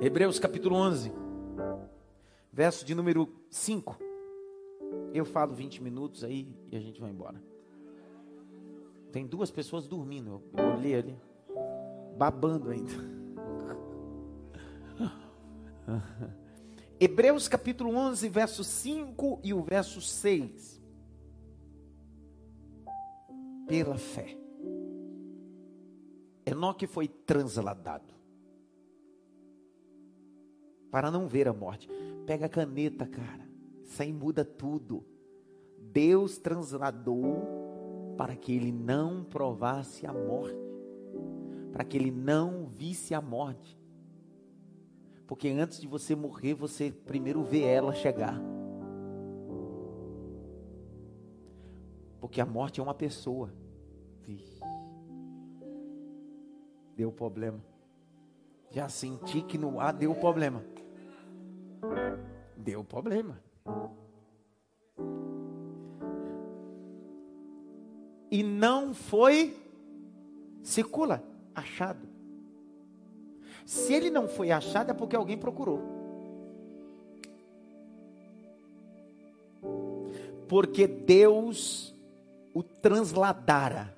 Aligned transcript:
Hebreus 0.00 0.40
capítulo 0.40 0.74
11, 0.74 1.12
verso 2.52 2.84
de 2.84 2.96
número 2.96 3.32
5. 3.48 3.96
Eu 5.14 5.24
falo 5.24 5.54
20 5.54 5.80
minutos 5.82 6.24
aí 6.24 6.52
e 6.70 6.76
a 6.76 6.80
gente 6.80 7.00
vai 7.00 7.10
embora. 7.10 7.40
Tem 9.12 9.24
duas 9.24 9.52
pessoas 9.52 9.86
dormindo, 9.86 10.42
eu 10.56 10.64
olhei 10.76 10.96
ali, 10.96 11.16
babando 12.18 12.70
ainda. 12.70 12.90
Hebreus 16.98 17.46
capítulo 17.46 17.94
11, 17.94 18.28
verso 18.28 18.64
5 18.64 19.40
e 19.44 19.54
o 19.54 19.62
verso 19.62 20.00
6. 20.00 20.82
Pela 23.68 23.96
fé, 23.96 24.36
Enoque 26.44 26.86
foi 26.86 27.06
transladado 27.06 28.13
para 30.94 31.10
não 31.10 31.26
ver 31.26 31.48
a 31.48 31.52
morte. 31.52 31.90
Pega 32.24 32.46
a 32.46 32.48
caneta, 32.48 33.04
cara. 33.04 33.44
Isso 33.82 34.00
aí 34.00 34.12
muda 34.12 34.44
tudo. 34.44 35.04
Deus 35.90 36.38
transladou 36.38 38.14
para 38.16 38.36
que 38.36 38.54
ele 38.54 38.70
não 38.70 39.24
provasse 39.24 40.06
a 40.06 40.12
morte, 40.12 40.56
para 41.72 41.82
que 41.82 41.96
ele 41.96 42.12
não 42.12 42.66
visse 42.66 43.12
a 43.12 43.20
morte. 43.20 43.76
Porque 45.26 45.48
antes 45.48 45.80
de 45.80 45.88
você 45.88 46.14
morrer, 46.14 46.54
você 46.54 46.92
primeiro 46.92 47.42
vê 47.42 47.62
ela 47.62 47.92
chegar. 47.92 48.40
Porque 52.20 52.40
a 52.40 52.46
morte 52.46 52.78
é 52.78 52.82
uma 52.84 52.94
pessoa. 52.94 53.52
Deu 56.94 57.10
problema. 57.10 57.58
Já 58.70 58.88
senti 58.88 59.42
que 59.42 59.58
no 59.58 59.80
ar 59.80 59.92
deu 59.92 60.14
problema. 60.14 60.62
Deu 62.56 62.84
problema. 62.84 63.40
E 68.30 68.42
não 68.42 68.92
foi 68.92 69.56
circula 70.62 71.22
achado. 71.54 72.08
Se 73.64 73.92
ele 73.92 74.10
não 74.10 74.28
foi 74.28 74.50
achado 74.50 74.90
é 74.90 74.94
porque 74.94 75.14
alguém 75.14 75.38
procurou. 75.38 75.80
Porque 80.48 80.86
Deus 80.86 81.94
o 82.52 82.62
transladara, 82.62 83.94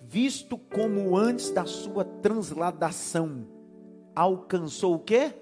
visto 0.00 0.56
como 0.56 1.16
antes 1.16 1.50
da 1.50 1.66
sua 1.66 2.04
transladação 2.04 3.46
alcançou 4.14 4.94
o 4.94 4.98
quê? 4.98 5.34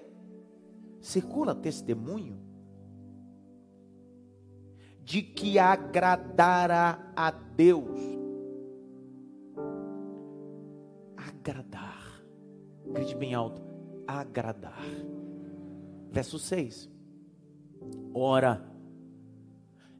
Circula 1.01 1.55
testemunho 1.55 2.37
de 5.03 5.23
que 5.23 5.57
agradara 5.57 7.11
a 7.15 7.31
Deus. 7.31 7.99
Agradar. 11.17 12.23
Grite 12.85 13.15
bem 13.15 13.33
alto. 13.33 13.61
Agradar. 14.05 14.83
Verso 16.11 16.37
6. 16.37 16.89
Ora, 18.13 18.69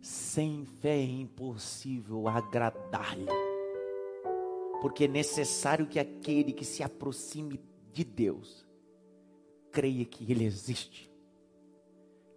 sem 0.01 0.65
fé 0.65 0.97
é 0.99 1.03
impossível 1.03 2.27
agradar-lhe, 2.27 3.25
porque 4.81 5.05
é 5.05 5.07
necessário 5.07 5.87
que 5.87 5.99
aquele 5.99 6.53
que 6.53 6.65
se 6.65 6.83
aproxime 6.83 7.59
de 7.91 8.03
Deus 8.03 8.68
creia 9.71 10.05
que 10.05 10.31
Ele 10.31 10.45
existe, 10.45 11.11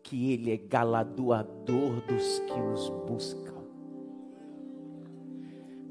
que 0.03 0.33
Ele 0.33 0.53
é 0.53 0.57
galardoador 0.57 2.01
dos 2.07 2.39
que 2.41 2.61
os 2.61 2.89
buscam. 3.07 3.63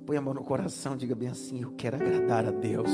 Põe 0.06 0.18
a 0.18 0.22
mão 0.22 0.34
no 0.34 0.44
coração, 0.44 0.98
diga 0.98 1.16
bem 1.16 1.30
assim: 1.30 1.62
Eu 1.62 1.72
quero 1.74 1.96
agradar 1.96 2.46
a 2.46 2.52
Deus. 2.52 2.92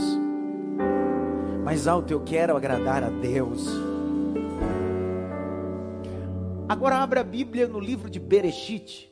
Mais 1.63 1.87
alto, 1.87 2.11
eu 2.11 2.23
quero 2.23 2.55
agradar 2.55 3.03
a 3.03 3.09
Deus. 3.09 3.65
Agora 6.69 6.97
abra 6.97 7.21
a 7.21 7.23
Bíblia 7.23 7.67
no 7.67 7.79
livro 7.79 8.09
de 8.09 8.19
Bereshit, 8.19 9.11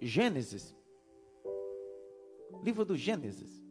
Gênesis. 0.00 0.74
Livro 2.62 2.84
do 2.84 2.96
Gênesis. 2.96 3.63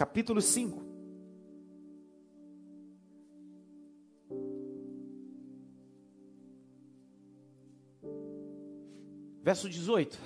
Capítulo 0.00 0.40
5. 0.40 0.82
Verso 9.42 9.68
18. 9.68 10.18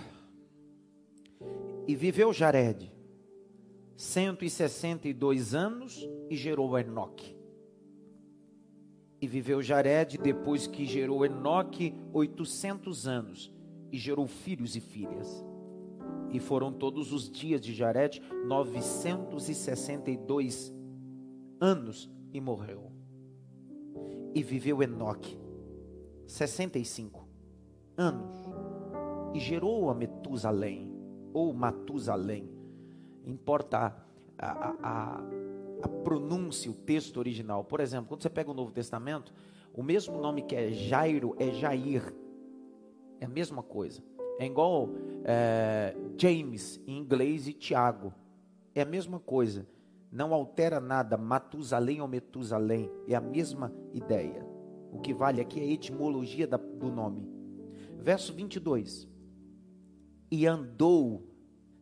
E 1.89 1.97
viveu 1.97 2.33
Jared 2.33 2.89
162 3.97 5.57
anos 5.57 6.09
e 6.31 6.37
gerou 6.37 6.79
Enoque. 6.79 7.37
E 9.21 9.27
viveu 9.27 9.61
Jared 9.61 10.19
depois 10.19 10.69
que 10.69 10.87
gerou 10.87 11.27
Enoque 11.27 11.93
800 12.13 13.09
anos 13.09 13.53
e 13.91 13.99
gerou 13.99 14.29
filhos 14.29 14.77
e 14.77 14.81
filhas. 14.81 15.45
E 16.35 16.41
foram 16.41 16.71
todos 16.73 17.13
os 17.13 17.31
dias 17.31 17.61
de 17.61 17.73
Jared 17.73 18.21
962 18.45 20.75
anos 21.61 22.11
e 22.33 22.41
morreu. 22.41 22.91
E 24.35 24.43
viveu 24.43 24.83
Enoque 24.83 25.39
65 26.27 27.25
anos 27.97 28.35
e 29.33 29.39
gerou 29.39 29.89
a 29.89 29.95
Metusalém 29.95 30.93
ou 31.33 31.55
Matusalém. 31.55 32.51
Importa 33.25 33.97
a, 34.37 34.47
a, 34.47 34.75
a, 34.83 35.23
a 35.83 35.89
pronúncia, 35.89 36.69
o 36.69 36.75
texto 36.75 37.19
original. 37.19 37.63
Por 37.63 37.79
exemplo, 37.79 38.09
quando 38.09 38.23
você 38.23 38.31
pega 38.31 38.51
o 38.51 38.55
Novo 38.55 38.73
Testamento, 38.73 39.33
o 39.73 39.85
mesmo 39.85 40.21
nome 40.21 40.43
que 40.43 40.57
é 40.57 40.73
Jairo 40.73 41.37
é 41.39 41.53
Jair. 41.53 42.13
É 43.21 43.27
a 43.27 43.29
mesma 43.29 43.63
coisa. 43.63 44.03
É 44.39 44.47
igual 44.47 44.89
é, 45.25 45.95
James 46.19 46.81
em 46.87 46.99
inglês 46.99 47.47
e 47.47 47.53
Tiago. 47.53 48.13
É 48.75 48.83
a 48.83 48.87
mesma 48.87 49.21
coisa. 49.21 49.67
Não 50.11 50.35
altera 50.35 50.81
nada, 50.81 51.17
Matusalém 51.17 52.01
ou 52.01 52.09
Metusalém. 52.09 52.91
É 53.09 53.15
a 53.15 53.21
mesma 53.21 53.73
ideia. 53.93 54.47
O 54.93 55.01
que 55.01 55.13
vale 55.15 55.41
aqui 55.41 55.61
é 55.61 55.63
a 55.65 55.73
etimologia 55.73 56.47
da, 56.47 56.57
do 56.57 56.91
nome. 56.91 57.29
Verso 57.99 58.33
22. 58.33 59.09
E 60.31 60.47
andou, 60.47 61.23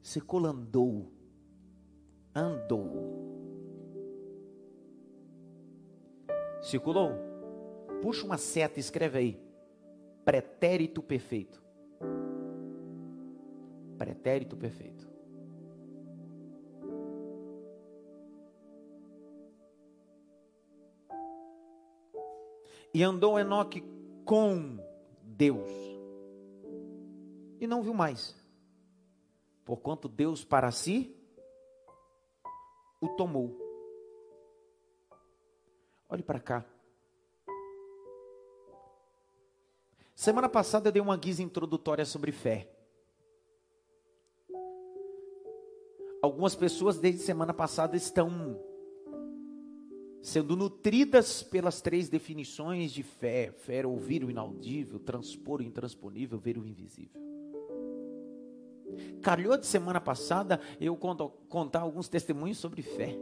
circula 0.03 0.51
andou, 0.51 1.11
andou. 2.35 3.21
Circulou? 6.61 7.13
Puxa 8.03 8.25
uma 8.25 8.39
seta 8.39 8.79
e 8.79 8.81
escreve 8.81 9.19
aí. 9.19 9.41
Pretérito 10.25 11.03
perfeito 11.03 11.63
pretérito 14.03 14.57
perfeito. 14.57 15.09
E 22.93 23.01
andou 23.05 23.39
Enoque 23.39 23.81
com 24.25 24.79
Deus. 25.23 25.71
E 27.61 27.67
não 27.69 27.81
viu 27.81 27.95
mais. 27.95 28.35
Porquanto 29.65 30.09
Deus 30.09 30.45
para 30.45 30.73
si 30.73 31.17
o 33.01 33.09
tomou. 33.11 33.57
Olhe 36.09 36.25
para 36.25 36.41
cá. 36.41 36.65
Semana 40.17 40.49
passada 40.49 40.89
eu 40.89 40.93
dei 40.93 41.01
uma 41.01 41.17
guisa 41.17 41.41
introdutória 41.41 42.05
sobre 42.05 42.33
fé. 42.33 42.82
Algumas 46.23 46.55
pessoas 46.55 46.99
desde 46.99 47.21
semana 47.21 47.53
passada 47.53 47.97
estão 47.97 48.57
sendo 50.23 50.57
nutridas 50.57 51.43
pelas 51.43 51.81
três 51.81 52.09
definições 52.09 52.93
de 52.93 53.03
fé: 53.03 53.51
fé 53.51 53.81
é 53.81 53.87
ouvir 53.87 54.23
o 54.23 54.31
inaudível, 54.31 55.01
transpor 55.01 55.61
o 55.61 55.65
intransponível, 55.65 56.39
ver 56.39 56.57
o 56.57 56.65
invisível. 56.65 57.21
Calhou 59.21 59.57
de 59.57 59.67
semana 59.67 60.01
passada 60.01 60.61
eu 60.81 60.97
contar 60.97 61.81
alguns 61.81 62.09
testemunhos 62.09 62.59
sobre 62.59 62.83
fé. 62.83 63.19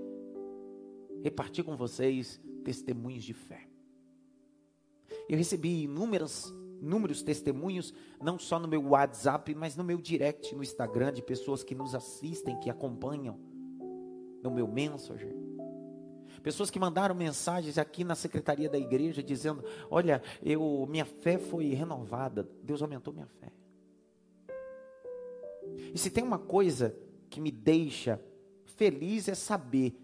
Repartir 1.23 1.65
com 1.65 1.77
vocês 1.77 2.39
testemunhos 2.63 3.25
de 3.25 3.33
fé. 3.33 3.67
Eu 5.27 5.39
recebi 5.39 5.85
inúmeras 5.85 6.53
inúmeros 6.81 7.23
testemunhos, 7.23 7.93
não 8.21 8.39
só 8.39 8.59
no 8.59 8.67
meu 8.67 8.83
WhatsApp, 8.89 9.55
mas 9.55 9.77
no 9.77 9.85
meu 9.85 9.99
direct 9.99 10.55
no 10.55 10.63
Instagram, 10.63 11.13
de 11.13 11.23
pessoas 11.23 11.63
que 11.63 11.75
nos 11.75 11.95
assistem, 11.95 12.59
que 12.59 12.71
acompanham, 12.71 13.39
no 14.43 14.51
meu 14.51 14.67
Messenger. 14.67 15.35
Pessoas 16.43 16.71
que 16.71 16.79
mandaram 16.79 17.15
mensagens 17.15 17.77
aqui 17.77 18.03
na 18.03 18.15
secretaria 18.15 18.69
da 18.69 18.79
igreja 18.79 19.23
dizendo: 19.23 19.63
Olha, 19.91 20.23
eu, 20.43 20.87
minha 20.89 21.05
fé 21.05 21.39
foi 21.39 21.75
renovada, 21.75 22.49
Deus 22.63 22.81
aumentou 22.81 23.13
minha 23.13 23.27
fé. 23.27 23.53
E 25.93 25.99
se 25.99 26.11
tem 26.11 26.25
uma 26.25 26.39
coisa 26.39 26.97
que 27.29 27.41
me 27.41 27.51
deixa 27.51 28.21
feliz 28.65 29.29
é 29.29 29.35
saber 29.35 29.95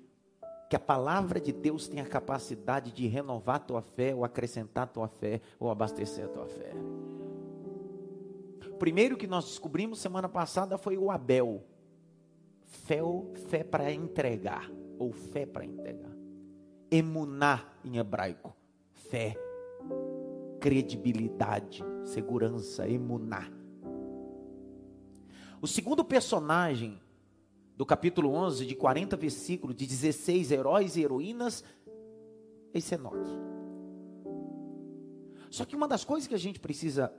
que 0.68 0.76
a 0.76 0.80
palavra 0.80 1.40
de 1.40 1.52
Deus 1.52 1.86
tem 1.88 2.00
a 2.00 2.06
capacidade 2.06 2.92
de 2.92 3.06
renovar 3.06 3.56
a 3.56 3.60
tua 3.60 3.82
fé, 3.82 4.14
ou 4.14 4.24
acrescentar 4.24 4.84
a 4.84 4.88
tua 4.88 5.08
fé, 5.08 5.40
ou 5.58 5.70
abastecer 5.70 6.24
a 6.24 6.28
tua 6.28 6.46
fé. 6.46 6.72
O 8.66 8.76
primeiro 8.76 9.16
que 9.16 9.26
nós 9.26 9.44
descobrimos 9.46 10.00
semana 10.00 10.28
passada 10.28 10.76
foi 10.76 10.98
o 10.98 11.10
Abel. 11.10 11.64
Fé, 12.64 13.00
fé 13.48 13.64
para 13.64 13.92
entregar, 13.92 14.70
ou 14.98 15.12
fé 15.12 15.46
para 15.46 15.64
entregar. 15.64 16.12
Emuná 16.90 17.64
em 17.84 17.96
hebraico. 17.96 18.54
Fé, 18.92 19.36
credibilidade, 20.60 21.82
segurança, 22.04 22.88
emuná. 22.88 23.48
O 25.62 25.66
segundo 25.66 26.04
personagem 26.04 27.00
do 27.76 27.84
capítulo 27.84 28.30
11, 28.30 28.64
de 28.64 28.74
40 28.74 29.16
versículos, 29.16 29.76
de 29.76 29.86
16 29.86 30.50
heróis 30.50 30.96
e 30.96 31.02
heroínas, 31.02 31.62
esse 32.72 32.94
é 32.94 32.98
Enoque. 32.98 33.30
Só 35.50 35.64
que 35.64 35.76
uma 35.76 35.86
das 35.86 36.04
coisas 36.04 36.26
que 36.26 36.34
a 36.34 36.38
gente 36.38 36.58
precisa 36.58 37.12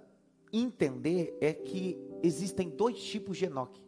entender 0.51 1.38
é 1.39 1.54
que 1.54 1.98
existem 2.24 2.69
dois 2.69 3.01
tipos 3.01 3.38
de 3.38 3.45
Enoque. 3.45 3.81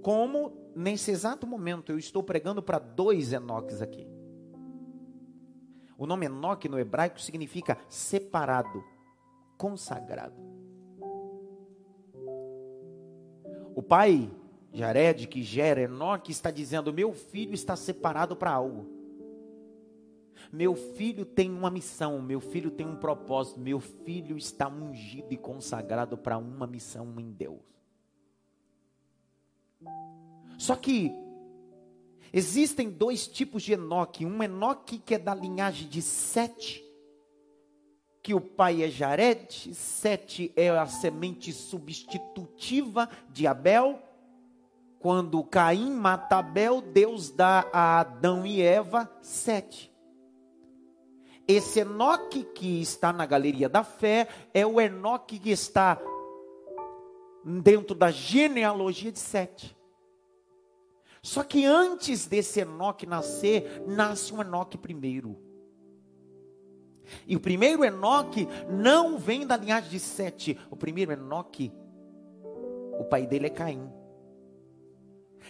Como 0.00 0.72
nesse 0.74 1.10
exato 1.10 1.46
momento 1.46 1.90
eu 1.90 1.98
estou 1.98 2.22
pregando 2.22 2.62
para 2.62 2.78
dois 2.78 3.32
Enoques 3.32 3.82
aqui. 3.82 4.06
O 5.98 6.06
nome 6.06 6.26
Enoque 6.26 6.68
no 6.68 6.78
hebraico 6.78 7.20
significa 7.20 7.78
separado, 7.88 8.82
consagrado. 9.58 10.59
O 13.74 13.82
pai 13.82 14.30
Jared, 14.72 15.26
que 15.26 15.42
gera 15.42 15.82
Enoque, 15.82 16.30
está 16.30 16.50
dizendo: 16.50 16.92
Meu 16.92 17.12
filho 17.12 17.54
está 17.54 17.76
separado 17.76 18.36
para 18.36 18.52
algo. 18.52 18.86
Meu 20.52 20.74
filho 20.74 21.24
tem 21.24 21.50
uma 21.50 21.70
missão, 21.70 22.20
meu 22.20 22.40
filho 22.40 22.70
tem 22.70 22.86
um 22.86 22.96
propósito, 22.96 23.60
meu 23.60 23.78
filho 23.78 24.36
está 24.36 24.68
ungido 24.68 25.32
e 25.32 25.36
consagrado 25.36 26.16
para 26.16 26.38
uma 26.38 26.66
missão 26.66 27.14
em 27.18 27.30
Deus. 27.30 27.60
Só 30.58 30.74
que 30.74 31.12
existem 32.32 32.90
dois 32.90 33.26
tipos 33.28 33.62
de 33.62 33.74
Enoque: 33.74 34.24
um 34.24 34.42
Enoque 34.42 34.98
que 34.98 35.14
é 35.14 35.18
da 35.18 35.34
linhagem 35.34 35.88
de 35.88 36.02
Sete, 36.02 36.84
que 38.22 38.34
o 38.34 38.40
pai 38.40 38.82
é 38.82 38.88
Jared, 38.88 39.74
Sete 39.74 40.52
é 40.54 40.68
a 40.68 40.86
semente 40.86 41.52
substitutiva 41.52 43.08
de 43.30 43.46
Abel. 43.46 43.98
Quando 44.98 45.42
Caim 45.42 45.90
mata 45.90 46.36
Abel, 46.36 46.82
Deus 46.82 47.30
dá 47.30 47.66
a 47.72 48.00
Adão 48.00 48.44
e 48.44 48.60
Eva 48.60 49.10
Sete. 49.22 49.90
Esse 51.48 51.80
Enoque 51.80 52.44
que 52.44 52.80
está 52.80 53.12
na 53.12 53.24
galeria 53.24 53.68
da 53.68 53.82
fé 53.82 54.28
é 54.52 54.66
o 54.66 54.80
Enoque 54.80 55.38
que 55.38 55.50
está 55.50 55.98
dentro 57.44 57.94
da 57.94 58.10
genealogia 58.10 59.10
de 59.10 59.18
Sete. 59.18 59.76
Só 61.22 61.42
que 61.42 61.64
antes 61.64 62.26
desse 62.26 62.60
Enoque 62.60 63.06
nascer, 63.06 63.82
nasce 63.86 64.32
um 64.32 64.40
Enoque 64.40 64.78
primeiro. 64.78 65.49
E 67.26 67.36
o 67.36 67.40
primeiro 67.40 67.84
Enoque 67.84 68.48
não 68.68 69.18
vem 69.18 69.46
da 69.46 69.56
linhagem 69.56 69.90
de 69.90 70.00
Sete. 70.00 70.58
O 70.70 70.76
primeiro 70.76 71.12
Enoque, 71.12 71.72
o 72.98 73.04
pai 73.04 73.26
dele 73.26 73.46
é 73.46 73.50
Caim. 73.50 73.90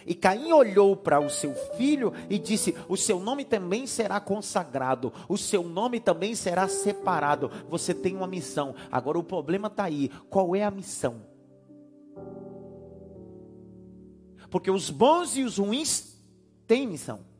E 0.05 0.15
Caim 0.15 0.51
olhou 0.51 0.95
para 0.95 1.19
o 1.19 1.29
seu 1.29 1.53
filho 1.75 2.13
e 2.29 2.39
disse: 2.39 2.75
O 2.87 2.97
seu 2.97 3.19
nome 3.19 3.45
também 3.45 3.85
será 3.85 4.19
consagrado, 4.19 5.13
o 5.27 5.37
seu 5.37 5.63
nome 5.63 5.99
também 5.99 6.33
será 6.35 6.67
separado. 6.67 7.51
Você 7.69 7.93
tem 7.93 8.15
uma 8.15 8.27
missão. 8.27 8.73
Agora 8.91 9.19
o 9.19 9.23
problema 9.23 9.67
está 9.67 9.83
aí: 9.83 10.09
qual 10.29 10.55
é 10.55 10.63
a 10.63 10.71
missão? 10.71 11.21
Porque 14.49 14.69
os 14.69 14.89
bons 14.89 15.37
e 15.37 15.43
os 15.43 15.57
ruins 15.57 16.19
têm 16.67 16.85
missão. 16.87 17.30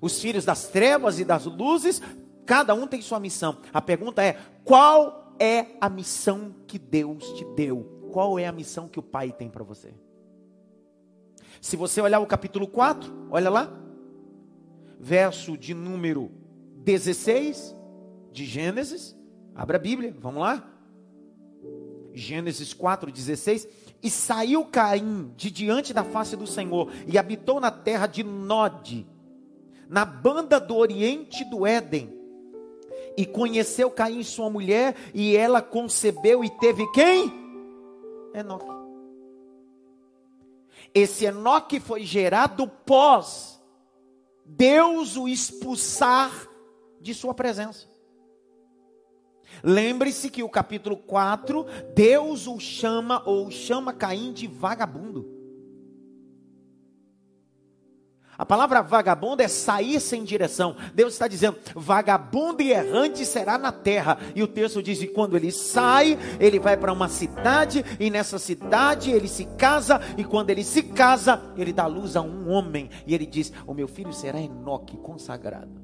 Os 0.00 0.20
filhos 0.20 0.44
das 0.44 0.68
trevas 0.68 1.18
e 1.18 1.24
das 1.24 1.44
luzes, 1.46 2.02
cada 2.46 2.74
um 2.74 2.86
tem 2.86 3.02
sua 3.02 3.20
missão. 3.20 3.58
A 3.72 3.80
pergunta 3.80 4.22
é: 4.22 4.38
qual 4.64 5.34
é 5.38 5.66
a 5.80 5.88
missão 5.88 6.54
que 6.66 6.78
Deus 6.78 7.24
te 7.32 7.44
deu? 7.56 8.08
Qual 8.12 8.38
é 8.38 8.46
a 8.46 8.52
missão 8.52 8.88
que 8.88 8.98
o 8.98 9.02
Pai 9.02 9.32
tem 9.32 9.48
para 9.48 9.64
você? 9.64 9.94
Se 11.60 11.76
você 11.76 12.00
olhar 12.00 12.20
o 12.20 12.26
capítulo 12.26 12.66
4, 12.66 13.28
olha 13.30 13.50
lá, 13.50 13.72
verso 14.98 15.56
de 15.56 15.74
número 15.74 16.30
16 16.84 17.76
de 18.32 18.44
Gênesis, 18.44 19.16
abra 19.54 19.76
a 19.76 19.80
Bíblia, 19.80 20.14
vamos 20.18 20.40
lá. 20.40 20.64
Gênesis 22.14 22.74
4:16 22.74 23.68
e 24.02 24.10
saiu 24.10 24.64
Caim 24.64 25.32
de 25.36 25.50
diante 25.50 25.92
da 25.92 26.04
face 26.04 26.36
do 26.36 26.46
Senhor 26.46 26.90
e 27.06 27.18
habitou 27.18 27.60
na 27.60 27.70
terra 27.70 28.06
de 28.06 28.22
Nod, 28.22 29.06
na 29.88 30.04
banda 30.04 30.60
do 30.60 30.76
oriente 30.76 31.44
do 31.44 31.66
Éden. 31.66 32.16
E 33.16 33.26
conheceu 33.26 33.90
Caim 33.90 34.22
sua 34.22 34.48
mulher, 34.48 34.94
e 35.12 35.36
ela 35.36 35.60
concebeu 35.60 36.44
e 36.44 36.50
teve 36.50 36.86
quem? 36.92 37.32
Enoque. 38.32 38.78
Esse 40.94 41.24
Enoque 41.24 41.80
foi 41.80 42.04
gerado 42.04 42.68
pós 42.86 43.58
Deus 44.48 45.16
o 45.16 45.28
expulsar 45.28 46.48
de 47.00 47.12
sua 47.12 47.34
presença. 47.34 47.86
Lembre-se 49.62 50.30
que 50.30 50.42
o 50.42 50.48
capítulo 50.48 50.96
4, 50.96 51.66
Deus 51.94 52.46
o 52.46 52.58
chama 52.58 53.22
ou 53.26 53.50
chama 53.50 53.92
Caim 53.92 54.32
de 54.32 54.46
vagabundo. 54.46 55.37
A 58.38 58.46
palavra 58.46 58.82
vagabundo 58.82 59.42
é 59.42 59.48
sair 59.48 59.98
sem 59.98 60.22
direção. 60.22 60.76
Deus 60.94 61.14
está 61.14 61.26
dizendo: 61.26 61.58
vagabundo 61.74 62.62
e 62.62 62.70
errante 62.70 63.26
será 63.26 63.58
na 63.58 63.72
terra. 63.72 64.16
E 64.32 64.40
o 64.44 64.46
texto 64.46 64.80
diz: 64.80 65.00
que 65.00 65.08
quando 65.08 65.36
ele 65.36 65.50
sai, 65.50 66.16
ele 66.38 66.60
vai 66.60 66.76
para 66.76 66.92
uma 66.92 67.08
cidade, 67.08 67.84
e 67.98 68.08
nessa 68.08 68.38
cidade 68.38 69.10
ele 69.10 69.26
se 69.26 69.44
casa, 69.44 70.00
e 70.16 70.22
quando 70.22 70.50
ele 70.50 70.62
se 70.62 70.84
casa, 70.84 71.52
ele 71.56 71.72
dá 71.72 71.86
luz 71.86 72.14
a 72.14 72.22
um 72.22 72.48
homem. 72.48 72.88
E 73.04 73.12
ele 73.12 73.26
diz: 73.26 73.52
O 73.66 73.74
meu 73.74 73.88
filho 73.88 74.12
será 74.12 74.40
Enoque, 74.40 74.96
consagrado. 74.98 75.82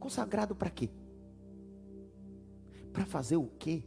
Consagrado 0.00 0.56
para 0.56 0.70
quê? 0.70 0.90
Para 2.92 3.06
fazer 3.06 3.36
o 3.36 3.48
quê? 3.60 3.84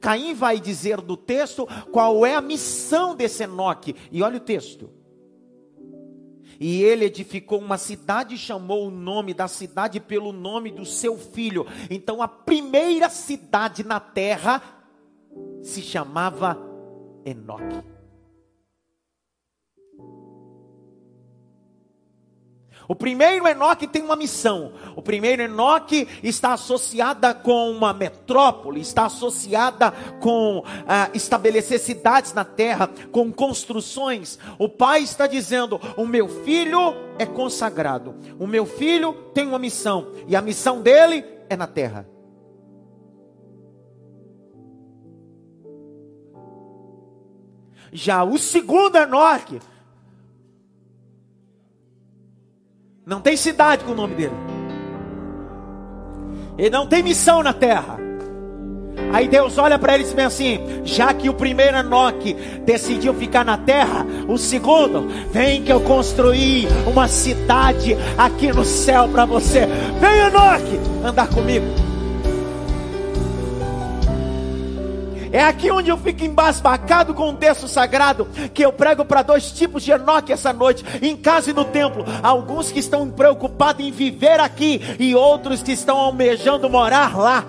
Caim 0.00 0.34
vai 0.34 0.58
dizer 0.58 1.00
do 1.02 1.16
texto 1.16 1.68
qual 1.92 2.24
é 2.24 2.34
a 2.34 2.40
missão 2.40 3.14
desse 3.14 3.42
Enoque. 3.42 3.94
E 4.10 4.22
olha 4.22 4.38
o 4.38 4.40
texto. 4.40 4.90
E 6.58 6.82
ele 6.82 7.04
edificou 7.04 7.58
uma 7.58 7.78
cidade 7.78 8.34
e 8.34 8.38
chamou 8.38 8.86
o 8.86 8.90
nome 8.90 9.34
da 9.34 9.48
cidade 9.48 10.00
pelo 10.00 10.32
nome 10.32 10.70
do 10.70 10.84
seu 10.84 11.18
filho. 11.18 11.66
Então 11.90 12.22
a 12.22 12.28
primeira 12.28 13.08
cidade 13.08 13.84
na 13.84 14.00
terra 14.00 14.62
se 15.62 15.82
chamava 15.82 16.58
Enoque. 17.24 17.95
O 22.88 22.94
primeiro 22.94 23.46
Enoque 23.46 23.86
tem 23.86 24.02
uma 24.02 24.16
missão. 24.16 24.72
O 24.94 25.02
primeiro 25.02 25.42
Enoque 25.42 26.08
está 26.22 26.52
associada 26.52 27.34
com 27.34 27.70
uma 27.70 27.92
metrópole, 27.92 28.80
está 28.80 29.06
associada 29.06 29.90
com 30.20 30.62
ah, 30.86 31.10
estabelecer 31.12 31.80
cidades 31.80 32.32
na 32.32 32.44
terra, 32.44 32.88
com 33.10 33.32
construções. 33.32 34.38
O 34.58 34.68
pai 34.68 35.02
está 35.02 35.26
dizendo: 35.26 35.80
o 35.96 36.06
meu 36.06 36.28
filho 36.44 36.94
é 37.18 37.26
consagrado, 37.26 38.14
o 38.38 38.46
meu 38.46 38.66
filho 38.66 39.12
tem 39.34 39.46
uma 39.46 39.58
missão, 39.58 40.12
e 40.28 40.36
a 40.36 40.42
missão 40.42 40.80
dele 40.80 41.24
é 41.48 41.56
na 41.56 41.66
terra. 41.66 42.08
Já 47.92 48.24
o 48.24 48.36
segundo 48.36 48.96
Enoque 48.96 49.60
Não 53.06 53.20
tem 53.20 53.36
cidade 53.36 53.84
com 53.84 53.92
o 53.92 53.94
nome 53.94 54.16
dele. 54.16 54.34
Ele 56.58 56.70
não 56.70 56.88
tem 56.88 57.04
missão 57.04 57.40
na 57.40 57.52
terra. 57.52 58.00
Aí 59.12 59.28
Deus 59.28 59.58
olha 59.58 59.78
para 59.78 59.94
ele 59.94 60.02
e 60.02 60.06
diz 60.08 60.18
assim: 60.18 60.58
já 60.82 61.14
que 61.14 61.28
o 61.28 61.34
primeiro 61.34 61.76
Enoque 61.76 62.34
decidiu 62.64 63.14
ficar 63.14 63.44
na 63.44 63.56
terra, 63.56 64.04
o 64.26 64.36
segundo, 64.36 65.06
vem 65.30 65.62
que 65.62 65.72
eu 65.72 65.80
construí 65.82 66.66
uma 66.84 67.06
cidade 67.06 67.96
aqui 68.18 68.52
no 68.52 68.64
céu 68.64 69.08
para 69.08 69.24
você. 69.24 69.68
Vem 70.00 70.26
Enoque, 70.26 70.80
andar 71.04 71.28
comigo. 71.28 71.85
É 75.36 75.42
aqui 75.42 75.70
onde 75.70 75.90
eu 75.90 75.98
fico 75.98 76.24
embasbacado 76.24 77.12
com 77.12 77.28
o 77.28 77.36
texto 77.36 77.68
sagrado, 77.68 78.26
que 78.54 78.64
eu 78.64 78.72
prego 78.72 79.04
para 79.04 79.20
dois 79.20 79.52
tipos 79.52 79.82
de 79.82 79.90
Enoque 79.90 80.32
essa 80.32 80.50
noite, 80.50 80.82
em 81.02 81.14
casa 81.14 81.50
e 81.50 81.52
no 81.52 81.62
templo. 81.62 82.06
Alguns 82.22 82.72
que 82.72 82.78
estão 82.78 83.10
preocupados 83.10 83.84
em 83.84 83.90
viver 83.90 84.40
aqui 84.40 84.80
e 84.98 85.14
outros 85.14 85.62
que 85.62 85.72
estão 85.72 85.98
almejando 85.98 86.70
morar 86.70 87.18
lá. 87.18 87.44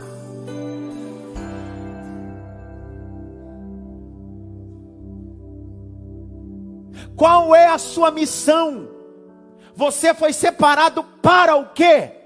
Qual 7.16 7.56
é 7.56 7.68
a 7.68 7.78
sua 7.78 8.12
missão? 8.12 8.90
Você 9.74 10.14
foi 10.14 10.34
separado 10.34 11.06
para 11.22 11.56
o 11.56 11.68
quê? 11.68 12.17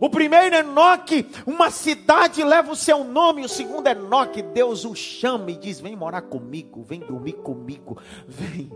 O 0.00 0.10
primeiro 0.10 0.56
Enoque, 0.56 1.26
uma 1.46 1.70
cidade 1.70 2.42
leva 2.42 2.72
o 2.72 2.76
seu 2.76 3.04
nome. 3.04 3.44
O 3.44 3.48
segundo 3.48 3.86
Enoque, 3.86 4.42
Deus 4.42 4.84
o 4.84 4.94
chama 4.94 5.50
e 5.50 5.56
diz: 5.56 5.80
Vem 5.80 5.96
morar 5.96 6.22
comigo, 6.22 6.82
vem 6.82 7.00
dormir 7.00 7.34
comigo, 7.34 7.98
vem. 8.26 8.70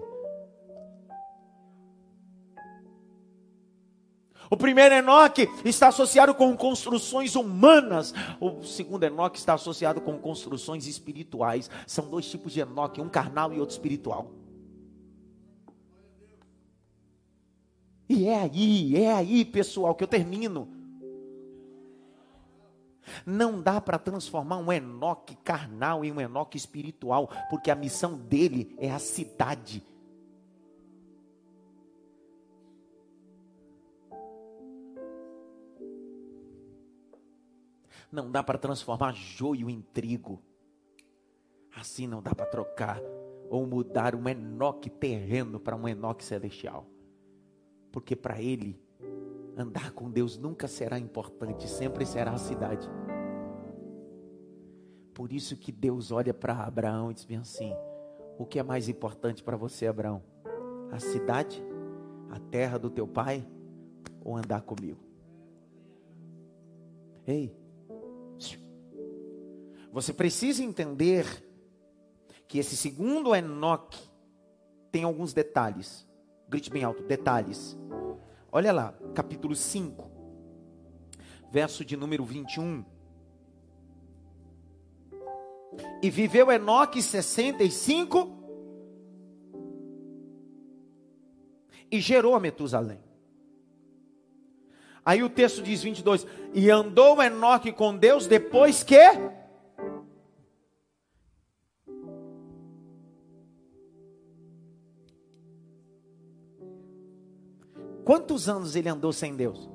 O 4.51 4.57
primeiro 4.57 4.95
Enoque 4.95 5.47
está 5.65 5.89
associado 5.89 6.35
com 6.35 6.57
construções 6.57 7.37
humanas. 7.37 8.15
O 8.41 8.63
segundo 8.63 9.05
Enoque 9.05 9.39
está 9.39 9.55
associado 9.55 10.01
com 10.01 10.19
construções 10.19 10.87
espirituais. 10.87 11.71
São 11.87 12.09
dois 12.09 12.31
tipos 12.31 12.53
de 12.53 12.61
Enoque, 12.61 13.01
um 13.01 13.11
carnal 13.11 13.53
e 13.53 13.61
outro 13.61 13.75
espiritual. 13.75 14.33
E 18.09 18.27
é 18.27 18.41
aí, 18.41 18.97
é 18.97 19.13
aí, 19.13 19.45
pessoal, 19.45 19.95
que 19.95 20.03
eu 20.03 20.09
termino. 20.09 20.78
Não 23.25 23.61
dá 23.61 23.81
para 23.81 23.99
transformar 23.99 24.59
um 24.59 24.73
Enoque 24.73 25.37
carnal 25.37 26.05
em 26.05 26.13
um 26.13 26.21
Enoque 26.21 26.57
espiritual, 26.57 27.31
porque 27.51 27.71
a 27.71 27.75
missão 27.75 28.17
dele 28.17 28.75
é 28.79 28.91
a 28.91 28.99
cidade. 28.99 29.83
Não 38.11 38.31
dá 38.31 38.43
para 38.43 38.59
transformar 38.59 39.13
joio 39.13 39.69
em 39.69 39.83
trigo. 39.83 40.43
Assim 41.77 42.07
não 42.07 42.23
dá 42.23 42.35
para 42.35 42.47
trocar 42.47 43.01
ou 43.51 43.67
mudar 43.67 44.15
um 44.15 44.29
Enoque 44.29 44.91
terreno 44.91 45.61
para 45.61 45.77
um 45.77 45.87
Enoque 45.87 46.25
celestial. 46.25 46.87
Porque 47.93 48.17
para 48.17 48.41
ele, 48.41 48.81
andar 49.59 49.93
com 49.93 50.11
Deus 50.11 50.39
nunca 50.39 50.69
será 50.69 50.99
importante, 50.99 51.69
sempre 51.69 52.07
será 52.07 52.33
a 52.33 52.39
cidade. 52.39 52.89
Por 55.15 55.33
isso 55.33 55.57
que 55.57 55.73
Deus 55.73 56.13
olha 56.13 56.33
para 56.33 56.55
Abraão 56.63 57.11
e 57.11 57.15
diz 57.15 57.25
bem 57.25 57.39
assim: 57.39 57.75
O 58.39 58.47
que 58.47 58.59
é 58.59 58.63
mais 58.63 58.89
importante 58.89 59.43
para 59.43 59.57
você, 59.57 59.87
Abraão? 59.87 60.23
A 60.93 61.01
cidade, 61.01 61.63
a 62.31 62.39
terra 62.39 62.79
do 62.79 62.89
teu 62.89 63.07
pai 63.07 63.47
ou 64.25 64.37
andar 64.37 64.63
comigo? 64.63 65.01
Ei, 67.27 67.55
você 69.93 70.13
precisa 70.13 70.63
entender 70.63 71.27
que 72.47 72.59
esse 72.59 72.77
segundo 72.77 73.35
Enoque 73.35 73.99
tem 74.93 75.03
alguns 75.03 75.33
detalhes. 75.33 76.07
Grite 76.49 76.71
bem 76.71 76.85
alto, 76.85 77.03
detalhes. 77.03 77.77
Olha 78.51 78.73
lá, 78.73 78.95
capítulo 79.15 79.55
5, 79.55 80.11
verso 81.51 81.85
de 81.85 81.97
número 81.97 82.25
21. 82.25 82.83
E 86.03 86.09
viveu 86.09 86.51
Enoque 86.51 87.03
65 87.03 88.37
e 91.91 92.01
gerou 92.01 92.35
a 92.35 92.41
Metusalém. 92.41 93.01
Aí 95.05 95.23
o 95.23 95.29
texto 95.29 95.63
diz 95.63 95.83
22: 95.83 96.27
E 96.55 96.71
andou 96.71 97.23
Enoque 97.23 97.71
com 97.71 97.95
Deus 97.95 98.27
depois 98.27 98.83
que 98.83 98.97
Quantos 108.09 108.49
anos 108.49 108.75
ele 108.75 108.89
andou 108.89 109.13
sem 109.13 109.37
Deus? 109.37 109.69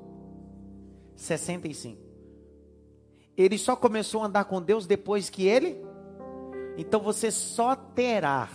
65. 1.14 2.02
Ele 3.36 3.56
só 3.56 3.76
começou 3.76 4.24
a 4.24 4.26
andar 4.26 4.46
com 4.46 4.60
Deus 4.60 4.88
depois 4.88 5.30
que 5.30 5.46
ele. 5.46 5.80
Então 6.76 6.98
você 6.98 7.30
só 7.30 7.76
terá 7.76 8.48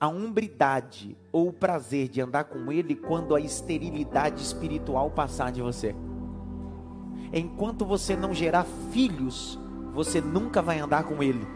a 0.00 0.08
umbridade 0.08 1.16
ou 1.30 1.50
o 1.50 1.52
prazer 1.52 2.08
de 2.08 2.20
andar 2.20 2.42
com 2.42 2.72
Ele 2.72 2.96
quando 2.96 3.36
a 3.36 3.40
esterilidade 3.40 4.42
espiritual 4.42 5.08
passar 5.12 5.52
de 5.52 5.62
você. 5.62 5.94
Enquanto 7.32 7.86
você 7.86 8.16
não 8.16 8.34
gerar 8.34 8.66
filhos, 8.90 9.56
você 9.92 10.20
nunca 10.20 10.60
vai 10.60 10.80
andar 10.80 11.04
com 11.04 11.22
Ele. 11.22 11.46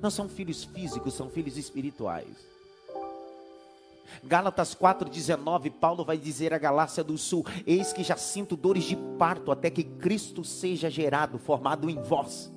Não 0.00 0.08
são 0.08 0.28
filhos 0.28 0.62
físicos, 0.62 1.14
são 1.14 1.28
filhos 1.28 1.58
espirituais. 1.58 2.51
Gálatas 4.24 4.72
4,19, 4.72 5.70
Paulo 5.70 6.04
vai 6.04 6.16
dizer 6.16 6.54
à 6.54 6.58
Galácia 6.58 7.02
do 7.02 7.18
Sul: 7.18 7.44
Eis 7.66 7.92
que 7.92 8.04
já 8.04 8.16
sinto 8.16 8.56
dores 8.56 8.84
de 8.84 8.96
parto 9.18 9.50
até 9.50 9.68
que 9.68 9.82
Cristo 9.82 10.44
seja 10.44 10.88
gerado, 10.88 11.38
formado 11.38 11.90
em 11.90 12.00
vós. 12.00 12.52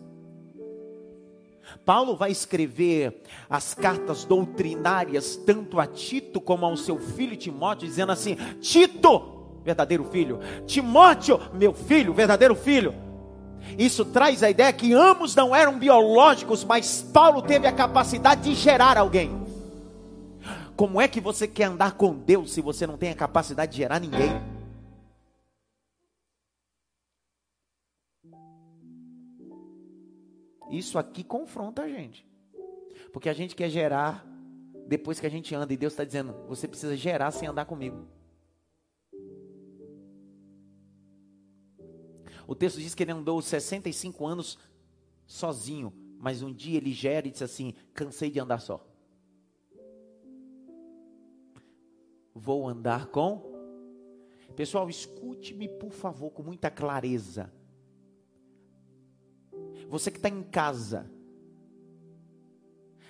Paulo 1.83 2.15
vai 2.15 2.29
escrever 2.29 3.23
as 3.49 3.73
cartas 3.73 4.23
doutrinárias 4.25 5.35
tanto 5.35 5.79
a 5.79 5.87
Tito 5.87 6.39
como 6.39 6.65
ao 6.65 6.77
seu 6.77 6.99
filho 6.99 7.35
Timóteo, 7.35 7.87
dizendo 7.87 8.11
assim: 8.11 8.35
Tito, 8.61 9.59
verdadeiro 9.63 10.03
filho, 10.05 10.39
Timóteo, 10.67 11.39
meu 11.53 11.73
filho, 11.73 12.13
verdadeiro 12.13 12.55
filho. 12.55 12.93
Isso 13.75 14.05
traz 14.05 14.43
a 14.43 14.49
ideia 14.51 14.71
que 14.71 14.93
ambos 14.93 15.33
não 15.33 15.55
eram 15.55 15.79
biológicos, 15.79 16.63
mas 16.63 17.01
Paulo 17.01 17.41
teve 17.41 17.65
a 17.65 17.71
capacidade 17.71 18.43
de 18.43 18.53
gerar 18.53 18.95
alguém. 18.99 19.44
Como 20.75 20.99
é 20.99 21.07
que 21.07 21.21
você 21.21 21.47
quer 21.47 21.65
andar 21.65 21.95
com 21.95 22.13
Deus 22.13 22.51
se 22.51 22.59
você 22.61 22.85
não 22.85 22.97
tem 22.97 23.09
a 23.09 23.15
capacidade 23.15 23.71
de 23.71 23.77
gerar 23.77 23.99
ninguém? 23.99 24.29
Isso 30.69 30.99
aqui 30.99 31.23
confronta 31.23 31.83
a 31.83 31.87
gente. 31.87 32.27
Porque 33.13 33.29
a 33.29 33.33
gente 33.33 33.55
quer 33.55 33.69
gerar 33.69 34.27
depois 34.87 35.17
que 35.17 35.25
a 35.25 35.29
gente 35.29 35.55
anda. 35.55 35.73
E 35.73 35.77
Deus 35.77 35.93
está 35.93 36.03
dizendo: 36.03 36.33
você 36.47 36.67
precisa 36.67 36.97
gerar 36.97 37.31
sem 37.31 37.47
andar 37.47 37.65
comigo. 37.65 38.05
O 42.45 42.53
texto 42.53 42.81
diz 42.81 42.93
que 42.93 43.01
ele 43.01 43.13
andou 43.13 43.41
65 43.41 44.25
anos 44.25 44.57
sozinho. 45.25 45.93
Mas 46.19 46.41
um 46.41 46.51
dia 46.51 46.77
ele 46.77 46.91
gera 46.91 47.27
e 47.27 47.31
disse 47.31 47.45
assim: 47.45 47.73
cansei 47.93 48.29
de 48.29 48.41
andar 48.41 48.59
só. 48.59 48.94
Vou 52.35 52.67
andar 52.67 53.07
com. 53.07 53.55
Pessoal, 54.55 54.89
escute-me 54.89 55.69
por 55.69 55.91
favor 55.91 56.29
com 56.31 56.43
muita 56.43 56.69
clareza. 56.69 57.51
Você 59.87 60.11
que 60.11 60.17
está 60.17 60.29
em 60.29 60.43
casa, 60.43 61.09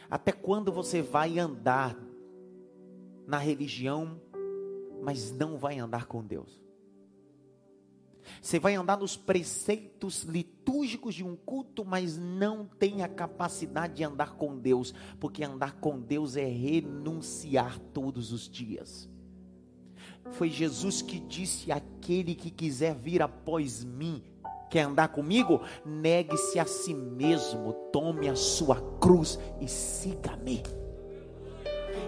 até 0.10 0.32
quando 0.32 0.72
você 0.72 1.02
vai 1.02 1.40
andar 1.40 1.98
na 3.26 3.40
religião, 3.40 4.22
mas 5.02 5.32
não 5.32 5.58
vai 5.58 5.80
andar 5.80 6.06
com 6.06 6.24
Deus? 6.24 6.64
Você 8.42 8.60
vai 8.60 8.76
andar 8.76 8.98
nos 8.98 9.16
preceitos 9.16 10.24
litúrgicos 10.24 11.14
de 11.14 11.24
um 11.24 11.36
culto, 11.36 11.86
mas 11.86 12.18
não 12.18 12.66
tem 12.66 13.04
a 13.04 13.08
capacidade 13.08 13.96
de 13.96 14.04
andar 14.04 14.36
com 14.36 14.58
Deus, 14.58 14.94
porque 15.20 15.44
andar 15.44 15.80
com 15.80 16.00
Deus 16.00 16.36
é 16.36 16.46
renunciar 16.46 17.80
todos 17.80 18.32
os 18.32 18.50
dias. 18.50 19.10
Foi 20.32 20.50
Jesus 20.50 21.02
que 21.02 21.20
disse: 21.20 21.72
Aquele 21.72 22.36
que 22.36 22.50
quiser 22.50 22.96
vir 22.96 23.22
após 23.22 23.84
mim, 23.84 24.24
quer 24.70 24.82
andar 24.82 25.10
comigo? 25.10 25.62
Negue-se 25.86 26.60
a 26.60 26.66
si 26.66 26.94
mesmo, 26.94 27.74
tome 27.92 28.28
a 28.28 28.36
sua 28.36 28.82
cruz 29.00 29.40
e 29.62 29.68
siga-me. 29.68 30.64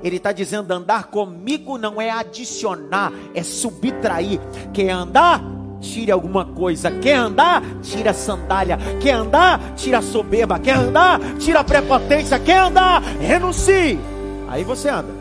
Ele 0.04 0.18
está 0.18 0.32
dizendo: 0.32 0.72
andar 0.72 1.06
comigo 1.06 1.78
não 1.78 2.02
é 2.02 2.10
adicionar, 2.10 3.12
é 3.34 3.44
subtrair. 3.44 4.40
Quer 4.74 4.90
andar? 4.90 5.42
Tire 5.80 6.12
alguma 6.12 6.44
coisa. 6.44 6.90
Quer 6.92 7.16
andar? 7.16 7.62
Tira 7.82 8.12
a 8.12 8.14
sandália. 8.14 8.78
Quer 9.00 9.12
andar? 9.12 9.76
Tira 9.76 10.00
a 10.00 10.02
soberba. 10.02 10.60
Quer 10.60 10.76
andar? 10.76 11.20
Tira 11.38 11.60
a 11.60 11.64
prepotência. 11.64 12.40
Quer 12.40 12.60
andar? 12.60 13.02
Renuncie. 13.20 14.00
Aí 14.48 14.64
você 14.64 14.90
anda. 14.90 15.17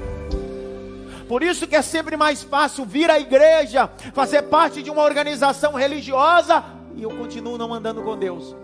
Por 1.28 1.42
isso 1.42 1.66
que 1.66 1.76
é 1.76 1.83
sempre 1.83 2.16
mais 2.16 2.42
fácil 2.42 2.85
vir 2.85 3.11
à 3.11 3.18
igreja, 3.18 3.90
fazer 4.14 4.42
parte 4.42 4.83
de 4.83 4.90
uma 4.90 5.02
organização 5.02 5.75
religiosa 5.75 6.64
e 6.95 7.02
eu 7.02 7.11
continuo 7.11 7.59
não 7.59 7.75
andando 7.75 8.02
com 8.02 8.16
Deus 8.16 8.54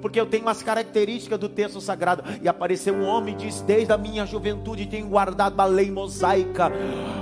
porque 0.00 0.20
eu 0.20 0.26
tenho 0.26 0.48
as 0.48 0.62
características 0.62 1.38
do 1.38 1.48
texto 1.48 1.80
sagrado. 1.80 2.22
E 2.40 2.48
apareceu 2.48 2.94
um 2.94 3.04
homem 3.04 3.34
e 3.34 3.38
diz: 3.38 3.60
Desde 3.62 3.92
a 3.92 3.98
minha 3.98 4.24
juventude 4.24 4.86
tenho 4.86 5.08
guardado 5.08 5.58
a 5.60 5.64
lei 5.64 5.90
mosaica, 5.90 6.70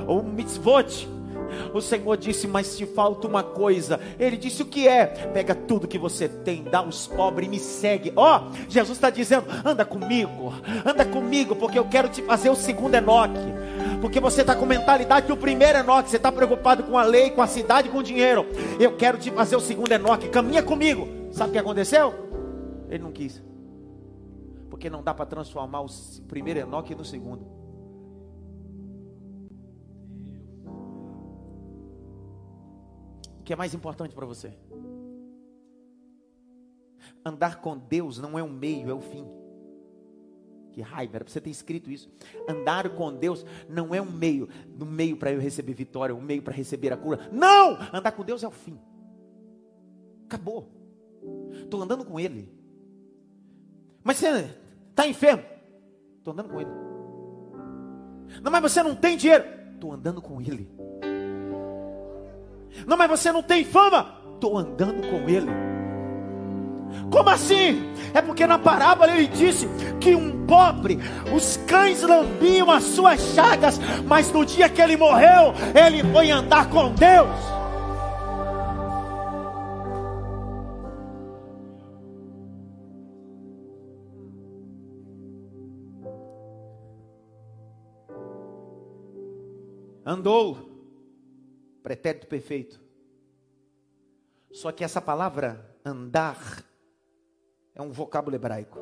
o 0.07 0.23
mitzvot. 0.23 1.09
O 1.73 1.81
Senhor 1.81 2.17
disse: 2.17 2.47
Mas 2.47 2.77
te 2.77 2.85
falta 2.85 3.27
uma 3.27 3.43
coisa. 3.43 4.01
Ele 4.19 4.37
disse: 4.37 4.63
O 4.63 4.67
que 4.67 4.87
é? 4.87 5.07
Pega 5.07 5.55
tudo 5.55 5.89
que 5.89 5.99
você 5.99 6.29
tem, 6.29 6.65
dá 6.65 6.79
aos 6.79 7.07
pobres 7.07 7.47
e 7.47 7.51
me 7.51 7.59
segue. 7.59 8.13
Ó, 8.17 8.39
oh, 8.39 8.53
Jesus 8.69 8.99
está 8.99 9.09
dizendo: 9.09 9.47
Anda 9.65 9.85
comigo, 9.85 10.53
anda 10.85 11.05
comigo, 11.05 11.57
porque 11.57 11.79
eu 11.79 11.87
quero 11.87 12.09
te 12.09 12.23
fazer 12.23 12.51
o 12.51 12.57
segundo 12.57 12.95
Enoque. 12.95 13.39
Porque 14.05 14.21
você 14.21 14.43
está 14.43 14.55
com 14.55 14.67
mentalidade 14.67 15.27
do 15.27 15.35
primeiro 15.35 15.79
Enoque, 15.79 16.11
você 16.11 16.19
está 16.19 16.31
preocupado 16.31 16.85
com 16.85 16.99
a 16.99 17.03
lei, 17.03 17.31
com 17.31 17.41
a 17.41 17.47
cidade, 17.47 17.89
com 17.89 17.97
o 17.97 18.03
dinheiro. 18.03 18.45
Eu 18.79 18.99
quero 18.99 19.17
te 19.17 19.31
fazer 19.31 19.57
o 19.57 19.61
segundo 19.61 19.91
Enoque, 19.93 20.29
caminha 20.29 20.63
comigo. 20.63 21.09
Sabe 21.33 21.49
o 21.49 21.53
que 21.55 21.59
aconteceu? 21.59 22.13
Ele 22.91 23.03
não 23.03 23.11
quis. 23.11 23.43
Porque 24.69 24.91
não 24.91 25.03
dá 25.03 25.15
para 25.15 25.25
transformar 25.25 25.81
o 25.81 25.87
primeiro 26.29 26.61
Enoque 26.61 26.95
no 26.95 27.03
segundo. 27.03 27.47
O 33.41 33.43
que 33.43 33.55
é 33.55 33.57
mais 33.57 33.73
importante 33.73 34.15
para 34.15 34.27
você? 34.27 34.53
Andar 37.25 37.63
com 37.63 37.79
Deus 37.79 38.19
não 38.19 38.39
é 38.39 38.43
um 38.43 38.51
meio, 38.51 38.91
é 38.91 38.93
o 38.93 39.01
fim. 39.01 39.27
Que 40.75 40.83
raiva, 40.83 41.17
era 41.17 41.25
para 41.25 41.33
você 41.33 41.41
ter 41.41 41.51
escrito 41.51 41.89
isso. 41.89 42.11
Andar 42.49 42.91
com 42.91 43.15
Deus 43.15 43.47
não 43.69 43.95
é 43.95 44.03
um 44.03 44.11
meio, 44.11 44.49
no 44.77 44.85
meio 44.85 45.17
para 45.17 45.33
eu 45.33 45.41
receber 45.41 45.73
vitória, 45.73 46.15
um 46.15 46.21
meio 46.21 46.43
para 46.43 46.53
receber 46.53 46.93
a 46.93 46.97
cura. 46.97 47.29
Não! 47.31 47.79
Andar 47.93 48.11
com 48.11 48.25
Deus 48.25 48.43
é 48.43 48.49
o 48.49 48.51
fim. 48.51 48.77
Acabou. 50.27 50.69
Estou 51.53 51.81
andando 51.81 52.05
com 52.05 52.19
Ele. 52.19 52.53
Mas 54.03 54.19
você 54.19 54.51
está 54.91 55.07
enfermo? 55.07 55.45
Estou 56.19 56.33
andando 56.33 56.49
com 56.49 56.61
ele. 56.61 56.71
Não, 58.43 58.51
mas 58.51 58.63
você 58.63 58.83
não 58.83 58.95
tem 58.95 59.17
dinheiro? 59.17 59.45
Estou 59.75 59.93
andando 59.93 60.21
com 60.21 60.41
ele. 60.41 60.69
Não, 62.87 62.97
mas 62.97 63.09
você 63.09 63.31
não 63.31 63.43
tem 63.43 63.65
fama? 63.65 64.21
Estou 64.35 64.59
andando 64.59 65.01
com 65.09 65.29
ele. 65.29 65.64
Como 67.11 67.29
assim? 67.29 67.93
É 68.13 68.23
porque 68.23 68.47
na 68.47 68.59
parábola 68.59 69.13
ele 69.13 69.27
disse 69.27 69.69
que 70.01 70.15
um 70.15 70.47
pobre, 70.47 70.99
os 71.35 71.57
cães 71.67 72.03
lambiam 72.03 72.71
as 72.71 72.85
suas 72.85 73.21
chagas, 73.35 73.79
mas 74.07 74.31
no 74.33 74.45
dia 74.45 74.69
que 74.69 74.81
ele 74.81 74.97
morreu, 74.97 75.53
ele 75.75 76.03
foi 76.13 76.31
andar 76.31 76.69
com 76.71 76.93
Deus. 76.93 77.55
andou, 90.15 90.57
pretérito 91.83 92.27
perfeito. 92.27 92.81
Só 94.53 94.71
que 94.71 94.85
essa 94.85 95.01
palavra 95.01 95.77
andar 95.85 96.65
é 97.75 97.83
um 97.83 97.91
vocábulo 97.91 98.37
hebraico. 98.37 98.79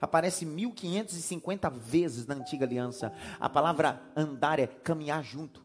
Aparece 0.00 0.44
1550 0.44 1.70
vezes 1.70 2.26
na 2.26 2.34
antiga 2.34 2.64
aliança. 2.64 3.12
A 3.38 3.48
palavra 3.48 4.02
andar 4.14 4.58
é 4.58 4.66
caminhar 4.66 5.22
junto. 5.22 5.64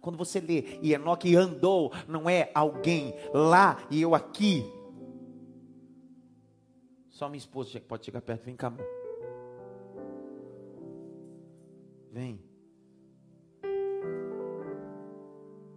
Quando 0.00 0.16
você 0.16 0.40
lê 0.40 0.78
e 0.80 0.92
Enoque 0.92 1.34
andou, 1.34 1.92
não 2.06 2.28
é 2.28 2.50
alguém 2.54 3.14
lá 3.32 3.78
e 3.90 4.00
eu 4.00 4.14
aqui. 4.14 4.64
Só 7.10 7.28
minha 7.28 7.38
esposa 7.38 7.80
pode 7.80 8.04
chegar 8.04 8.20
perto, 8.20 8.44
vem 8.44 8.54
cá, 8.54 8.68
amor. 8.68 8.86
Vem. 12.12 12.40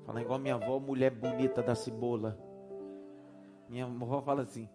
Fala 0.06 0.22
igual 0.22 0.38
minha 0.38 0.56
avó, 0.56 0.80
mulher 0.80 1.10
bonita 1.12 1.64
da 1.64 1.74
cebola. 1.74 2.51
Minha 3.72 3.86
avó 3.86 4.22
fala 4.22 4.44
assim: 4.44 4.70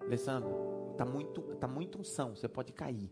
Alessandro, 0.00 0.94
tá 0.98 1.04
muito, 1.04 1.40
tá 1.54 1.66
muito 1.66 2.00
unção, 2.00 2.36
você 2.36 2.48
pode 2.48 2.72
cair. 2.72 3.10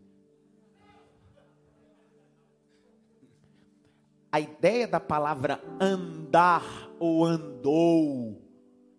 A 4.31 4.39
ideia 4.39 4.87
da 4.87 4.99
palavra 4.99 5.59
andar 5.79 6.63
ou 6.99 7.23
andou, 7.23 8.41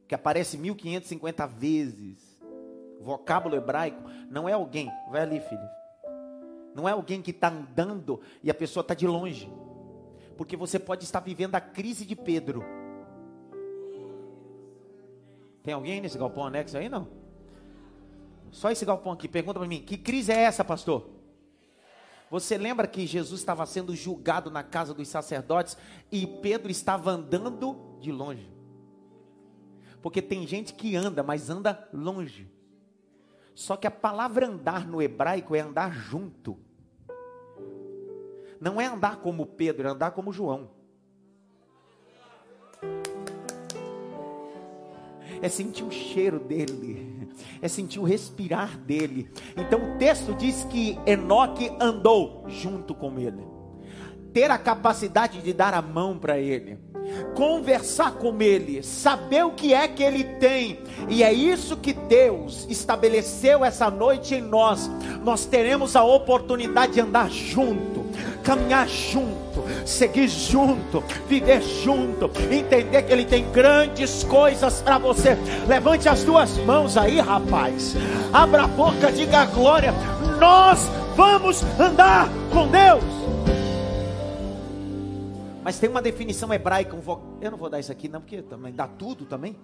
que 0.09 0.15
aparece 0.15 0.57
1550 0.57 1.47
vezes, 1.47 2.41
vocábulo 3.01 3.55
hebraico, 3.55 4.03
não 4.31 4.49
é 4.49 4.53
alguém, 4.53 4.91
vai 5.11 5.23
ali, 5.23 5.39
filho 5.41 5.69
não 6.75 6.89
é 6.89 6.93
alguém 6.93 7.23
que 7.23 7.31
está 7.31 7.49
andando 7.49 8.21
e 8.43 8.51
a 8.51 8.55
pessoa 8.55 8.83
está 8.83 8.93
de 8.93 9.07
longe. 9.07 9.51
Porque 10.37 10.57
você 10.57 10.79
pode 10.79 11.05
estar 11.05 11.21
vivendo 11.21 11.55
a 11.55 11.61
crise 11.61 12.05
de 12.05 12.17
Pedro. 12.17 12.65
Tem 15.65 15.73
alguém 15.73 16.03
nesse 16.03 16.19
galpão 16.19 16.47
anexo 16.47 16.77
aí? 16.77 16.91
Não. 16.91 17.09
Só 18.53 18.71
esse 18.71 18.85
galpão 18.85 19.13
aqui. 19.13 19.27
Pergunta 19.27 19.59
para 19.59 19.67
mim: 19.67 19.81
que 19.81 19.97
crise 19.97 20.31
é 20.31 20.43
essa, 20.43 20.63
pastor? 20.63 21.11
Você 22.31 22.59
lembra 22.59 22.87
que 22.87 23.07
Jesus 23.07 23.41
estava 23.41 23.65
sendo 23.65 23.97
julgado 23.97 24.51
na 24.51 24.63
casa 24.63 24.93
dos 24.93 25.09
sacerdotes 25.09 25.77
e 26.13 26.27
Pedro 26.27 26.71
estava 26.71 27.11
andando 27.11 27.97
de 27.99 28.13
longe? 28.13 28.53
Porque 30.03 30.21
tem 30.21 30.47
gente 30.47 30.75
que 30.75 30.95
anda, 30.97 31.23
mas 31.23 31.49
anda 31.49 31.89
longe. 31.93 32.51
Só 33.55 33.77
que 33.77 33.87
a 33.87 33.91
palavra 33.91 34.47
andar 34.47 34.87
no 34.87 35.01
hebraico 35.01 35.55
é 35.55 35.61
andar 35.61 35.93
junto. 35.95 36.59
Não 38.61 38.81
é 38.81 38.87
andar 38.87 39.21
como 39.21 39.47
Pedro, 39.47 39.89
é 39.89 39.91
andar 39.91 40.11
como 40.11 40.33
João. 40.33 40.71
É 45.45 45.49
sentir 45.51 45.85
o 45.85 45.91
cheiro 45.91 46.39
dele, 46.39 47.29
é 47.61 47.69
sentir 47.69 47.99
o 47.99 48.03
respirar 48.03 48.79
dele. 48.79 49.29
Então 49.55 49.79
o 49.79 49.99
texto 49.99 50.33
diz 50.33 50.65
que 50.65 50.99
Enoque 51.05 51.71
andou 51.79 52.47
junto 52.49 52.95
com 52.95 53.19
ele, 53.19 53.45
ter 54.33 54.51
a 54.51 54.57
capacidade 54.57 55.43
de 55.43 55.53
dar 55.53 55.75
a 55.75 55.83
mão 55.83 56.19
para 56.19 56.39
ele 56.39 56.79
conversar 57.35 58.13
com 58.13 58.41
Ele, 58.41 58.83
saber 58.83 59.45
o 59.45 59.53
que 59.53 59.75
é 59.75 59.87
que 59.87 60.03
Ele 60.03 60.25
tem, 60.25 60.79
e 61.09 61.23
é 61.23 61.33
isso 61.33 61.77
que 61.77 61.93
Deus 61.93 62.67
estabeleceu 62.69 63.65
essa 63.65 63.91
noite 63.91 64.35
em 64.35 64.41
nós. 64.41 64.91
Nós 65.23 65.45
teremos 65.45 65.97
a 65.97 66.03
oportunidade 66.03 66.95
de 66.95 67.01
andar 67.01 67.31
junto, 67.31 67.94
caminhar 68.45 68.87
junto, 68.87 69.65
seguir 69.87 70.29
junto, 70.29 71.01
viver 71.27 71.63
junto, 71.63 72.31
entender 72.53 73.03
que 73.03 73.13
Ele 73.13 73.25
tem 73.25 73.51
grandes 73.51 74.23
coisas 74.25 74.83
para 74.83 74.99
você. 74.99 75.37
Levante 75.67 76.09
as 76.09 76.23
duas 76.23 76.57
mãos 76.59 76.97
aí, 76.97 77.19
rapaz, 77.19 77.97
abra 78.33 78.65
a 78.65 78.69
boca, 78.69 79.11
diga 79.11 79.47
glória. 79.47 79.93
Nós 80.39 80.91
vamos 81.17 81.63
andar 81.81 82.29
com 82.53 82.69
Deus. 82.69 83.03
Mas 85.63 85.79
tem 85.79 85.89
uma 85.89 86.03
definição 86.03 86.53
hebraica. 86.53 86.95
Um 86.95 87.01
vo... 87.01 87.39
Eu 87.41 87.51
não 87.51 87.57
vou 87.57 87.71
dar 87.71 87.81
isso 87.81 87.91
aqui, 87.91 88.07
não, 88.07 88.21
porque 88.21 88.43
também 88.43 88.75
dá 88.75 88.87
tudo 88.87 89.25
também. 89.25 89.57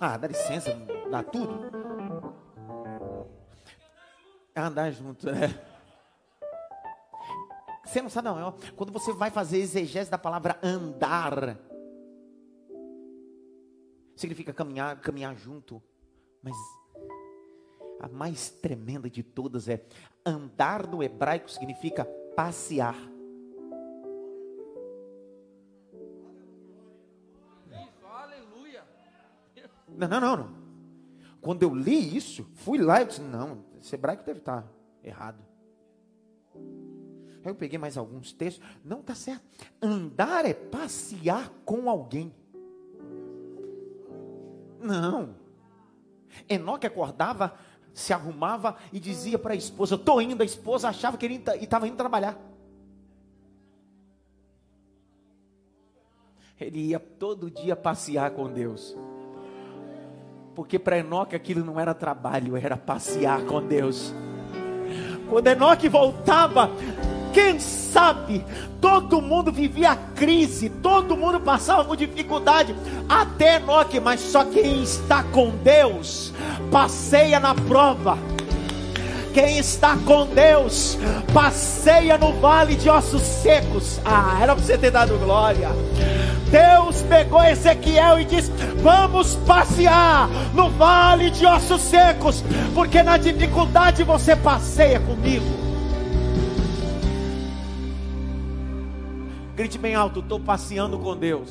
Ah, 0.00 0.16
dá 0.16 0.28
licença, 0.28 0.78
dá 1.10 1.24
tudo. 1.24 1.72
É 4.54 4.60
andar 4.60 4.92
junto, 4.92 5.26
né? 5.32 5.52
Você 7.88 8.02
não 8.02 8.10
sabe, 8.10 8.28
não. 8.28 8.52
Quando 8.76 8.92
você 8.92 9.14
vai 9.14 9.30
fazer 9.30 9.56
exegese 9.58 10.10
da 10.10 10.18
palavra 10.18 10.58
andar, 10.62 11.58
significa 14.14 14.52
caminhar, 14.52 15.00
caminhar 15.00 15.34
junto. 15.34 15.82
Mas 16.42 16.54
a 17.98 18.06
mais 18.06 18.50
tremenda 18.50 19.08
de 19.08 19.22
todas 19.22 19.70
é 19.70 19.82
andar 20.24 20.86
no 20.86 21.02
hebraico 21.02 21.50
significa 21.50 22.04
passear. 22.36 22.94
Não, 29.88 30.06
não, 30.06 30.20
não, 30.20 30.36
não. 30.36 30.58
Quando 31.40 31.62
eu 31.62 31.74
li 31.74 32.14
isso, 32.14 32.44
fui 32.56 32.76
lá 32.76 33.00
e 33.00 33.06
disse: 33.06 33.22
não, 33.22 33.64
esse 33.80 33.94
hebraico 33.94 34.24
deve 34.24 34.40
estar. 34.40 34.66
errado. 35.02 35.42
Aí 37.44 37.50
eu 37.50 37.54
peguei 37.54 37.78
mais 37.78 37.96
alguns 37.96 38.32
textos. 38.32 38.64
Não 38.84 39.00
está 39.00 39.14
certo. 39.14 39.42
Andar 39.80 40.44
é 40.44 40.54
passear 40.54 41.50
com 41.64 41.88
alguém. 41.88 42.34
Não. 44.80 45.34
Enoque 46.48 46.86
acordava, 46.86 47.54
se 47.92 48.12
arrumava 48.12 48.76
e 48.92 49.00
dizia 49.00 49.38
para 49.38 49.54
a 49.54 49.56
esposa: 49.56 49.94
Estou 49.94 50.20
indo. 50.20 50.42
A 50.42 50.46
esposa 50.46 50.88
achava 50.88 51.16
que 51.16 51.26
ele 51.26 51.42
estava 51.60 51.86
indo 51.86 51.96
trabalhar. 51.96 52.38
Ele 56.60 56.88
ia 56.88 56.98
todo 56.98 57.50
dia 57.50 57.76
passear 57.76 58.30
com 58.32 58.52
Deus. 58.52 58.96
Porque 60.54 60.76
para 60.76 60.98
Enoque 60.98 61.36
aquilo 61.36 61.64
não 61.64 61.78
era 61.78 61.94
trabalho, 61.94 62.56
era 62.56 62.76
passear 62.76 63.44
com 63.46 63.64
Deus. 63.64 64.12
Quando 65.30 65.46
Enoque 65.46 65.88
voltava, 65.88 66.70
quem 67.38 67.60
sabe, 67.60 68.44
todo 68.80 69.22
mundo 69.22 69.52
vivia 69.52 69.96
crise, 70.16 70.68
todo 70.68 71.16
mundo 71.16 71.38
passava 71.38 71.84
por 71.84 71.96
dificuldade, 71.96 72.74
até 73.08 73.56
Enoque, 73.56 74.00
mas 74.00 74.18
só 74.18 74.44
quem 74.44 74.82
está 74.82 75.22
com 75.22 75.50
Deus, 75.50 76.32
passeia 76.72 77.38
na 77.38 77.54
prova. 77.54 78.18
Quem 79.32 79.56
está 79.56 79.96
com 80.04 80.26
Deus, 80.26 80.98
passeia 81.32 82.18
no 82.18 82.32
vale 82.40 82.74
de 82.74 82.90
ossos 82.90 83.22
secos. 83.22 84.00
Ah, 84.04 84.38
era 84.42 84.56
para 84.56 84.64
você 84.64 84.76
ter 84.76 84.90
dado 84.90 85.16
glória. 85.18 85.68
Deus 86.50 87.02
pegou 87.02 87.44
Ezequiel 87.44 88.18
e 88.18 88.24
disse: 88.24 88.50
Vamos 88.82 89.36
passear 89.46 90.28
no 90.54 90.70
vale 90.70 91.30
de 91.30 91.46
ossos 91.46 91.82
secos, 91.82 92.42
porque 92.74 93.00
na 93.00 93.16
dificuldade 93.16 94.02
você 94.02 94.34
passeia 94.34 94.98
comigo. 94.98 95.57
Grite 99.58 99.76
bem 99.76 99.96
alto: 99.96 100.20
Estou 100.20 100.38
passeando 100.38 100.96
com 101.00 101.16
Deus. 101.16 101.50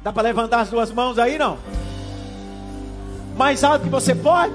Dá 0.00 0.12
para 0.12 0.22
levantar 0.22 0.60
as 0.60 0.70
duas 0.70 0.92
mãos 0.92 1.18
aí, 1.18 1.36
não? 1.36 1.58
Mais 3.36 3.64
alto 3.64 3.82
que 3.82 3.88
você 3.88 4.14
pode? 4.14 4.54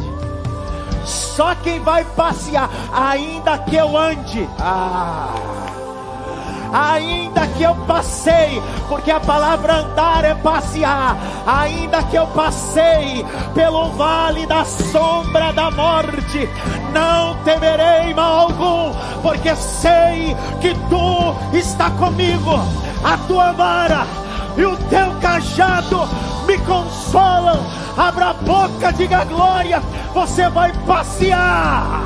Só 1.06 1.54
quem 1.56 1.82
vai 1.82 2.06
passear, 2.16 2.70
ainda 2.94 3.58
que 3.58 3.76
eu 3.76 3.98
ande, 3.98 4.48
ah, 4.58 5.34
ainda 6.74 7.48
que 7.48 7.64
eu 7.64 7.76
passei, 7.88 8.62
porque 8.88 9.12
a 9.12 9.20
palavra 9.20 9.78
andar 9.78 10.24
é 10.24 10.36
passear, 10.36 11.18
ainda 11.46 12.04
que 12.04 12.16
eu 12.16 12.28
passei 12.28 13.26
pelo 13.54 13.90
vale 13.92 14.46
da 14.46 14.64
sombra 14.66 15.52
da 15.54 15.72
morte, 15.72 16.50
não 16.94 17.36
temerei 17.44 18.14
mal 18.14 18.52
algum, 18.52 18.94
porque 19.22 19.56
sei 19.56 20.36
que 20.62 20.74
tu 20.90 21.36
está 21.58 21.90
comigo, 21.92 22.60
a 23.04 23.18
tua 23.28 23.52
vara 23.52 24.06
e 24.58 24.66
o 24.66 24.76
teu 24.90 25.14
cajado 25.22 26.08
me 26.46 26.58
consolam. 26.60 27.60
Abra 27.98 28.30
a 28.30 28.34
boca, 28.34 28.92
diga 28.92 29.24
glória. 29.26 29.82
Você 30.14 30.50
vai 30.50 30.74
passear. 30.86 32.04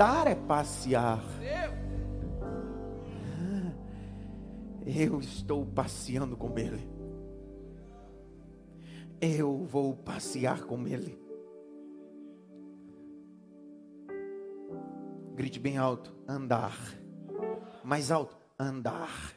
Andar 0.00 0.28
é 0.28 0.34
passear. 0.34 1.22
Eu 4.86 5.20
estou 5.20 5.66
passeando 5.66 6.38
com 6.38 6.58
Ele. 6.58 6.88
Eu 9.20 9.58
vou 9.66 9.94
passear 9.94 10.62
com 10.62 10.88
Ele. 10.88 11.22
Grite 15.34 15.60
bem 15.60 15.76
alto: 15.76 16.16
andar. 16.26 16.78
Mais 17.84 18.10
alto: 18.10 18.38
andar. 18.58 19.34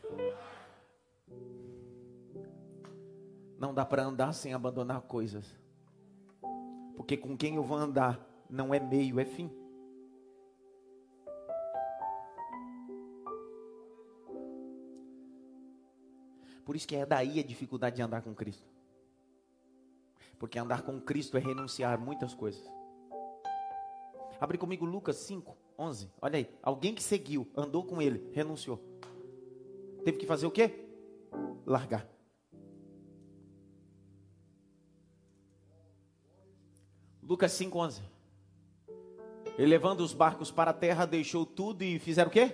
Não 3.59 3.73
dá 3.73 3.85
para 3.85 4.05
andar 4.05 4.31
sem 4.31 4.53
abandonar 4.53 5.01
coisas. 5.01 5.45
Porque 6.95 7.17
com 7.17 7.35
quem 7.35 7.55
eu 7.55 7.63
vou 7.63 7.75
andar 7.75 8.25
não 8.49 8.73
é 8.73 8.79
meio, 8.79 9.19
é 9.19 9.25
fim. 9.25 9.62
Por 16.65 16.75
isso 16.75 16.87
que 16.87 16.95
é 16.95 17.05
daí 17.05 17.39
a 17.39 17.43
dificuldade 17.43 17.95
de 17.97 18.01
andar 18.01 18.21
com 18.21 18.33
Cristo. 18.33 18.67
Porque 20.39 20.59
andar 20.59 20.81
com 20.81 20.99
Cristo 20.99 21.37
é 21.37 21.39
renunciar 21.39 21.99
muitas 21.99 22.33
coisas. 22.33 22.63
Abre 24.39 24.57
comigo 24.57 24.85
Lucas 24.85 25.17
5, 25.17 25.55
11. 25.77 26.11
Olha 26.21 26.37
aí. 26.37 26.49
Alguém 26.61 26.93
que 26.93 27.01
seguiu, 27.01 27.47
andou 27.55 27.85
com 27.85 28.01
ele, 28.01 28.29
renunciou. 28.33 28.81
Teve 30.03 30.17
que 30.17 30.25
fazer 30.25 30.45
o 30.45 30.51
quê? 30.51 30.85
Largar. 31.65 32.07
Lucas 37.21 37.53
5, 37.53 37.79
11. 37.79 38.01
Ele 39.57 39.67
levando 39.67 40.01
os 40.01 40.13
barcos 40.13 40.51
para 40.51 40.71
a 40.71 40.73
terra, 40.73 41.05
deixou 41.05 41.45
tudo 41.45 41.83
e 41.83 41.99
fizeram 41.99 42.29
o 42.29 42.33
quê? 42.33 42.53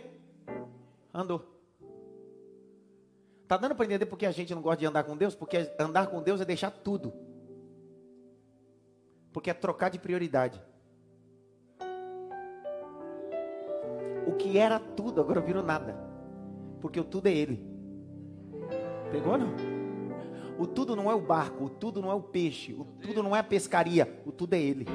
Andou. 1.13 1.58
Está 3.49 3.57
dando 3.57 3.73
para 3.73 3.85
entender 3.85 4.05
porque 4.05 4.27
a 4.27 4.31
gente 4.31 4.53
não 4.53 4.61
gosta 4.61 4.77
de 4.77 4.85
andar 4.85 5.03
com 5.03 5.17
Deus? 5.17 5.33
Porque 5.33 5.71
andar 5.79 6.05
com 6.05 6.21
Deus 6.21 6.39
é 6.39 6.45
deixar 6.45 6.69
tudo. 6.69 7.11
Porque 9.33 9.49
é 9.49 9.55
trocar 9.55 9.89
de 9.89 9.97
prioridade. 9.97 10.61
O 14.27 14.33
que 14.33 14.55
era 14.55 14.79
tudo 14.79 15.19
agora 15.19 15.41
virou 15.41 15.63
nada. 15.63 15.97
Porque 16.79 16.99
o 16.99 17.03
tudo 17.03 17.25
é 17.25 17.31
Ele. 17.31 17.65
Pegou 19.11 19.35
não? 19.35 19.55
O 20.59 20.67
tudo 20.67 20.95
não 20.95 21.09
é 21.09 21.15
o 21.15 21.19
barco, 21.19 21.63
o 21.63 21.69
tudo 21.71 22.03
não 22.03 22.11
é 22.11 22.13
o 22.13 22.21
peixe, 22.21 22.73
o 22.73 22.85
tudo 23.01 23.23
não 23.23 23.35
é 23.35 23.39
a 23.39 23.43
pescaria, 23.43 24.21
o 24.27 24.31
tudo 24.31 24.53
é 24.53 24.61
Ele 24.61 24.85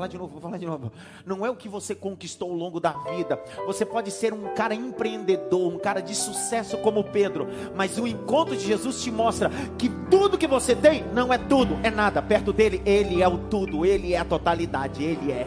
falar 0.00 0.08
de 0.08 0.18
novo, 0.18 0.32
vou 0.32 0.40
falar 0.40 0.58
de 0.58 0.66
novo. 0.66 0.92
Não 1.26 1.44
é 1.44 1.50
o 1.50 1.56
que 1.56 1.68
você 1.68 1.94
conquistou 1.94 2.50
ao 2.50 2.56
longo 2.56 2.80
da 2.80 2.92
vida. 2.92 3.42
Você 3.66 3.84
pode 3.84 4.10
ser 4.10 4.32
um 4.32 4.54
cara 4.54 4.74
empreendedor, 4.74 5.72
um 5.72 5.78
cara 5.78 6.00
de 6.00 6.14
sucesso 6.14 6.78
como 6.78 7.04
Pedro, 7.04 7.46
mas 7.76 7.98
o 7.98 8.06
encontro 8.06 8.56
de 8.56 8.64
Jesus 8.64 9.02
te 9.02 9.10
mostra 9.10 9.50
que 9.78 9.90
tudo 10.10 10.38
que 10.38 10.46
você 10.46 10.74
tem 10.74 11.04
não 11.12 11.32
é 11.32 11.36
tudo, 11.38 11.78
é 11.82 11.90
nada. 11.90 12.22
Perto 12.22 12.52
dele, 12.52 12.80
ele 12.86 13.22
é 13.22 13.28
o 13.28 13.36
tudo, 13.48 13.84
ele 13.84 14.14
é 14.14 14.18
a 14.18 14.24
totalidade, 14.24 15.02
ele 15.04 15.32
é. 15.32 15.46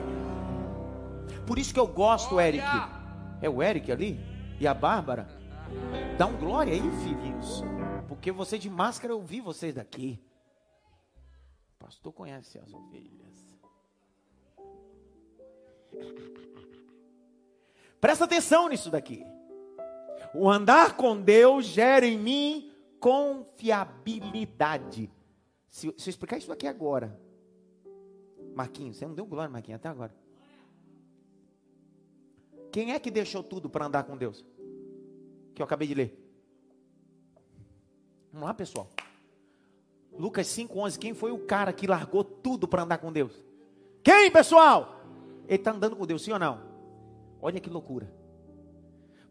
Por 1.48 1.58
isso 1.58 1.74
que 1.74 1.80
eu 1.80 1.88
gosto, 1.88 2.40
Eric. 2.40 2.64
É 3.42 3.50
o 3.50 3.62
Eric 3.62 3.92
ali? 3.92 4.20
E 4.60 4.68
a 4.68 4.74
Bárbara? 4.74 5.28
Dá 6.18 6.28
um 6.28 6.38
glória 6.38 6.74
aí, 6.74 6.80
filhinhos. 7.04 7.64
Porque 8.08 8.32
você 8.32 8.60
de 8.60 8.70
máscara 8.70 9.14
eu 9.14 9.22
vi 9.22 9.42
vocês 9.42 9.74
daqui. 9.74 10.22
O 11.76 11.86
pastor 11.86 12.14
conhece 12.14 12.60
as 12.60 12.72
ovelhas. 12.72 13.33
Presta 18.00 18.26
atenção 18.26 18.68
nisso 18.68 18.90
daqui. 18.90 19.26
O 20.34 20.50
andar 20.50 20.98
com 20.98 21.22
Deus 21.22 21.66
gera 21.66 22.06
em 22.06 22.18
mim 22.18 22.72
confiabilidade. 23.00 25.12
Se, 25.70 25.94
se 25.98 26.10
eu 26.10 26.12
explicar 26.12 26.38
isso 26.38 26.52
aqui 26.52 26.68
agora, 26.68 27.20
Marquinhos, 28.56 28.98
você 28.98 29.06
não 29.06 29.14
deu 29.14 29.26
glória, 29.26 29.50
Marquinhos, 29.50 29.80
até 29.80 29.90
agora. 29.90 30.14
Quem 32.72 32.92
é 32.92 33.00
que 33.00 33.12
deixou 33.12 33.44
tudo 33.44 33.70
para 33.70 33.86
andar 33.86 34.04
com 34.04 34.18
Deus? 34.18 34.44
Que 35.54 35.62
eu 35.62 35.66
acabei 35.66 35.88
de 35.88 35.94
ler. 35.94 36.20
Vamos 38.32 38.48
lá, 38.48 38.54
pessoal. 38.54 38.90
Lucas 40.12 40.48
5:11. 40.48 40.98
Quem 40.98 41.14
foi 41.14 41.32
o 41.32 41.46
cara 41.46 41.72
que 41.72 41.86
largou 41.86 42.24
tudo 42.24 42.68
para 42.68 42.84
andar 42.84 42.98
com 42.98 43.12
Deus? 43.12 43.44
Quem, 44.02 44.32
pessoal? 44.32 45.03
Ele 45.48 45.56
está 45.56 45.72
andando 45.72 45.96
com 45.96 46.06
Deus, 46.06 46.24
sim 46.24 46.32
ou 46.32 46.40
não? 46.40 46.62
Olha 47.42 47.60
que 47.60 47.70
loucura. 47.70 48.12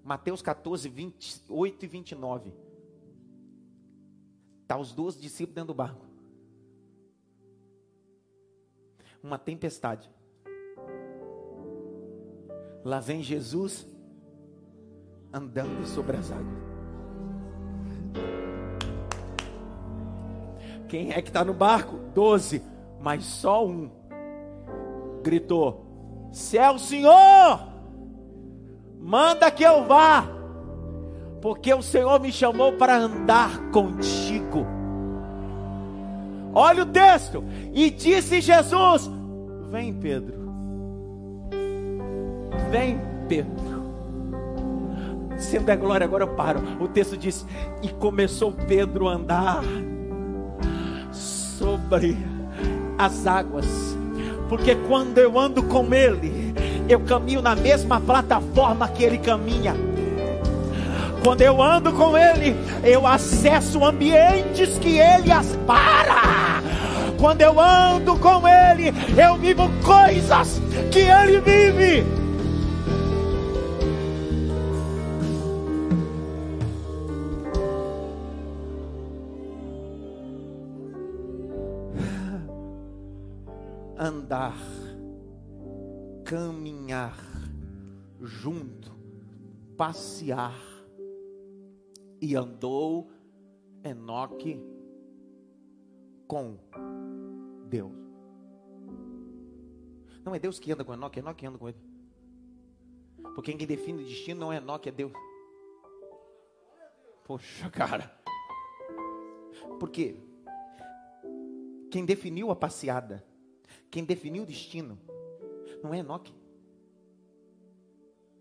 Mateus 0.05 0.42
14, 0.42 0.88
28 0.88 1.85
e 1.85 1.88
29. 1.88 2.53
Está 4.62 4.77
os 4.77 4.92
doze 4.92 5.20
discípulos 5.20 5.55
dentro 5.55 5.68
do 5.68 5.77
barco. 5.77 6.05
Uma 9.22 9.38
tempestade. 9.38 10.11
Lá 12.85 12.98
vem 12.98 13.22
Jesus 13.22 13.87
andando 15.33 15.87
sobre 15.87 16.16
as 16.16 16.31
águas. 16.31 16.62
Quem 20.88 21.12
é 21.12 21.22
que 21.22 21.29
está 21.29 21.44
no 21.44 21.55
barco? 21.55 21.96
Doze, 22.14 22.62
mas 23.01 23.25
só 23.25 23.66
um 23.66 23.90
gritou: 25.22 25.91
se 26.32 26.56
é 26.56 26.70
o 26.70 26.78
Senhor, 26.78 27.60
manda 28.98 29.50
que 29.50 29.62
eu 29.62 29.84
vá, 29.84 30.26
porque 31.42 31.72
o 31.74 31.82
Senhor 31.82 32.18
me 32.18 32.32
chamou 32.32 32.72
para 32.72 32.96
andar 32.96 33.70
contigo. 33.70 34.66
Olha 36.54 36.84
o 36.84 36.86
texto. 36.86 37.44
E 37.72 37.90
disse 37.90 38.40
Jesus: 38.40 39.10
Vem, 39.70 39.92
Pedro. 39.92 40.50
Vem, 42.70 42.98
Pedro. 43.28 43.82
Sendo 45.36 45.70
a 45.70 45.76
glória, 45.76 46.04
agora 46.04 46.24
eu 46.24 46.34
paro. 46.34 46.62
O 46.80 46.88
texto 46.88 47.16
diz: 47.16 47.46
E 47.82 47.88
começou 47.88 48.52
Pedro 48.52 49.08
a 49.08 49.14
andar 49.14 49.62
sobre 51.10 52.16
as 52.98 53.26
águas. 53.26 54.01
Porque 54.52 54.74
quando 54.74 55.16
eu 55.16 55.38
ando 55.38 55.62
com 55.62 55.94
Ele, 55.94 56.54
eu 56.86 57.00
caminho 57.00 57.40
na 57.40 57.56
mesma 57.56 57.98
plataforma 57.98 58.86
que 58.86 59.02
Ele 59.02 59.16
caminha. 59.16 59.74
Quando 61.24 61.40
eu 61.40 61.62
ando 61.62 61.90
com 61.94 62.14
Ele, 62.18 62.54
eu 62.84 63.06
acesso 63.06 63.82
ambientes 63.82 64.78
que 64.78 64.98
Ele 64.98 65.32
aspara. 65.32 66.62
Quando 67.18 67.40
eu 67.40 67.58
ando 67.58 68.14
com 68.18 68.46
Ele, 68.46 68.92
eu 69.16 69.36
vivo 69.36 69.70
coisas 69.82 70.60
que 70.90 70.98
Ele 70.98 71.40
vive. 71.40 72.21
Andar, 84.12 84.59
caminhar 86.22 87.16
junto, 88.20 88.92
passear 89.75 90.55
e 92.20 92.37
andou 92.37 93.11
Enoque 93.83 94.62
com 96.27 96.59
Deus. 97.70 97.90
Não 100.22 100.35
é 100.35 100.38
Deus 100.38 100.61
que 100.61 100.70
anda 100.70 100.85
com 100.85 100.92
Enoque, 100.92 101.18
é 101.18 101.22
Enoque 101.22 101.40
que 101.40 101.46
anda 101.46 101.57
com 101.57 101.70
ele. 101.70 101.81
Porque 103.35 103.55
quem 103.55 103.66
define 103.66 104.03
o 104.03 104.07
destino 104.07 104.40
não 104.40 104.53
é 104.53 104.59
Enoque, 104.59 104.90
é 104.90 104.92
Deus. 104.92 105.12
Poxa, 107.25 107.70
cara. 107.70 108.14
Porque 109.81 110.16
quem 111.90 112.05
definiu 112.05 112.51
a 112.51 112.57
passeada, 112.57 113.25
quem 113.92 114.05
definiu 114.05 114.44
o 114.44 114.46
destino, 114.46 114.98
não 115.85 115.92
é 115.92 115.98
Enoque, 115.98 116.35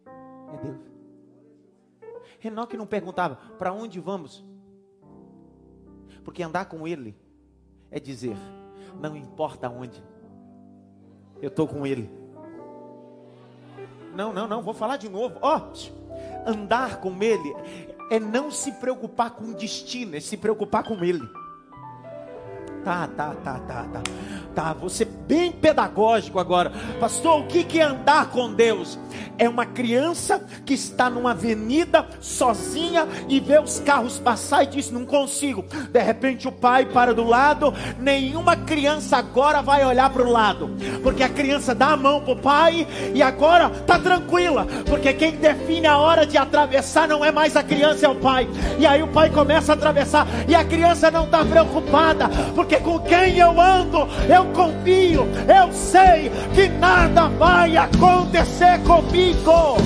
é 0.08 0.58
Deus. 0.64 0.78
Enoque 2.42 2.78
não 2.78 2.88
perguntava: 2.88 3.36
para 3.60 3.74
onde 3.74 4.00
vamos? 4.00 4.46
Porque 6.24 6.42
andar 6.42 6.66
com 6.66 6.88
ele 6.88 7.18
é 7.92 8.00
dizer: 8.00 8.38
não 8.98 9.18
importa 9.18 9.70
onde, 9.70 10.02
eu 11.42 11.50
estou 11.50 11.68
com 11.68 11.86
ele. 11.86 12.10
Não, 14.16 14.32
não, 14.32 14.48
não, 14.48 14.64
vou 14.64 14.74
falar 14.74 14.96
de 14.96 15.10
novo. 15.10 15.38
Ó, 15.42 15.60
oh, 15.60 16.50
andar 16.50 17.02
com 17.02 17.22
ele 17.22 17.54
é 18.10 18.22
não 18.22 18.50
se 18.50 18.72
preocupar 18.72 19.32
com 19.32 19.52
o 19.52 19.54
destino, 19.54 20.16
é 20.16 20.22
se 20.22 20.38
preocupar 20.38 20.86
com 20.86 21.04
ele. 21.04 21.28
Tá, 22.84 23.08
tá, 23.08 23.36
tá, 23.36 23.60
tá, 23.60 23.84
tá. 23.88 24.02
Tá, 24.56 24.74
você 24.74 25.06
bem 25.32 25.50
pedagógico 25.50 26.40
agora. 26.40 26.74
Pastor, 27.00 27.40
o 27.40 27.48
que 27.48 27.80
é 27.80 27.84
andar 27.84 28.30
com 28.32 28.54
Deus? 28.54 29.00
É 29.38 29.48
uma 29.48 29.66
criança 29.66 30.46
que 30.66 30.74
está 30.74 31.10
numa 31.10 31.32
avenida 31.32 32.06
sozinha 32.20 33.08
e 33.28 33.40
vê 33.40 33.60
os 33.60 33.80
carros 33.80 34.20
passar 34.20 34.64
e 34.64 34.68
diz: 34.68 34.92
Não 34.92 35.06
consigo. 35.06 35.66
De 35.90 36.00
repente 36.02 36.48
o 36.48 36.52
pai 36.52 36.86
para 36.86 37.14
do 37.14 37.24
lado. 37.24 37.74
Nenhuma 37.98 38.56
criança 38.56 39.18
agora 39.18 39.62
vai 39.62 39.86
olhar 39.86 40.10
para 40.10 40.22
o 40.22 40.30
lado, 40.30 40.70
porque 41.02 41.24
a 41.24 41.30
criança 41.30 41.74
dá 41.74 41.94
a 41.94 41.98
mão 41.98 42.22
para 42.22 42.34
o 42.34 42.40
pai 42.40 42.88
e 43.14 43.22
agora 43.22 43.70
tá 43.70 43.98
tranquila, 43.98 44.68
porque 44.86 45.14
quem 45.14 45.32
define 45.38 45.88
a 45.88 45.98
hora 45.98 46.26
de 46.26 46.38
atravessar 46.38 47.08
não 47.08 47.24
é 47.24 47.32
mais 47.32 47.56
a 47.56 47.64
criança, 47.64 48.06
é 48.06 48.10
o 48.10 48.16
pai. 48.16 48.48
E 48.78 48.86
aí 48.86 49.02
o 49.02 49.08
pai 49.08 49.30
começa 49.30 49.72
a 49.72 49.76
atravessar 49.76 50.28
e 50.48 50.54
a 50.54 50.64
criança 50.64 51.10
não 51.10 51.24
está 51.24 51.44
preocupada, 51.46 52.30
porque 52.54 52.78
com 52.78 53.00
quem 53.00 53.38
eu 53.38 53.60
ando, 53.60 54.08
eu 54.30 54.46
confio 54.54 55.21
eu 55.48 55.72
sei 55.72 56.32
que 56.54 56.70
nada 56.70 57.28
vai 57.30 57.78
acontecer 57.78 58.80
comigo. 58.84 59.78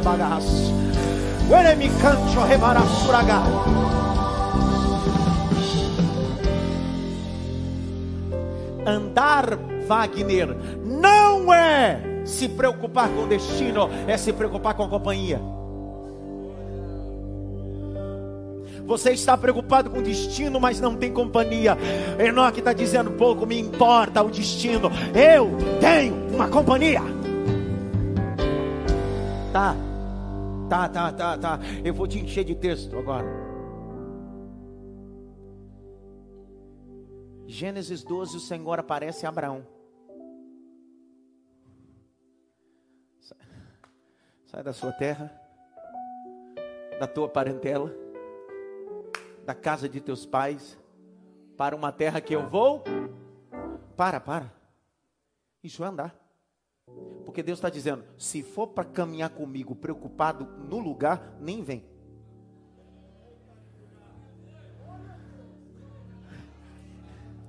Bagas. 0.00 0.44
Cancho. 2.00 2.40
Andar 8.84 9.56
Wagner 9.86 10.56
não 10.84 11.54
é 11.54 12.00
se 12.24 12.48
preocupar 12.48 13.08
com 13.08 13.22
o 13.22 13.26
destino, 13.28 13.88
é 14.08 14.16
se 14.16 14.32
preocupar 14.32 14.74
com 14.74 14.82
a 14.82 14.88
companhia. 14.88 15.40
Você 18.92 19.12
está 19.12 19.38
preocupado 19.38 19.88
com 19.88 20.00
o 20.00 20.02
destino, 20.02 20.60
mas 20.60 20.78
não 20.78 20.94
tem 20.94 21.10
companhia. 21.10 21.78
Enoque 22.18 22.58
está 22.58 22.74
dizendo: 22.74 23.12
pouco 23.12 23.46
me 23.46 23.58
importa 23.58 24.22
o 24.22 24.30
destino, 24.30 24.90
eu 25.14 25.48
tenho 25.80 26.28
uma 26.34 26.46
companhia. 26.46 27.00
Tá, 29.50 29.74
tá, 30.68 30.88
tá, 30.90 31.12
tá, 31.12 31.38
tá. 31.38 31.60
Eu 31.82 31.94
vou 31.94 32.06
te 32.06 32.18
encher 32.18 32.44
de 32.44 32.54
texto 32.54 32.98
agora. 32.98 33.24
Gênesis 37.46 38.04
12, 38.04 38.36
o 38.36 38.40
Senhor 38.40 38.78
aparece 38.78 39.24
a 39.24 39.30
Abraão. 39.30 39.66
Sai 44.44 44.62
da 44.62 44.74
sua 44.74 44.92
terra, 44.92 45.32
da 47.00 47.06
tua 47.06 47.26
parentela 47.26 48.01
da 49.44 49.54
casa 49.54 49.88
de 49.88 50.00
teus 50.00 50.24
pais 50.24 50.78
para 51.56 51.76
uma 51.76 51.92
terra 51.92 52.20
que 52.20 52.34
eu 52.34 52.48
vou. 52.48 52.82
Para, 53.96 54.20
para. 54.20 54.52
Isso 55.62 55.84
é 55.84 55.86
andar. 55.86 56.14
Porque 57.24 57.42
Deus 57.42 57.58
está 57.58 57.70
dizendo: 57.70 58.04
se 58.18 58.42
for 58.42 58.68
para 58.68 58.84
caminhar 58.84 59.30
comigo 59.30 59.74
preocupado 59.74 60.44
no 60.68 60.78
lugar, 60.78 61.36
nem 61.40 61.62
vem. 61.62 61.84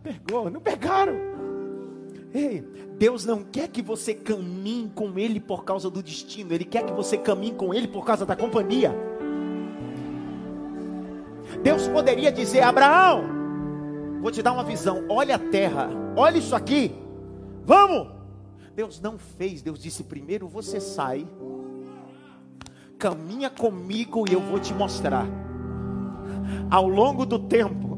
Pegou, 0.04 0.50
não 0.50 0.62
pegaram. 0.62 1.14
Ei, 2.34 2.62
Deus 2.98 3.26
não 3.26 3.44
quer 3.44 3.70
que 3.70 3.82
você 3.82 4.14
caminhe 4.14 4.90
com 4.90 5.18
Ele 5.18 5.40
por 5.40 5.64
causa 5.64 5.90
do 5.90 6.02
destino, 6.02 6.54
Ele 6.54 6.66
quer 6.66 6.86
que 6.86 6.92
você 6.92 7.18
caminhe 7.18 7.54
com 7.54 7.74
Ele 7.74 7.88
por 7.88 8.06
causa 8.06 8.26
da 8.26 8.36
companhia. 8.36 8.92
Deus 11.64 11.88
poderia 11.88 12.32
dizer: 12.32 12.62
Abraão, 12.62 13.24
vou 14.22 14.30
te 14.30 14.44
dar 14.44 14.52
uma 14.52 14.64
visão, 14.64 15.06
olha 15.10 15.38
a 15.38 15.40
terra, 15.40 15.90
olha 16.16 16.38
isso 16.38 16.56
aqui, 16.56 16.94
vamos. 17.66 18.12
Deus 18.76 19.00
não 19.00 19.18
fez, 19.18 19.62
Deus 19.62 19.80
disse: 19.80 20.04
primeiro 20.04 20.48
você 20.48 20.82
sai, 20.82 21.26
caminha 23.00 23.50
comigo 23.50 24.26
e 24.30 24.34
eu 24.34 24.42
vou 24.42 24.60
te 24.60 24.74
mostrar. 24.74 25.26
Ao 26.70 26.88
longo 26.88 27.26
do 27.26 27.40
tempo, 27.40 27.98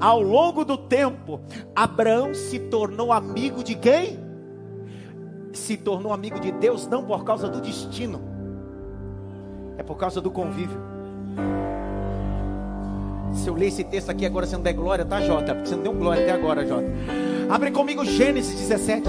ao 0.00 0.20
longo 0.20 0.64
do 0.64 0.76
tempo, 0.76 1.40
Abraão 1.74 2.34
se 2.34 2.58
tornou 2.58 3.12
amigo 3.12 3.62
de 3.62 3.76
quem? 3.76 4.18
Se 5.52 5.76
tornou 5.76 6.12
amigo 6.12 6.40
de 6.40 6.50
Deus 6.50 6.86
não 6.86 7.04
por 7.04 7.24
causa 7.24 7.48
do 7.48 7.60
destino, 7.60 8.20
é 9.76 9.82
por 9.82 9.96
causa 9.96 10.20
do 10.20 10.30
convívio. 10.30 10.80
Se 13.34 13.48
eu 13.48 13.54
ler 13.54 13.66
esse 13.66 13.84
texto 13.84 14.10
aqui 14.10 14.26
agora, 14.26 14.46
você 14.46 14.56
não 14.56 14.62
der 14.62 14.72
glória, 14.74 15.04
tá, 15.04 15.20
Jota? 15.20 15.54
Porque 15.54 15.68
você 15.68 15.76
não 15.76 15.82
deu 15.82 15.92
glória 15.92 16.22
até 16.22 16.32
agora, 16.32 16.66
Jota. 16.66 16.86
Abre 17.48 17.70
comigo 17.70 18.04
Gênesis 18.04 18.54
17. 18.54 19.08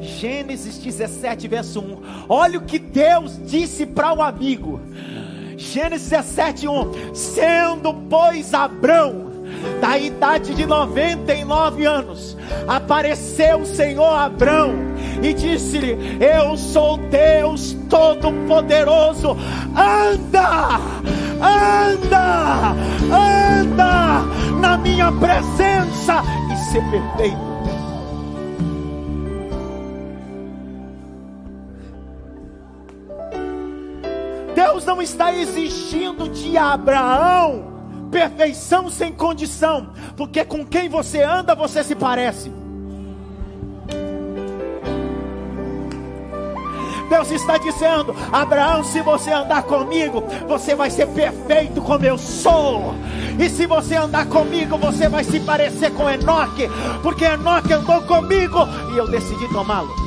Gênesis 0.00 0.78
17, 0.78 1.48
verso 1.48 1.80
1. 1.80 1.98
Olha 2.28 2.58
o 2.58 2.62
que 2.62 2.78
Deus 2.78 3.38
disse 3.44 3.84
para 3.86 4.12
o 4.12 4.22
amigo. 4.22 4.80
Gênesis 5.56 6.10
17, 6.10 6.68
1. 6.68 7.14
Sendo, 7.14 7.94
pois, 8.08 8.54
Abrão, 8.54 9.25
da 9.80 9.98
idade 9.98 10.54
de 10.54 10.66
99 10.66 11.84
anos, 11.84 12.36
apareceu 12.66 13.60
o 13.60 13.66
Senhor 13.66 14.12
Abrão 14.12 14.74
e 15.22 15.32
disse-lhe: 15.32 16.18
Eu 16.20 16.56
sou 16.56 16.96
Deus 16.96 17.76
Todo-Poderoso, 17.88 19.36
anda, 19.76 20.80
anda, 21.40 22.74
anda 23.12 24.22
na 24.60 24.78
minha 24.78 25.12
presença 25.12 26.22
e 26.52 26.56
ser 26.70 26.82
perfeito. 26.90 27.56
Deus 34.54 34.86
não 34.86 35.02
está 35.02 35.34
exigindo 35.34 36.28
de 36.30 36.56
Abraão 36.56 37.75
perfeição 38.10 38.88
sem 38.90 39.12
condição, 39.12 39.90
porque 40.16 40.44
com 40.44 40.64
quem 40.64 40.88
você 40.88 41.22
anda 41.22 41.54
você 41.54 41.82
se 41.82 41.94
parece. 41.94 42.50
Deus 47.08 47.30
está 47.30 47.56
dizendo: 47.58 48.14
Abraão, 48.32 48.84
se 48.84 49.00
você 49.00 49.32
andar 49.32 49.62
comigo, 49.62 50.22
você 50.46 50.74
vai 50.74 50.90
ser 50.90 51.06
perfeito 51.08 51.80
como 51.80 52.04
eu 52.04 52.18
sou. 52.18 52.94
E 53.38 53.48
se 53.48 53.66
você 53.66 53.96
andar 53.96 54.26
comigo, 54.26 54.76
você 54.78 55.08
vai 55.08 55.24
se 55.24 55.40
parecer 55.40 55.92
com 55.92 56.08
Enoque, 56.08 56.68
porque 57.02 57.24
Enoque 57.24 57.72
andou 57.72 58.02
comigo 58.02 58.58
e 58.94 58.98
eu 58.98 59.08
decidi 59.08 59.48
tomá-lo. 59.52 60.05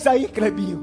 Coisa 0.00 0.12
aí, 0.12 0.26
Clebinho. 0.28 0.80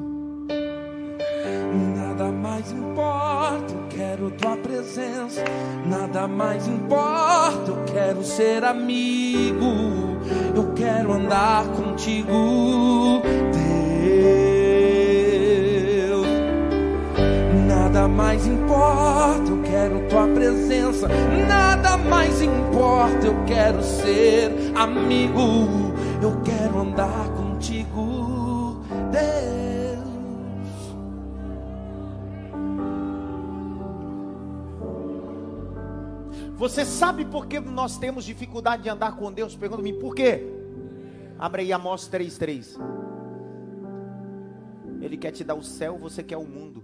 Nada 1.95 2.25
mais 2.32 2.71
importa, 2.71 3.73
eu 3.73 3.88
quero 3.89 4.30
tua 4.30 4.56
presença. 4.58 5.43
Nada 5.88 6.27
mais 6.27 6.67
importa, 6.67 7.71
eu 7.71 7.84
quero 7.91 8.23
ser 8.23 8.63
amigo. 8.63 10.19
Eu 10.56 10.71
quero 10.75 11.13
andar 11.13 11.65
contigo, 11.69 13.23
Deus. 16.06 16.27
Nada 17.67 18.08
mais 18.08 18.45
importa, 18.45 19.49
eu 19.49 19.63
quero 19.63 19.99
tua 20.10 20.27
presença. 20.27 21.08
Nada 21.47 21.97
mais 21.97 22.39
importa, 22.39 23.25
eu 23.25 23.43
quero 23.47 23.82
ser 23.82 24.51
amigo. 24.75 25.91
Eu 26.21 26.39
quero 26.43 26.82
andar 26.82 27.08
contigo. 27.08 27.37
Deus. 29.17 30.08
Você 36.58 36.86
sabe 36.86 37.25
por 37.25 37.47
que 37.47 37.60
nós 37.60 37.97
temos 37.97 38.25
dificuldade 38.25 38.84
de 38.84 38.89
andar 38.89 39.15
com 39.15 39.32
Deus? 39.32 39.56
Pergunta-me, 39.56 39.93
por 39.93 40.15
quê? 40.15 40.43
Abre 41.38 41.62
aí 41.62 41.71
Amós 41.71 42.10
3,3. 42.10 42.80
Ele 44.99 45.17
quer 45.17 45.32
te 45.32 45.43
dar 45.43 45.56
o 45.56 45.63
céu, 45.63 45.97
você 45.97 46.23
quer 46.23 46.38
o 46.38 46.45
mundo. 46.45 46.84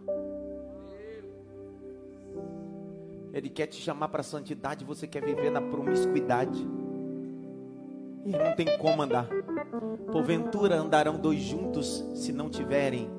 Ele 3.33 3.49
quer 3.49 3.65
te 3.65 3.81
chamar 3.81 4.09
para 4.09 4.21
a 4.21 4.23
santidade, 4.23 4.85
você 4.85 5.07
quer 5.07 5.23
viver 5.23 5.49
na 5.49 5.59
promiscuidade. 5.59 6.67
E 8.25 8.31
não 8.31 8.55
tem 8.55 8.77
como 8.77 9.01
andar. 9.01 9.27
Porventura 10.11 10.75
andarão 10.75 11.19
dois 11.19 11.41
juntos 11.41 12.05
se 12.15 12.31
não 12.31 12.49
tiverem 12.49 13.09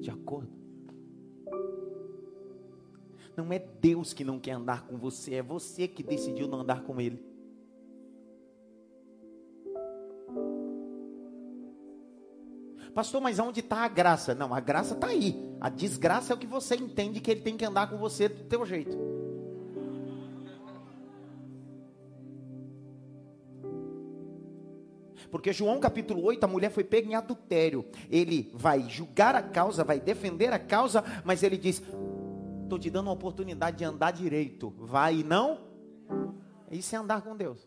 de 0.00 0.10
acordo. 0.10 0.48
Não 3.36 3.52
é 3.52 3.58
Deus 3.58 4.12
que 4.12 4.24
não 4.24 4.38
quer 4.38 4.52
andar 4.52 4.86
com 4.86 4.96
você, 4.96 5.34
é 5.34 5.42
você 5.42 5.86
que 5.86 6.02
decidiu 6.02 6.48
não 6.48 6.60
andar 6.60 6.82
com 6.82 7.00
Ele. 7.00 7.22
Pastor, 12.94 13.20
mas 13.20 13.38
onde 13.38 13.60
está 13.60 13.84
a 13.84 13.88
graça? 13.88 14.34
Não, 14.34 14.52
a 14.52 14.58
graça 14.58 14.94
está 14.94 15.06
aí. 15.06 15.56
A 15.60 15.68
desgraça 15.68 16.32
é 16.32 16.34
o 16.34 16.38
que 16.38 16.48
você 16.48 16.74
entende 16.74 17.20
que 17.20 17.30
Ele 17.30 17.42
tem 17.42 17.56
que 17.56 17.64
andar 17.64 17.88
com 17.88 17.96
você 17.96 18.28
do 18.28 18.42
teu 18.44 18.66
jeito. 18.66 19.07
Porque 25.30 25.52
João 25.52 25.78
capítulo 25.78 26.22
8, 26.22 26.44
a 26.44 26.48
mulher 26.48 26.70
foi 26.70 26.84
pega 26.84 27.08
em 27.08 27.14
adultério. 27.14 27.84
Ele 28.10 28.50
vai 28.54 28.88
julgar 28.88 29.34
a 29.34 29.42
causa, 29.42 29.84
vai 29.84 30.00
defender 30.00 30.52
a 30.52 30.58
causa, 30.58 31.04
mas 31.24 31.42
ele 31.42 31.56
diz: 31.56 31.82
Estou 32.62 32.78
te 32.78 32.90
dando 32.90 33.06
uma 33.06 33.12
oportunidade 33.12 33.78
de 33.78 33.84
andar 33.84 34.10
direito. 34.10 34.72
Vai 34.78 35.20
e 35.20 35.24
não? 35.24 35.60
Isso 36.70 36.94
é 36.94 36.98
andar 36.98 37.22
com 37.22 37.36
Deus. 37.36 37.66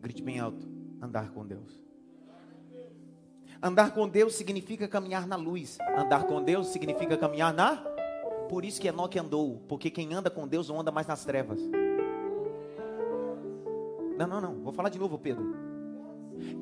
Grite 0.00 0.22
bem 0.22 0.38
alto: 0.38 0.66
andar 1.00 1.30
com 1.30 1.46
Deus. 1.46 1.80
Andar 3.62 3.92
com 3.92 4.08
Deus 4.08 4.34
significa 4.34 4.88
caminhar 4.88 5.26
na 5.26 5.36
luz. 5.36 5.76
Andar 5.94 6.24
com 6.24 6.42
Deus 6.42 6.68
significa 6.68 7.16
caminhar 7.18 7.52
na 7.52 7.76
por 8.50 8.64
isso 8.64 8.80
que 8.80 8.88
Enoque 8.88 9.16
andou, 9.16 9.62
porque 9.68 9.88
quem 9.90 10.12
anda 10.12 10.28
com 10.28 10.46
Deus 10.46 10.68
não 10.68 10.80
anda 10.80 10.90
mais 10.90 11.06
nas 11.06 11.24
trevas. 11.24 11.60
Não, 14.18 14.26
não, 14.26 14.40
não. 14.40 14.54
Vou 14.56 14.72
falar 14.72 14.88
de 14.88 14.98
novo, 14.98 15.16
Pedro. 15.16 15.54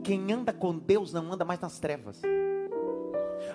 Quem 0.05 0.31
anda 0.31 0.53
com 0.53 0.79
Deus 0.79 1.15
não 1.15 1.33
anda 1.33 1.47
mais 1.47 1.59
nas 1.59 1.79
trevas. 1.79 2.21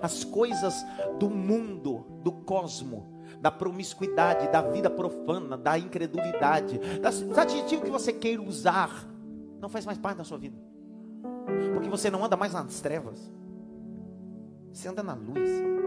As 0.02 0.24
coisas 0.24 0.74
do 1.20 1.30
mundo, 1.30 2.08
do 2.24 2.32
cosmo, 2.32 3.06
da 3.40 3.52
promiscuidade, 3.52 4.52
da 4.52 4.64
vida 4.64 4.90
profana, 4.90 5.56
da 5.56 5.78
incredulidade, 5.78 6.80
dos 6.80 7.38
adjetivos 7.38 7.86
que 7.86 7.92
você 7.92 8.12
queira 8.12 8.42
usar, 8.42 9.08
não 9.62 9.70
faz 9.70 9.86
mais 9.86 10.00
parte 10.00 10.18
da 10.18 10.24
sua 10.24 10.40
vida. 10.40 10.58
Porque 11.72 11.88
você 11.88 12.10
não 12.10 12.26
anda 12.26 12.36
mais 12.36 12.52
nas 12.52 12.82
trevas. 12.82 13.32
Você 14.74 14.88
anda 14.88 15.04
na 15.04 15.14
luz. 15.14 15.83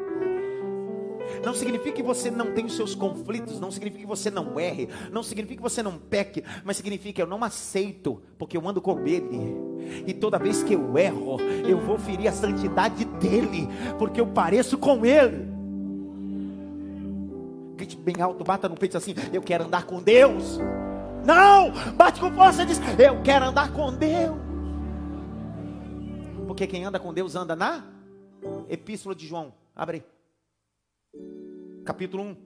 Não 1.44 1.54
significa 1.54 1.92
que 1.92 2.02
você 2.02 2.30
não 2.30 2.52
tem 2.52 2.66
os 2.66 2.76
seus 2.76 2.94
conflitos, 2.94 3.60
não 3.60 3.70
significa 3.70 4.02
que 4.02 4.08
você 4.08 4.30
não 4.30 4.58
erre, 4.58 4.88
não 5.10 5.22
significa 5.22 5.56
que 5.56 5.62
você 5.62 5.82
não 5.82 5.98
peque, 5.98 6.42
mas 6.64 6.76
significa 6.76 7.14
que 7.14 7.22
eu 7.22 7.26
não 7.26 7.42
aceito, 7.42 8.22
porque 8.38 8.56
eu 8.56 8.68
ando 8.68 8.80
com 8.80 9.06
Ele. 9.06 10.04
E 10.06 10.12
toda 10.12 10.38
vez 10.38 10.62
que 10.62 10.74
eu 10.74 10.96
erro, 10.98 11.40
eu 11.66 11.78
vou 11.78 11.98
ferir 11.98 12.28
a 12.28 12.32
santidade 12.32 13.04
dele, 13.04 13.68
porque 13.98 14.20
eu 14.20 14.26
pareço 14.26 14.78
com 14.78 15.04
Ele. 15.04 15.54
Grite 17.76 17.96
bem 17.96 18.20
alto, 18.20 18.42
bata 18.42 18.68
no 18.68 18.74
peito 18.74 18.96
assim: 18.96 19.14
Eu 19.32 19.42
quero 19.42 19.64
andar 19.64 19.84
com 19.84 20.02
Deus. 20.02 20.58
Não, 21.24 21.72
bate 21.94 22.20
com 22.20 22.32
força 22.32 22.62
e 22.62 22.66
diz: 22.66 22.80
Eu 22.98 23.22
quero 23.22 23.46
andar 23.46 23.72
com 23.72 23.92
Deus. 23.92 24.36
Porque 26.46 26.66
quem 26.66 26.84
anda 26.84 26.98
com 26.98 27.12
Deus 27.12 27.36
anda 27.36 27.54
na 27.54 27.84
Epístola 28.68 29.14
de 29.14 29.26
João. 29.26 29.52
Abre 29.74 29.98
aí 29.98 30.15
capítulo 31.86 32.24
1, 32.24 32.36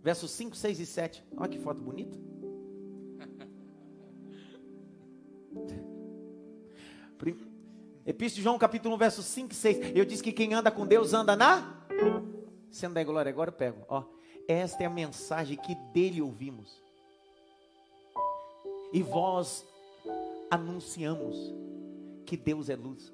versos 0.00 0.30
5, 0.30 0.56
6 0.56 0.80
e 0.80 0.86
7. 0.86 1.24
Olha 1.36 1.48
que 1.48 1.58
foto 1.58 1.82
bonita. 1.82 2.16
Epístola 8.06 8.36
de 8.36 8.42
João, 8.42 8.58
capítulo 8.58 8.94
1, 8.94 8.98
versos 8.98 9.26
5 9.26 9.52
e 9.52 9.54
6. 9.54 9.96
Eu 9.96 10.04
disse 10.04 10.22
que 10.22 10.32
quem 10.32 10.54
anda 10.54 10.70
com 10.70 10.86
Deus 10.86 11.12
anda 11.12 11.34
na. 11.34 11.84
Sendo 12.70 12.94
da 12.94 13.04
glória, 13.04 13.30
agora 13.30 13.50
eu 13.50 13.54
pego. 13.54 13.84
Ó, 13.88 14.04
esta 14.46 14.84
é 14.84 14.86
a 14.86 14.90
mensagem 14.90 15.56
que 15.56 15.74
dele 15.92 16.22
ouvimos. 16.22 16.80
E 18.92 19.02
vós 19.02 19.66
anunciamos 20.48 21.36
que 22.24 22.36
Deus 22.36 22.68
é 22.68 22.76
luz. 22.76 23.12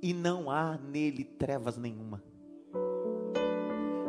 E 0.00 0.14
não 0.14 0.50
há 0.50 0.78
nele 0.78 1.24
trevas 1.24 1.76
nenhuma 1.76 2.29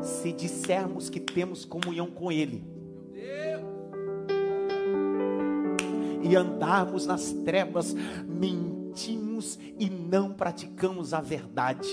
se 0.02 0.32
dissermos 0.32 1.10
que 1.10 1.20
temos 1.20 1.66
comunhão 1.66 2.08
com 2.08 2.32
Ele 2.32 2.64
e 6.24 6.36
andarmos 6.36 7.06
nas 7.06 7.32
trevas, 7.32 7.95
mentimos 8.28 9.60
e 9.78 9.89
não 9.89 10.32
praticamos 10.32 11.14
a 11.14 11.22
verdade. 11.22 11.89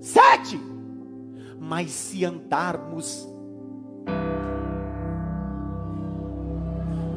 Sete. 0.00 0.60
Mas 1.58 1.90
se 1.90 2.24
andarmos, 2.24 3.28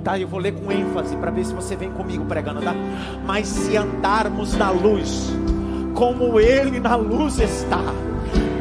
tá? 0.03 0.19
Eu 0.19 0.27
vou 0.27 0.39
ler 0.39 0.53
com 0.53 0.71
ênfase 0.71 1.15
para 1.17 1.31
ver 1.31 1.45
se 1.45 1.53
você 1.53 1.75
vem 1.75 1.91
comigo 1.91 2.25
pregando, 2.25 2.61
tá? 2.61 2.73
Mas 3.25 3.47
se 3.47 3.77
andarmos 3.77 4.53
na 4.55 4.71
luz, 4.71 5.29
como 5.93 6.39
Ele 6.39 6.79
na 6.79 6.95
luz 6.95 7.39
está 7.39 7.83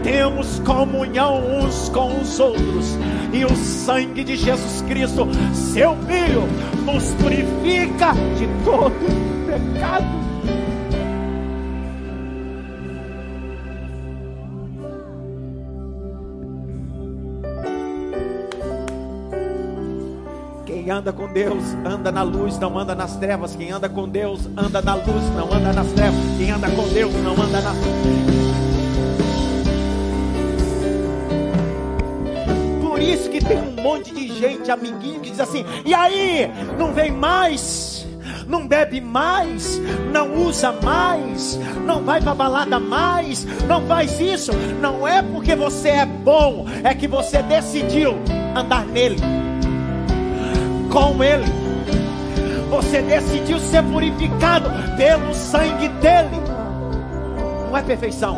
temos 0.09 0.59
comunhão 0.61 1.61
uns 1.61 1.91
com 1.91 2.19
os 2.19 2.41
outros. 2.41 2.97
E 3.31 3.45
o 3.45 3.55
sangue 3.55 4.25
de 4.25 4.37
Jesus 4.37 4.83
Cristo, 4.89 5.29
seu 5.53 5.95
Filho, 6.07 6.49
nos 6.87 7.15
purifica 7.17 8.15
de 8.39 8.49
todo 8.65 8.95
pecado. 9.47 10.19
Quem 20.65 20.91
anda 20.91 21.13
com 21.13 21.31
Deus 21.31 21.63
anda 21.85 22.11
na 22.11 22.23
luz, 22.23 22.59
não 22.59 22.79
anda 22.79 22.95
nas 22.95 23.15
trevas. 23.17 23.55
Quem 23.55 23.71
anda 23.71 23.91
com 23.91 24.09
Deus 24.09 24.49
anda 24.57 24.81
na 24.81 24.95
luz, 24.95 25.29
não 25.37 25.53
anda 25.53 25.71
nas 25.75 25.93
trevas. 25.93 26.21
Quem 26.39 26.51
anda 26.51 26.71
com 26.71 26.89
Deus 26.89 27.13
não 27.23 27.33
anda 27.33 27.61
nas 27.61 27.77
trevas. 27.77 28.38
Tem 33.49 33.59
um 33.59 33.83
monte 33.83 34.15
de 34.15 34.29
gente, 34.39 34.71
amiguinho, 34.71 35.21
que 35.21 35.31
diz 35.31 35.41
assim: 35.41 35.65
e 35.85 35.95
aí, 35.95 36.51
não 36.79 36.93
vem 36.93 37.11
mais? 37.11 38.07
não 38.47 38.67
bebe 38.67 39.01
mais, 39.01 39.79
não 40.11 40.47
usa 40.47 40.73
mais, 40.73 41.59
não 41.85 42.03
vai 42.03 42.21
para 42.21 42.35
balada 42.35 42.79
mais, 42.79 43.45
não 43.67 43.87
faz 43.87 44.19
isso. 44.19 44.53
Não 44.81 45.07
é 45.07 45.23
porque 45.23 45.55
você 45.55 45.91
é 45.91 46.07
bom, 46.07 46.67
é 46.83 46.95
que 46.95 47.07
você 47.07 47.43
decidiu 47.43 48.15
andar 48.57 48.87
nele, 48.87 49.19
com 50.91 51.23
ele. 51.23 51.45
Você 52.71 53.03
decidiu 53.03 53.59
ser 53.59 53.83
purificado 53.85 54.71
pelo 54.97 55.35
sangue 55.35 55.89
dele. 55.89 56.37
Não 57.67 57.77
é 57.77 57.83
perfeição, 57.83 58.37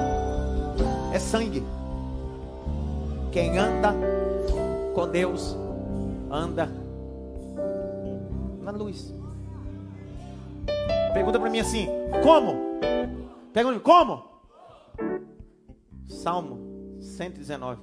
é 1.13 1.19
sangue. 1.19 1.65
Quem 3.33 3.59
anda 3.59 3.95
com 4.95 5.09
Deus 5.09 5.57
anda 6.31 6.69
na 8.63 8.71
luz. 8.71 9.15
Pergunta 11.13 11.41
para 11.41 11.51
mim 11.51 11.61
assim: 11.61 11.87
como? 12.23 12.55
Pergunta, 13.53 13.81
como? 13.81 14.31
Salmo 16.09 16.59
119, 17.01 17.81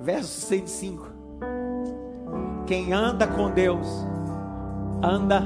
verso 0.00 0.40
105. 0.46 1.06
Quem 2.66 2.92
anda 2.92 3.26
com 3.26 3.50
Deus, 3.50 3.86
anda 5.02 5.40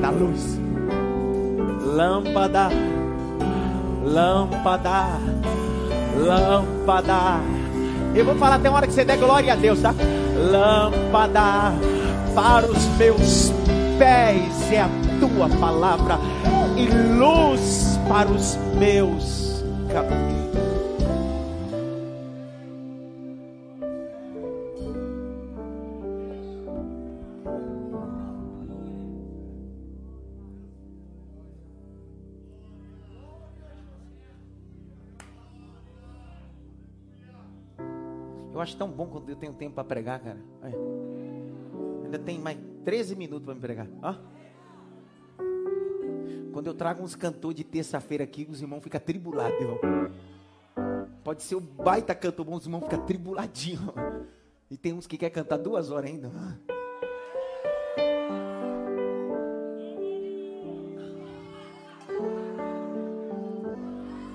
na 0.00 0.10
luz. 0.10 0.63
Lâmpada, 1.94 2.70
lâmpada, 4.04 5.06
lâmpada 6.16 7.40
eu 8.14 8.24
vou 8.24 8.34
falar 8.36 8.56
até 8.56 8.68
uma 8.68 8.78
hora 8.78 8.86
que 8.86 8.92
você 8.92 9.04
der 9.04 9.16
glória 9.16 9.52
a 9.52 9.56
Deus, 9.56 9.80
tá? 9.80 9.94
Lâmpada 10.50 11.72
para 12.34 12.66
os 12.66 12.84
meus 12.96 13.52
pés 13.98 14.72
é 14.72 14.80
a 14.80 14.88
tua 15.20 15.48
palavra 15.60 16.18
e 16.76 16.88
luz 17.16 17.98
para 18.08 18.28
os 18.28 18.56
meus 18.76 19.64
caminhos. 19.92 20.43
Acho 38.64 38.76
tão 38.76 38.88
bom 38.88 39.06
quando 39.06 39.28
eu 39.28 39.36
tenho 39.36 39.52
tempo 39.52 39.74
para 39.74 39.84
pregar, 39.84 40.18
cara. 40.20 40.38
Ainda 42.04 42.18
tem 42.18 42.38
mais 42.38 42.58
13 42.84 43.14
minutos 43.14 43.44
para 43.44 43.54
me 43.54 43.60
pregar. 43.60 43.86
Ó. 44.02 44.14
Quando 46.52 46.66
eu 46.66 46.74
trago 46.74 47.02
uns 47.02 47.14
cantores 47.14 47.56
de 47.56 47.64
terça-feira 47.64 48.24
aqui, 48.24 48.46
os 48.50 48.60
irmãos 48.60 48.80
ficam 48.80 49.00
tribulados. 49.00 49.58
Pode 51.22 51.42
ser 51.42 51.56
o 51.56 51.60
baita 51.60 52.14
cantor 52.14 52.44
bom, 52.44 52.54
os 52.54 52.64
irmãos 52.64 52.84
ficam 52.84 53.04
tribuladinhos. 53.04 53.82
E 54.70 54.76
tem 54.76 54.92
uns 54.92 55.06
que 55.06 55.18
quer 55.18 55.30
cantar 55.30 55.58
duas 55.58 55.90
horas 55.90 56.10
ainda. 56.10 56.30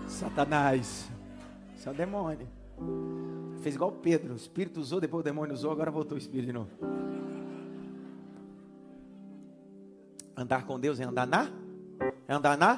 Satanás. 0.08 1.10
Isso 1.76 1.90
é 1.90 1.92
o 1.92 1.96
demônio. 1.96 2.48
Fez 3.62 3.76
igual 3.76 3.92
Pedro. 3.92 4.34
O 4.34 4.38
Espírito 4.38 4.80
usou, 4.80 5.00
depois 5.00 5.22
o 5.22 5.24
demônio 5.24 5.54
usou, 5.54 5.72
agora 5.72 5.92
voltou 5.92 6.16
o 6.16 6.18
Espírito 6.18 6.48
de 6.48 6.54
novo. 6.54 6.72
Andar 10.36 10.66
com 10.66 10.80
Deus 10.80 11.00
é 11.00 11.04
andar 11.04 11.28
na? 11.28 11.52
É 12.28 12.34
andar 12.34 12.58
na? 12.58 12.78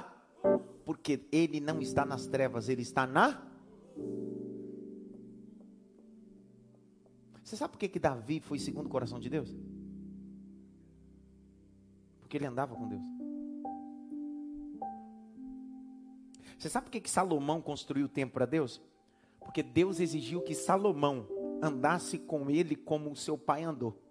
Porque 0.84 1.22
Ele 1.32 1.60
não 1.60 1.80
está 1.80 2.04
nas 2.04 2.26
trevas, 2.26 2.70
Ele 2.70 2.82
está 2.82 3.06
na? 3.06 3.42
Você 7.44 7.58
sabe 7.58 7.74
por 7.74 7.80
que, 7.80 7.90
que 7.90 8.00
Davi 8.00 8.40
foi 8.40 8.58
segundo 8.58 8.86
o 8.86 8.90
coração 8.90 9.20
de 9.20 9.30
Deus? 9.30 9.54
Porque 12.22 12.38
ele 12.38 12.46
andava 12.46 12.74
com 12.74 12.88
Deus. 12.88 13.04
Você 16.58 16.70
sabe 16.70 16.86
por 16.86 16.92
que, 16.92 17.02
que 17.02 17.10
Salomão 17.10 17.62
construiu 17.62 18.06
o 18.06 18.10
templo 18.10 18.36
para 18.36 18.46
Deus? 18.46 18.82
Porque 19.42 19.62
Deus 19.62 20.00
exigiu 20.00 20.42
que 20.42 20.56
Salomão 20.56 21.28
andasse 21.62 22.18
com 22.18 22.50
ele 22.50 22.76
como 22.76 23.12
o 23.12 23.16
seu 23.16 23.38
pai 23.38 23.64
andou. 23.64 24.02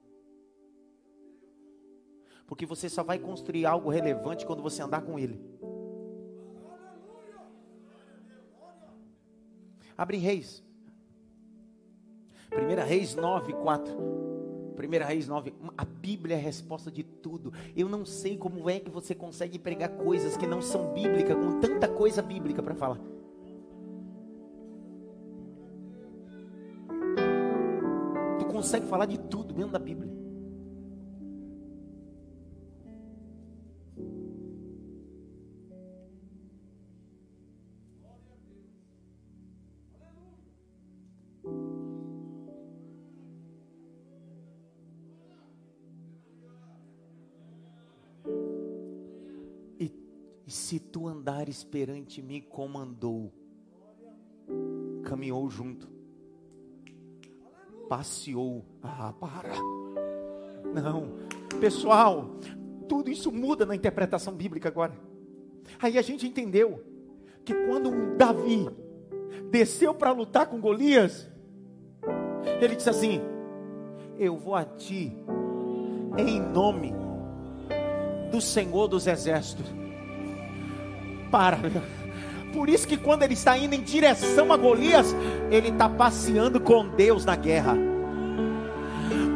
Porque 2.47 2.66
você 2.66 2.89
só 2.89 3.03
vai 3.03 3.18
construir 3.18 3.64
algo 3.64 3.89
relevante 3.89 4.45
quando 4.45 4.62
você 4.62 4.83
andar 4.83 5.03
com 5.03 5.18
ele. 5.18 5.41
Abre 9.97 10.16
Reis. 10.16 10.62
1 12.53 12.87
Reis 12.87 13.14
9, 13.14 13.53
4. 13.53 13.95
1 13.95 15.07
Reis 15.07 15.28
9. 15.28 15.55
A 15.76 15.85
Bíblia 15.85 16.37
é 16.37 16.39
a 16.39 16.43
resposta 16.43 16.91
de 16.91 17.05
tudo. 17.05 17.53
Eu 17.76 17.89
não 17.89 18.05
sei 18.05 18.37
como 18.37 18.68
é 18.68 18.81
que 18.81 18.91
você 18.91 19.14
consegue 19.14 19.59
pregar 19.59 19.91
coisas 19.91 20.37
que 20.37 20.47
não 20.47 20.61
são 20.61 20.93
bíblicas, 20.93 21.37
com 21.37 21.61
tanta 21.61 21.87
coisa 21.87 22.20
bíblica 22.20 22.62
para 22.62 22.74
falar. 22.74 22.99
Consegue 28.71 28.87
falar 28.87 29.07
de 29.07 29.18
tudo 29.18 29.53
dentro 29.53 29.73
da 29.73 29.81
Bíblia. 29.81 30.09
E 50.47 50.53
se 50.53 50.79
tu 50.79 51.09
andares 51.09 51.64
perante 51.64 52.23
mim 52.23 52.41
como 52.41 52.79
andou, 52.79 53.33
caminhou 55.03 55.51
junto 55.51 55.99
passeou. 57.91 58.64
Ah, 58.80 59.12
para. 59.18 59.51
Não. 60.72 61.09
Pessoal, 61.61 62.36
tudo 62.88 63.11
isso 63.11 63.32
muda 63.32 63.66
na 63.66 63.74
interpretação 63.74 64.32
bíblica 64.32 64.68
agora. 64.68 64.93
Aí 65.82 65.99
a 65.99 66.03
gente 66.03 66.24
entendeu 66.24 66.84
que 67.45 67.53
quando 67.53 68.16
Davi 68.16 68.70
desceu 69.51 69.93
para 69.93 70.12
lutar 70.12 70.47
com 70.47 70.61
Golias, 70.61 71.28
ele 72.61 72.76
disse 72.76 72.88
assim: 72.88 73.20
Eu 74.16 74.36
vou 74.36 74.55
a 74.55 74.64
ti 74.64 75.12
em 76.16 76.41
nome 76.41 76.95
do 78.30 78.41
Senhor 78.41 78.86
dos 78.86 79.09
Exércitos. 79.09 79.66
Para, 81.28 81.59
por 82.53 82.68
isso 82.68 82.86
que 82.86 82.96
quando 82.96 83.22
ele 83.22 83.34
está 83.34 83.57
indo 83.57 83.74
em 83.74 83.80
direção 83.80 84.53
a 84.53 84.57
Golias, 84.57 85.14
ele 85.51 85.68
está 85.68 85.88
passeando 85.88 86.61
com 86.61 86.86
Deus 86.88 87.24
na 87.24 87.36
guerra. 87.36 87.76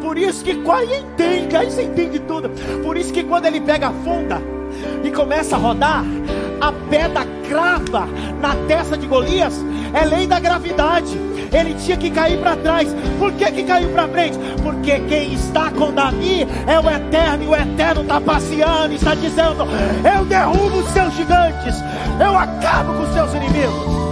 Por 0.02 0.18
isso 0.18 0.44
que 0.44 0.50
aí 0.70 1.00
entende, 1.00 1.56
aí 1.56 1.70
você 1.70 1.82
entende 1.82 2.18
tudo. 2.20 2.50
Por 2.82 2.96
isso 2.96 3.12
que 3.12 3.24
quando 3.24 3.46
ele 3.46 3.60
pega 3.60 3.88
a 3.88 3.92
funda 3.92 4.42
e 5.02 5.10
começa 5.10 5.56
a 5.56 5.58
rodar, 5.58 6.04
a 6.60 6.72
pedra 6.90 7.24
crava 7.48 8.06
na 8.40 8.54
testa 8.66 8.98
de 8.98 9.06
Golias, 9.06 9.54
é 9.94 10.04
lei 10.04 10.26
da 10.26 10.38
gravidade. 10.38 11.18
Ele 11.54 11.74
tinha 11.74 11.96
que 11.96 12.10
cair 12.10 12.40
para 12.40 12.56
trás. 12.56 12.88
Por 13.18 13.32
que, 13.32 13.50
que 13.52 13.62
caiu 13.62 13.90
para 13.92 14.08
frente? 14.08 14.36
Porque 14.62 14.98
quem 15.00 15.32
está 15.34 15.70
com 15.70 15.92
Davi 15.92 16.46
é 16.66 16.80
o 16.80 16.90
Eterno, 16.90 17.44
e 17.44 17.46
o 17.46 17.54
Eterno 17.54 18.02
está 18.02 18.20
passeando, 18.20 18.94
está 18.94 19.14
dizendo: 19.14 19.64
Eu 20.04 20.24
derrubo 20.24 20.78
os 20.78 20.88
seus 20.90 21.14
gigantes, 21.14 21.76
eu 22.20 22.36
acabo 22.36 22.94
com 22.94 23.02
os 23.02 23.12
seus 23.14 23.34
inimigos. 23.34 24.04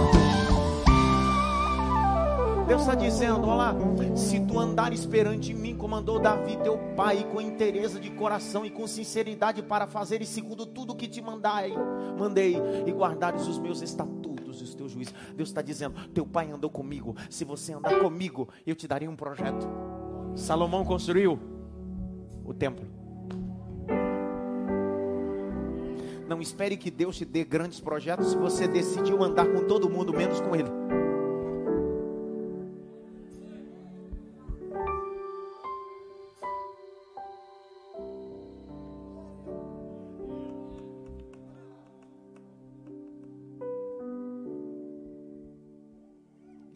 Deus 2.65 2.81
está 2.81 2.95
dizendo: 2.95 3.45
olha 3.45 3.55
lá, 3.55 3.75
se 4.15 4.39
tu 4.39 4.57
andares 4.57 5.05
perante 5.05 5.53
mim, 5.53 5.75
como 5.75 5.95
andou 5.95 6.19
Davi, 6.19 6.57
teu 6.63 6.77
pai, 6.95 7.27
com 7.31 7.41
interesse 7.41 7.99
de 7.99 8.09
coração 8.09 8.65
e 8.65 8.69
com 8.69 8.87
sinceridade 8.87 9.61
para 9.61 9.85
fazeres 9.85 10.29
segundo 10.29 10.65
tudo 10.65 10.95
que 10.95 11.07
te 11.09 11.21
mandai, 11.21 11.73
mandei, 12.17 12.55
e 12.85 12.91
guardares 12.91 13.45
os 13.47 13.59
meus 13.59 13.81
estatutos 13.81 14.22
decretos 14.53 14.61
e 14.61 14.63
os 14.63 14.75
teus 14.75 14.91
juízos. 14.91 15.13
Deus 15.35 15.49
está 15.49 15.61
dizendo: 15.61 15.95
Teu 16.13 16.25
pai 16.25 16.51
andou 16.51 16.69
comigo. 16.69 17.15
Se 17.29 17.43
você 17.43 17.73
andar 17.73 17.99
comigo, 17.99 18.47
eu 18.65 18.75
te 18.75 18.87
darei 18.87 19.07
um 19.07 19.15
projeto. 19.15 19.67
Salomão 20.35 20.85
construiu 20.85 21.39
o 22.45 22.53
templo. 22.53 22.85
Não 26.27 26.41
espere 26.41 26.77
que 26.77 26.89
Deus 26.89 27.17
te 27.17 27.25
dê 27.25 27.43
grandes 27.43 27.79
projetos 27.79 28.27
se 28.27 28.37
você 28.37 28.67
decidiu 28.67 29.21
andar 29.21 29.45
com 29.45 29.65
todo 29.67 29.89
mundo, 29.89 30.13
menos 30.13 30.39
com 30.39 30.55
Ele. 30.55 30.69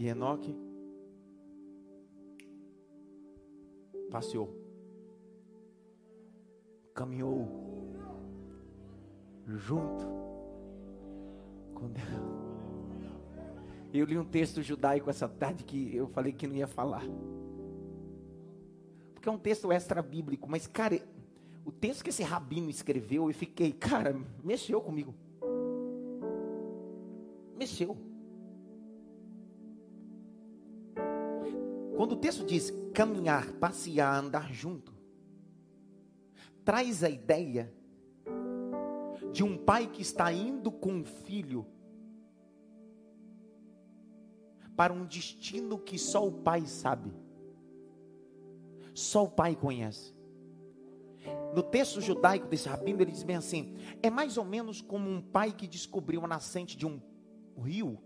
Enoque 0.07 0.55
passeou, 4.09 4.49
caminhou 6.93 7.47
junto 9.45 10.05
com 11.73 11.87
Deus. 11.89 12.07
Eu 13.93 14.05
li 14.05 14.17
um 14.17 14.25
texto 14.25 14.61
judaico 14.61 15.09
essa 15.09 15.27
tarde 15.27 15.63
que 15.63 15.95
eu 15.95 16.07
falei 16.07 16.33
que 16.33 16.47
não 16.47 16.55
ia 16.55 16.67
falar. 16.67 17.03
Porque 19.13 19.29
é 19.29 19.31
um 19.31 19.37
texto 19.37 19.71
extra 19.71 20.01
bíblico, 20.01 20.49
mas 20.49 20.67
cara, 20.67 21.01
o 21.65 21.71
texto 21.71 22.03
que 22.03 22.09
esse 22.09 22.23
rabino 22.23 22.69
escreveu, 22.69 23.29
eu 23.29 23.33
fiquei, 23.33 23.71
cara, 23.71 24.15
mexeu 24.43 24.81
comigo. 24.81 25.13
Mexeu. 27.57 27.97
Quando 31.97 32.11
o 32.11 32.17
texto 32.17 32.45
diz 32.45 32.71
caminhar, 32.93 33.53
passear, 33.53 34.23
andar 34.23 34.53
junto, 34.53 34.93
traz 36.63 37.03
a 37.03 37.09
ideia 37.09 37.73
de 39.33 39.43
um 39.43 39.57
pai 39.57 39.87
que 39.87 40.03
está 40.03 40.31
indo 40.31 40.71
com 40.71 40.91
um 40.91 41.03
filho 41.03 41.65
para 44.75 44.93
um 44.93 45.07
destino 45.07 45.79
que 45.79 45.97
só 45.97 46.27
o 46.27 46.31
pai 46.31 46.67
sabe, 46.67 47.11
só 48.93 49.23
o 49.23 49.31
pai 49.31 49.55
conhece. 49.55 50.13
No 51.55 51.63
texto 51.63 51.99
judaico 51.99 52.45
desse 52.45 52.69
rabino, 52.69 53.01
ele 53.01 53.11
diz 53.11 53.23
bem 53.23 53.37
assim: 53.37 53.75
é 54.03 54.09
mais 54.11 54.37
ou 54.37 54.45
menos 54.45 54.81
como 54.81 55.09
um 55.09 55.19
pai 55.19 55.51
que 55.51 55.65
descobriu 55.65 56.23
a 56.23 56.27
nascente 56.27 56.77
de 56.77 56.85
um 56.85 57.01
rio 57.57 57.97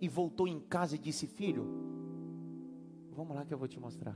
e 0.00 0.08
voltou 0.08 0.48
em 0.48 0.58
casa 0.58 0.94
e 0.94 0.98
disse: 0.98 1.26
Filho, 1.26 1.95
Vamos 3.16 3.34
lá 3.34 3.46
que 3.46 3.54
eu 3.54 3.56
vou 3.56 3.66
te 3.66 3.80
mostrar. 3.80 4.14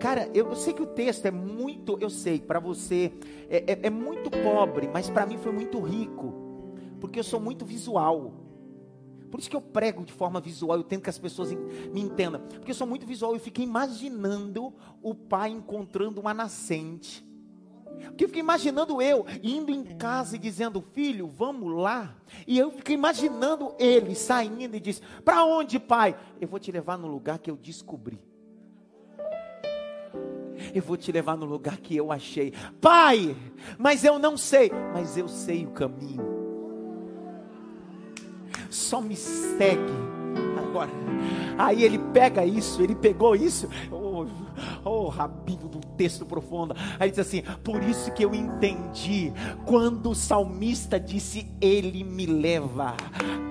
Cara, 0.00 0.28
eu, 0.34 0.54
sei 0.56 0.72
que 0.72 0.82
o 0.82 0.86
texto 0.86 1.26
é 1.26 1.30
muito, 1.30 1.96
eu 2.00 2.10
sei, 2.10 2.40
para 2.40 2.58
você 2.58 3.12
é, 3.48 3.72
é, 3.72 3.86
é 3.86 3.90
muito 3.90 4.30
pobre, 4.30 4.88
mas 4.88 5.08
para 5.08 5.26
mim 5.26 5.36
foi 5.38 5.52
muito 5.52 5.80
rico, 5.80 6.74
porque 7.00 7.20
eu 7.20 7.24
sou 7.24 7.38
muito 7.38 7.64
visual. 7.64 8.34
Por 9.30 9.38
isso 9.38 9.48
que 9.48 9.54
eu 9.54 9.60
prego 9.60 10.04
de 10.04 10.12
forma 10.12 10.40
visual, 10.40 10.76
eu 10.76 10.82
tento 10.82 11.02
que 11.02 11.10
as 11.10 11.18
pessoas 11.18 11.52
me 11.52 12.00
entendam. 12.00 12.40
Porque 12.40 12.70
eu 12.70 12.74
sou 12.74 12.86
muito 12.86 13.06
visual, 13.06 13.34
eu 13.34 13.40
fiquei 13.40 13.64
imaginando 13.64 14.74
o 15.00 15.14
pai 15.14 15.50
encontrando 15.50 16.20
uma 16.20 16.34
nascente 16.34 17.27
porque 18.18 18.24
eu 18.24 18.28
fiquei 18.28 18.40
imaginando 18.40 19.00
eu 19.00 19.24
indo 19.42 19.70
em 19.70 19.84
casa 19.84 20.36
e 20.36 20.38
dizendo, 20.38 20.82
filho, 20.92 21.28
vamos 21.28 21.72
lá. 21.80 22.16
E 22.46 22.58
eu 22.58 22.70
fiquei 22.70 22.94
imaginando 22.94 23.74
ele 23.78 24.14
saindo 24.14 24.74
e 24.74 24.80
disse: 24.80 25.00
Para 25.24 25.44
onde, 25.44 25.78
pai? 25.78 26.16
Eu 26.40 26.48
vou 26.48 26.58
te 26.58 26.72
levar 26.72 26.98
no 26.98 27.06
lugar 27.06 27.38
que 27.38 27.50
eu 27.50 27.56
descobri. 27.56 28.20
Eu 30.74 30.82
vou 30.82 30.96
te 30.96 31.10
levar 31.12 31.36
no 31.36 31.46
lugar 31.46 31.78
que 31.78 31.96
eu 31.96 32.10
achei. 32.10 32.52
Pai, 32.80 33.36
mas 33.78 34.04
eu 34.04 34.18
não 34.18 34.36
sei. 34.36 34.70
Mas 34.92 35.16
eu 35.16 35.28
sei 35.28 35.64
o 35.64 35.70
caminho. 35.70 36.38
Só 38.68 39.00
me 39.00 39.16
segue 39.16 39.92
agora. 40.58 40.90
Aí 41.56 41.82
ele 41.82 41.98
pega 42.12 42.44
isso, 42.44 42.82
ele 42.82 42.94
pegou 42.94 43.34
isso. 43.34 43.68
Oh, 44.84 45.08
rabino 45.08 45.68
do 45.68 45.80
texto 45.96 46.24
profundo. 46.24 46.74
Aí 46.98 47.10
diz 47.10 47.18
assim: 47.18 47.42
Por 47.62 47.82
isso 47.82 48.12
que 48.12 48.24
eu 48.24 48.34
entendi 48.34 49.32
quando 49.66 50.10
o 50.10 50.14
salmista 50.14 50.98
disse: 50.98 51.50
Ele 51.60 52.04
me 52.04 52.26
leva 52.26 52.94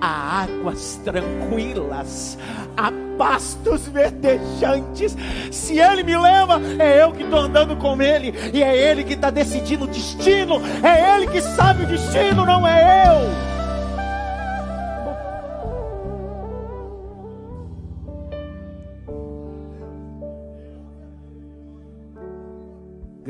a 0.00 0.42
águas 0.42 1.00
tranquilas, 1.04 2.38
a 2.76 2.92
pastos 3.18 3.88
verdejantes. 3.88 5.16
Se 5.50 5.78
Ele 5.78 6.02
me 6.02 6.16
leva, 6.16 6.60
é 6.78 7.02
eu 7.02 7.12
que 7.12 7.24
estou 7.24 7.40
andando 7.40 7.76
com 7.76 8.00
Ele, 8.00 8.32
e 8.54 8.62
é 8.62 8.90
Ele 8.90 9.04
que 9.04 9.14
está 9.14 9.30
decidindo 9.30 9.84
o 9.84 9.88
destino, 9.88 10.60
é 10.82 11.16
Ele 11.16 11.26
que 11.26 11.42
sabe 11.42 11.84
o 11.84 11.86
destino, 11.86 12.46
não 12.46 12.66
é 12.66 13.04
eu. 13.08 13.57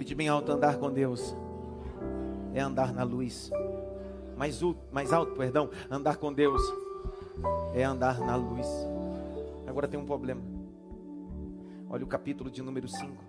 Grite 0.09 0.17
bem 0.17 0.29
alto, 0.29 0.51
andar 0.51 0.79
com 0.79 0.91
Deus. 0.91 1.37
É 2.55 2.61
andar 2.61 2.95
na 2.95 3.05
luz. 3.05 3.51
Mais, 4.39 4.59
mais 4.91 5.13
alto, 5.13 5.35
perdão. 5.35 5.69
Andar 5.91 6.17
com 6.17 6.33
Deus 6.33 6.63
é 7.75 7.85
andar 7.85 8.19
na 8.19 8.35
luz. 8.35 8.67
Agora 9.67 9.87
tem 9.87 10.01
um 10.01 10.07
problema. 10.07 10.41
Olha 11.91 12.07
o 12.07 12.09
capítulo 12.09 12.51
de 12.51 12.63
número 12.63 12.89
5. 12.89 13.23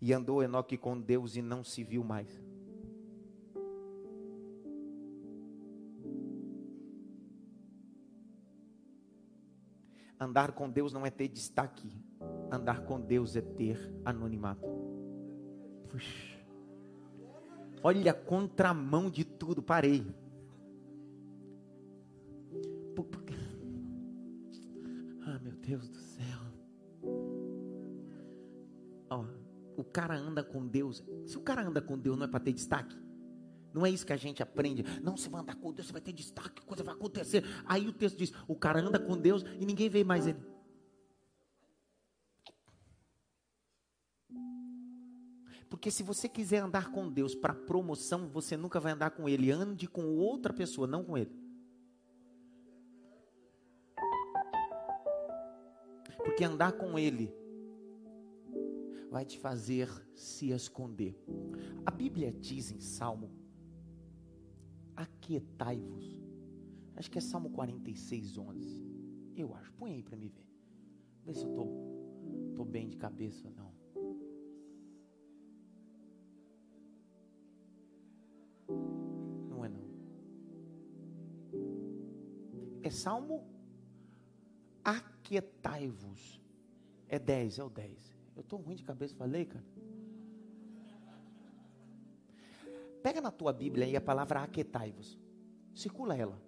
E 0.00 0.12
andou 0.12 0.40
Enoque 0.40 0.78
com 0.78 0.96
Deus 1.00 1.34
e 1.34 1.42
não 1.42 1.64
se 1.64 1.82
viu 1.82 2.04
mais. 2.04 2.28
Andar 10.20 10.52
com 10.52 10.70
Deus 10.70 10.92
não 10.92 11.04
é 11.04 11.10
ter 11.10 11.26
destaque. 11.26 11.90
Andar 12.52 12.82
com 12.82 13.00
Deus 13.00 13.34
é 13.34 13.40
ter 13.40 13.92
anonimato. 14.04 14.85
Puxa. 15.88 16.36
Olha 17.82 18.12
contramão 18.12 19.10
de 19.10 19.24
tudo, 19.24 19.62
parei. 19.62 20.04
Ah, 25.26 25.40
meu 25.42 25.56
Deus 25.56 25.88
do 25.88 25.98
céu. 25.98 26.38
Ó, 29.10 29.24
o 29.76 29.82
cara 29.82 30.16
anda 30.16 30.44
com 30.44 30.64
Deus. 30.66 31.02
Se 31.26 31.36
o 31.36 31.40
cara 31.40 31.66
anda 31.66 31.82
com 31.82 31.98
Deus, 31.98 32.16
não 32.16 32.26
é 32.26 32.28
para 32.28 32.38
ter 32.38 32.52
destaque. 32.52 32.96
Não 33.74 33.84
é 33.84 33.90
isso 33.90 34.06
que 34.06 34.12
a 34.12 34.16
gente 34.16 34.40
aprende. 34.40 34.84
Não, 35.02 35.16
você 35.16 35.28
vai 35.28 35.42
andar 35.42 35.56
com 35.56 35.72
Deus, 35.72 35.88
você 35.88 35.92
vai 35.92 36.00
ter 36.00 36.12
destaque, 36.12 36.64
coisa 36.64 36.84
vai 36.84 36.94
acontecer. 36.94 37.44
Aí 37.66 37.88
o 37.88 37.92
texto 37.92 38.16
diz: 38.16 38.32
o 38.46 38.54
cara 38.54 38.80
anda 38.80 39.00
com 39.00 39.18
Deus 39.18 39.44
e 39.58 39.66
ninguém 39.66 39.88
vê 39.88 40.04
mais 40.04 40.28
ele. 40.28 40.38
Porque 45.76 45.90
se 45.90 46.02
você 46.02 46.26
quiser 46.26 46.62
andar 46.62 46.90
com 46.90 47.06
Deus 47.06 47.34
para 47.34 47.52
promoção, 47.52 48.30
você 48.30 48.56
nunca 48.56 48.80
vai 48.80 48.92
andar 48.92 49.10
com 49.10 49.28
Ele. 49.28 49.50
Ande 49.50 49.86
com 49.86 50.16
outra 50.16 50.50
pessoa, 50.50 50.86
não 50.86 51.04
com 51.04 51.18
Ele. 51.18 51.30
Porque 56.24 56.42
andar 56.44 56.72
com 56.72 56.98
Ele 56.98 57.30
vai 59.10 59.26
te 59.26 59.38
fazer 59.38 59.90
se 60.14 60.48
esconder. 60.48 61.22
A 61.84 61.90
Bíblia 61.90 62.32
diz 62.32 62.72
em 62.72 62.80
Salmo: 62.80 63.30
Aquietai-vos. 64.96 66.22
Acho 66.96 67.10
que 67.10 67.18
é 67.18 67.20
Salmo 67.20 67.50
46, 67.50 68.38
11. 68.38 68.82
Eu 69.36 69.54
acho. 69.54 69.70
Põe 69.74 69.92
aí 69.92 70.02
para 70.02 70.16
me 70.16 70.28
ver. 70.28 70.48
Vê 71.22 71.34
se 71.34 71.42
eu 71.42 71.50
estou 71.50 71.66
tô, 71.66 72.54
tô 72.54 72.64
bem 72.64 72.88
de 72.88 72.96
cabeça 72.96 73.46
ou 73.46 73.52
não. 73.52 73.65
É 82.86 82.90
Salmo 82.90 83.44
Aquietai-vos. 84.84 86.40
É 87.08 87.18
10, 87.18 87.58
é 87.58 87.64
o 87.64 87.68
10. 87.68 88.16
Eu 88.36 88.42
estou 88.42 88.60
ruim 88.60 88.76
de 88.76 88.84
cabeça, 88.84 89.12
falei, 89.16 89.44
cara. 89.44 89.64
Pega 93.02 93.20
na 93.20 93.32
tua 93.32 93.52
Bíblia 93.52 93.86
aí 93.86 93.96
a 93.96 94.00
palavra 94.00 94.44
aquietai-vos. 94.44 95.18
Circula 95.74 96.16
ela. 96.16 96.40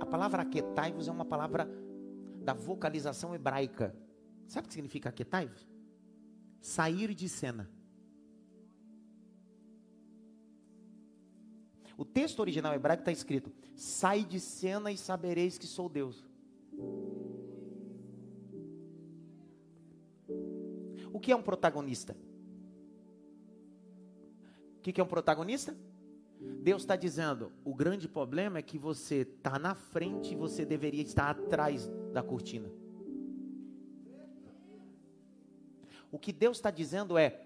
A 0.00 0.06
palavra 0.06 0.40
aquietai-vos 0.40 1.06
é 1.06 1.12
uma 1.12 1.26
palavra 1.26 1.68
da 2.42 2.54
vocalização 2.54 3.34
hebraica. 3.34 3.94
Sabe 4.48 4.64
o 4.64 4.68
que 4.68 4.74
significa 4.74 5.10
aquietai-vos? 5.10 5.68
Sair 6.62 7.14
de 7.14 7.28
cena. 7.28 7.70
O 11.96 12.04
texto 12.04 12.40
original 12.40 12.74
hebraico 12.74 13.02
está 13.02 13.12
escrito: 13.12 13.52
Sai 13.74 14.24
de 14.24 14.40
cena 14.40 14.90
e 14.90 14.96
sabereis 14.96 15.58
que 15.58 15.66
sou 15.66 15.88
Deus. 15.88 16.24
O 21.12 21.20
que 21.20 21.30
é 21.30 21.36
um 21.36 21.42
protagonista? 21.42 22.16
O 24.78 24.80
que 24.80 25.00
é 25.00 25.04
um 25.04 25.08
protagonista? 25.08 25.76
Deus 26.40 26.82
está 26.82 26.96
dizendo: 26.96 27.52
o 27.64 27.74
grande 27.74 28.08
problema 28.08 28.58
é 28.58 28.62
que 28.62 28.78
você 28.78 29.16
está 29.16 29.58
na 29.58 29.74
frente 29.74 30.32
e 30.32 30.36
você 30.36 30.64
deveria 30.64 31.02
estar 31.02 31.30
atrás 31.30 31.88
da 32.12 32.22
cortina. 32.22 32.70
O 36.10 36.18
que 36.18 36.32
Deus 36.32 36.58
está 36.58 36.70
dizendo 36.70 37.16
é: 37.16 37.43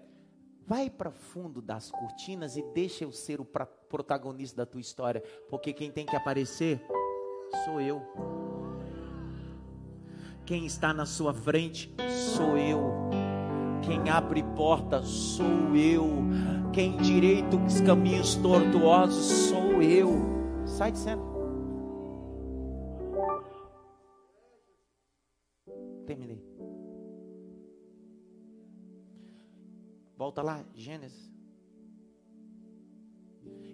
vai 0.69 0.87
para 0.87 1.09
fundo 1.09 1.63
das 1.63 1.89
cortinas 1.89 2.55
e 2.55 2.61
deixa 2.61 3.03
eu 3.03 3.11
ser 3.11 3.41
o 3.41 3.45
protagonista 3.89 4.57
da 4.57 4.65
tua 4.67 4.79
história, 4.79 5.23
porque 5.49 5.73
quem 5.73 5.89
tem 5.91 6.05
que 6.05 6.15
aparecer 6.15 6.79
sou 7.65 7.81
eu. 7.81 7.99
Quem 10.45 10.67
está 10.67 10.93
na 10.93 11.07
sua 11.07 11.33
frente 11.33 11.91
sou 12.35 12.55
eu. 12.55 12.83
Quem 13.81 14.11
abre 14.11 14.43
porta 14.55 15.01
sou 15.01 15.75
eu. 15.75 16.07
Quem 16.71 16.97
direita 16.97 17.55
os 17.55 17.81
caminhos 17.81 18.35
tortuosos 18.35 19.25
sou 19.49 19.81
eu. 19.81 20.11
Sai 20.67 20.91
de 20.91 20.99
cena. 20.99 21.28
Volta 30.29 30.43
lá, 30.43 30.63
Gênesis. 30.75 31.33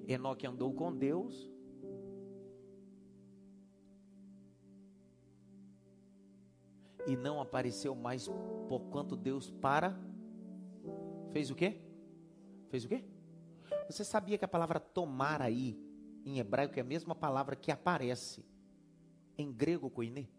Enoque 0.07 0.47
andou 0.47 0.73
com 0.73 0.95
Deus. 0.95 1.51
E 7.05 7.17
não 7.17 7.41
apareceu 7.41 7.93
mais 7.93 8.29
por 8.69 8.83
quanto 8.89 9.17
Deus 9.17 9.51
para. 9.51 9.99
Fez 11.33 11.51
o 11.51 11.55
quê? 11.55 11.81
Fez 12.69 12.85
o 12.85 12.87
quê? 12.87 13.03
Você 13.89 14.05
sabia 14.05 14.37
que 14.37 14.45
a 14.45 14.47
palavra 14.47 14.79
tomar 14.79 15.41
aí, 15.41 15.77
em 16.25 16.39
hebraico, 16.39 16.79
é 16.79 16.81
a 16.81 16.85
mesma 16.85 17.13
palavra 17.13 17.57
que 17.57 17.69
aparece 17.69 18.45
em 19.37 19.51
grego 19.51 19.89
koine? 19.89 20.31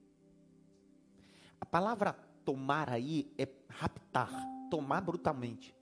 A 1.60 1.66
palavra 1.66 2.14
tomar 2.42 2.88
aí 2.88 3.30
é 3.36 3.46
raptar, 3.68 4.30
tomar 4.70 5.02
brutalmente. 5.02 5.76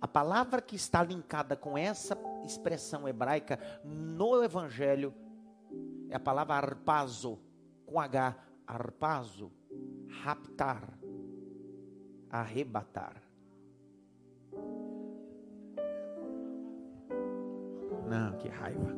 A 0.00 0.08
palavra 0.08 0.62
que 0.62 0.76
está 0.76 1.02
linkada 1.02 1.54
com 1.54 1.76
essa 1.76 2.16
expressão 2.44 3.06
hebraica 3.06 3.58
no 3.84 4.42
Evangelho 4.42 5.14
é 6.08 6.16
a 6.16 6.20
palavra 6.20 6.54
arpazo, 6.54 7.38
com 7.84 8.00
H, 8.00 8.34
arpazo, 8.66 9.52
raptar, 10.22 10.98
arrebatar. 12.30 13.22
Não, 18.08 18.38
que 18.38 18.48
raiva. 18.48 18.96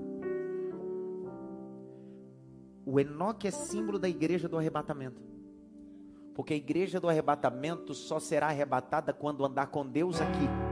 O 2.87 2.99
Enoque 2.99 3.49
é 3.49 3.51
símbolo 3.51 3.99
da 3.99 4.09
igreja 4.09 4.49
do 4.49 4.57
arrebatamento. 4.57 5.21
Porque 6.35 6.55
a 6.55 6.57
igreja 6.57 6.99
do 6.99 7.09
arrebatamento 7.09 7.93
só 7.93 8.19
será 8.19 8.47
arrebatada 8.47 9.13
quando 9.13 9.45
andar 9.45 9.67
com 9.67 9.87
Deus 9.87 10.21
aqui. 10.21 10.72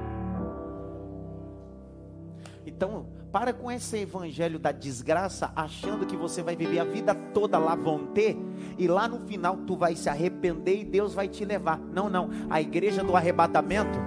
Então, 2.67 3.07
para 3.33 3.53
com 3.53 3.71
esse 3.71 3.99
evangelho 3.99 4.59
da 4.59 4.73
desgraça, 4.73 5.51
achando 5.57 6.05
que 6.05 6.17
você 6.17 6.43
vai 6.43 6.55
viver 6.55 6.79
a 6.79 6.85
vida 6.85 7.15
toda 7.33 7.59
lá 7.59 7.75
vão 7.75 8.07
ter, 8.07 8.37
e 8.79 8.87
lá 8.87 9.09
no 9.09 9.21
final 9.21 9.57
tu 9.67 9.77
vai 9.77 9.95
se 9.97 10.09
arrepender 10.09 10.81
e 10.81 10.85
Deus 10.85 11.15
vai 11.15 11.29
te 11.29 11.45
levar. 11.45 11.79
Não, 11.79 12.11
não. 12.11 12.29
A 12.51 12.61
igreja 12.61 13.03
do 13.03 13.17
arrebatamento 13.17 13.99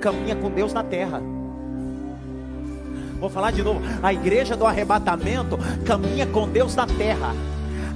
caminha 0.00 0.34
com 0.34 0.50
Deus 0.50 0.72
na 0.72 0.82
terra. 0.82 1.22
Vou 3.18 3.28
falar 3.28 3.50
de 3.50 3.62
novo. 3.62 3.80
A 4.02 4.12
igreja 4.12 4.56
do 4.56 4.66
arrebatamento 4.66 5.58
caminha 5.84 6.26
com 6.26 6.48
Deus 6.48 6.74
na 6.74 6.86
terra. 6.86 7.34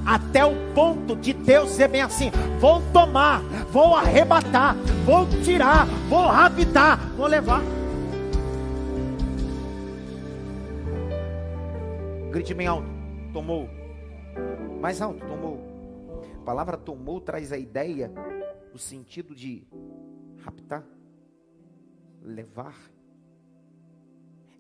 Até 0.05 0.45
o 0.45 0.55
ponto 0.75 1.17
de 1.17 1.33
Deus 1.33 1.71
ser 1.71 1.89
bem 1.89 2.03
assim: 2.03 2.31
vou 2.61 2.83
tomar, 2.93 3.41
vou 3.73 3.97
arrebatar, 3.97 4.77
vou 5.07 5.27
tirar, 5.43 5.87
vou 6.11 6.27
raptar, 6.27 6.99
vou 7.17 7.27
levar. 7.27 7.63
Grite 12.35 12.53
bem 12.53 12.67
alto. 12.67 12.89
Tomou. 13.33 13.69
Mais 14.81 15.01
alto, 15.01 15.25
tomou. 15.25 15.61
A 16.35 16.45
palavra 16.45 16.77
tomou 16.77 17.21
traz 17.21 17.53
a 17.53 17.57
ideia, 17.57 18.11
o 18.73 18.77
sentido 18.77 19.37
de 19.37 19.65
raptar, 20.39 20.85
levar. 22.21 22.77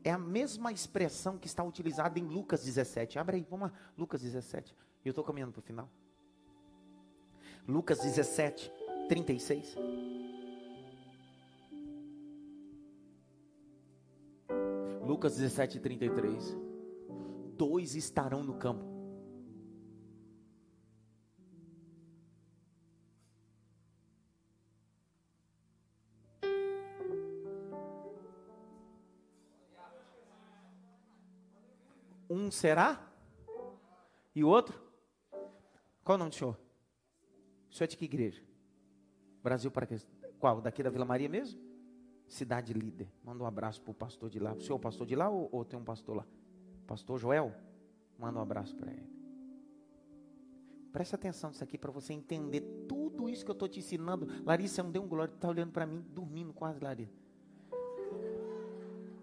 É 0.04 0.12
a 0.12 0.16
mesma 0.16 0.70
expressão 0.70 1.36
que 1.36 1.48
está 1.48 1.64
utilizada 1.64 2.16
em 2.16 2.22
Lucas 2.22 2.64
17. 2.64 3.18
Abre 3.18 3.38
aí, 3.38 3.46
vamos 3.50 3.68
lá. 3.68 3.76
Lucas 3.98 4.22
17. 4.22 4.72
Eu 5.04 5.10
estou 5.10 5.24
caminhando 5.24 5.50
para 5.50 5.58
o 5.58 5.62
final. 5.62 5.90
Lucas 7.66 7.98
17, 7.98 8.70
36. 9.08 9.74
Lucas 15.04 15.34
17, 15.34 15.80
33 15.80 16.73
dois 17.56 17.94
estarão 17.94 18.42
no 18.42 18.54
campo. 18.54 18.92
Um 32.28 32.50
será 32.50 33.00
e 34.34 34.42
o 34.42 34.48
outro? 34.48 34.82
Qual 36.02 36.16
o 36.16 36.18
nome 36.18 36.30
do 36.30 36.36
senhor? 36.36 36.58
O 37.70 37.74
senhor 37.74 37.84
é 37.84 37.86
de 37.86 37.96
que 37.96 38.04
igreja? 38.04 38.42
Brasil 39.42 39.70
para 39.70 39.86
que? 39.86 39.96
Qual? 40.38 40.60
Daqui 40.60 40.82
da 40.82 40.90
Vila 40.90 41.04
Maria 41.04 41.28
mesmo? 41.28 41.60
Cidade 42.26 42.72
líder. 42.72 43.08
Manda 43.22 43.42
um 43.42 43.46
abraço 43.46 43.80
para 43.80 43.92
o 43.92 43.94
pastor 43.94 44.28
de 44.28 44.38
lá. 44.38 44.52
O 44.52 44.60
senhor 44.60 44.74
é 44.74 44.76
o 44.76 44.80
pastor 44.80 45.06
de 45.06 45.14
lá 45.14 45.28
ou, 45.28 45.48
ou 45.52 45.64
tem 45.64 45.78
um 45.78 45.84
pastor 45.84 46.16
lá? 46.16 46.26
Pastor 46.86 47.18
Joel, 47.18 47.52
manda 48.18 48.38
um 48.38 48.42
abraço 48.42 48.76
para 48.76 48.92
ele. 48.92 49.14
Presta 50.92 51.16
atenção 51.16 51.50
nisso 51.50 51.64
aqui 51.64 51.76
para 51.76 51.90
você 51.90 52.12
entender 52.12 52.60
tudo 52.88 53.28
isso 53.28 53.44
que 53.44 53.50
eu 53.50 53.54
estou 53.54 53.68
te 53.68 53.80
ensinando. 53.80 54.28
Larissa, 54.44 54.82
não 54.82 54.92
deu 54.92 55.02
um 55.02 55.08
glória, 55.08 55.32
está 55.32 55.48
olhando 55.48 55.72
para 55.72 55.84
mim, 55.86 56.04
dormindo 56.10 56.52
quase, 56.52 56.78
Larissa. 56.78 57.18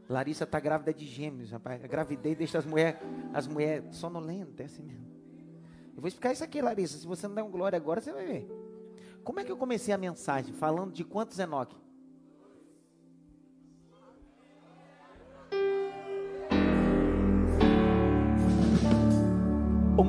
Larissa 0.09 0.43
está 0.43 0.59
grávida 0.59 0.93
de 0.93 1.05
gêmeos, 1.05 1.51
rapaz. 1.51 1.81
A 1.81 1.87
gravidez 1.87 2.37
deixa 2.37 2.57
as 2.57 2.65
mulheres 2.65 2.99
as 3.33 3.47
mulher 3.47 3.87
sonolentas, 3.93 4.59
é 4.59 4.63
assim 4.65 4.83
mesmo. 4.83 5.07
Eu 5.95 6.01
vou 6.01 6.07
explicar 6.07 6.33
isso 6.33 6.43
aqui, 6.43 6.61
Larissa. 6.61 6.97
Se 6.97 7.07
você 7.07 7.27
não 7.27 7.35
der 7.35 7.43
um 7.43 7.51
glória 7.51 7.77
agora, 7.77 8.01
você 8.01 8.11
vai 8.11 8.25
ver. 8.25 8.47
Como 9.23 9.39
é 9.39 9.45
que 9.45 9.51
eu 9.51 9.57
comecei 9.57 9.93
a 9.93 9.97
mensagem? 9.97 10.53
Falando 10.53 10.91
de 10.91 11.05
quantos 11.05 11.39
Enoque? 11.39 11.77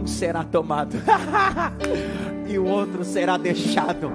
Um 0.02 0.06
será 0.06 0.42
tomado 0.42 0.96
e 2.48 2.58
o 2.58 2.66
outro 2.66 3.04
será 3.04 3.36
deixado. 3.36 4.12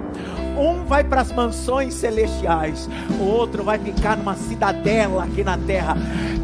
Um 0.58 0.84
vai 0.84 1.04
para 1.04 1.20
as 1.20 1.32
mansões 1.32 1.94
celestiais, 1.94 2.88
o 3.18 3.24
outro 3.24 3.62
vai 3.62 3.78
ficar 3.78 4.16
numa 4.16 4.34
cidadela 4.34 5.24
aqui 5.24 5.42
na 5.42 5.56
terra. 5.56 5.96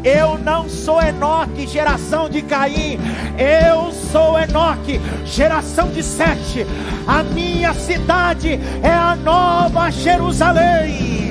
Eu 0.03 0.37
não 0.37 0.69
sou 0.69 1.01
Enoque, 1.01 1.67
geração 1.67 2.29
de 2.29 2.41
Caim. 2.41 2.97
Eu 3.37 3.91
sou 3.91 4.39
Enoque, 4.39 4.99
geração 5.25 5.89
de 5.89 6.01
Sete. 6.01 6.65
A 7.05 7.23
minha 7.23 7.73
cidade 7.73 8.59
é 8.81 8.91
a 8.91 9.15
nova 9.15 9.91
Jerusalém. 9.91 11.24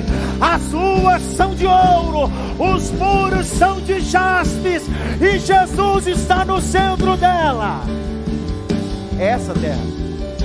As 0.45 0.71
ruas 0.71 1.23
são 1.23 1.55
de 1.55 1.67
ouro, 1.67 2.31
os 2.59 2.91
muros 2.91 3.47
são 3.47 3.81
de 3.81 3.99
jaspes, 4.01 4.83
e 5.19 5.39
Jesus 5.39 6.07
está 6.07 6.45
no 6.45 6.61
centro 6.61 7.17
dela. 7.17 7.81
É 9.19 9.29
essa 9.29 9.55
terra, 9.55 9.81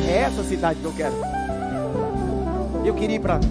é 0.08 0.20
essa 0.20 0.42
cidade 0.42 0.80
que 0.80 0.86
eu 0.86 0.94
quero. 0.94 1.16
Eu 2.86 2.96
queria 2.96 3.18
ir 3.18 3.20
para. 3.20 3.42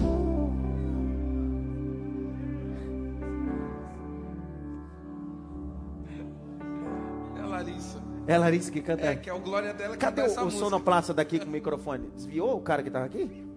É 7.37 7.45
Larissa. 7.45 8.01
É 8.25 8.37
Larissa 8.39 8.71
que 8.71 8.81
canta. 8.81 9.05
É, 9.05 9.15
que 9.15 9.29
é 9.29 9.33
o 9.33 9.39
glória 9.39 9.71
dela 9.71 9.93
que 9.93 9.99
Cadê 9.99 10.23
o, 10.23 10.45
o 10.47 10.49
sonoplasta 10.49 11.13
daqui 11.13 11.37
com 11.37 11.45
o 11.45 11.51
microfone? 11.51 12.09
Desviou 12.15 12.57
o 12.57 12.61
cara 12.61 12.81
que 12.81 12.89
estava 12.89 13.05
aqui? 13.05 13.48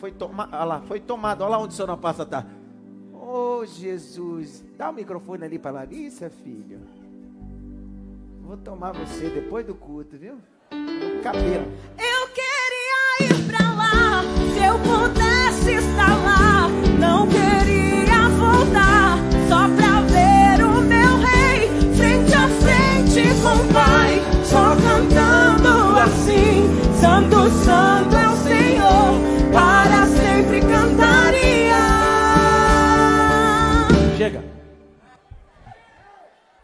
Foi 0.00 0.10
tomado, 0.10 0.54
olha 0.54 0.64
lá, 0.64 0.80
foi 0.80 0.98
tomado, 0.98 1.42
olha 1.42 1.50
lá 1.50 1.58
onde 1.58 1.74
o 1.74 1.76
sonoplasta 1.76 2.22
está. 2.22 2.46
Ô 3.12 3.58
Oh, 3.60 3.66
Jesus. 3.66 4.64
Dá 4.78 4.88
o 4.88 4.94
microfone 4.94 5.44
ali 5.44 5.58
para 5.58 5.72
Larissa, 5.72 6.30
filho. 6.30 6.80
Vou 8.42 8.56
tomar 8.56 8.92
você 8.92 9.28
depois 9.28 9.66
do 9.66 9.74
culto, 9.74 10.16
viu? 10.16 10.38
cabelo. 11.22 11.66
Eu 11.98 12.28
queria 12.28 13.28
ir 13.28 13.46
pra 13.46 13.70
lá. 13.74 14.22
Se 14.54 14.64
eu 14.64 14.78
pudesse 14.78 15.72
estar 15.74 16.16
lá. 16.24 16.68
Não 16.98 17.26
queria 17.28 18.28
voltar. 18.38 19.18
Só 19.50 19.68
pra 19.76 20.00
ver 20.00 20.64
o 20.64 20.80
meu 20.80 21.18
rei. 21.18 21.68
Frente 21.94 22.32
a 22.34 22.48
frente 22.48 23.28
com 23.42 23.54
o 23.54 23.72
Pai. 23.74 24.22
Só 24.44 24.74
cantando 24.76 25.98
assim. 25.98 26.70
Santo, 26.98 27.50
Santo 27.64 28.29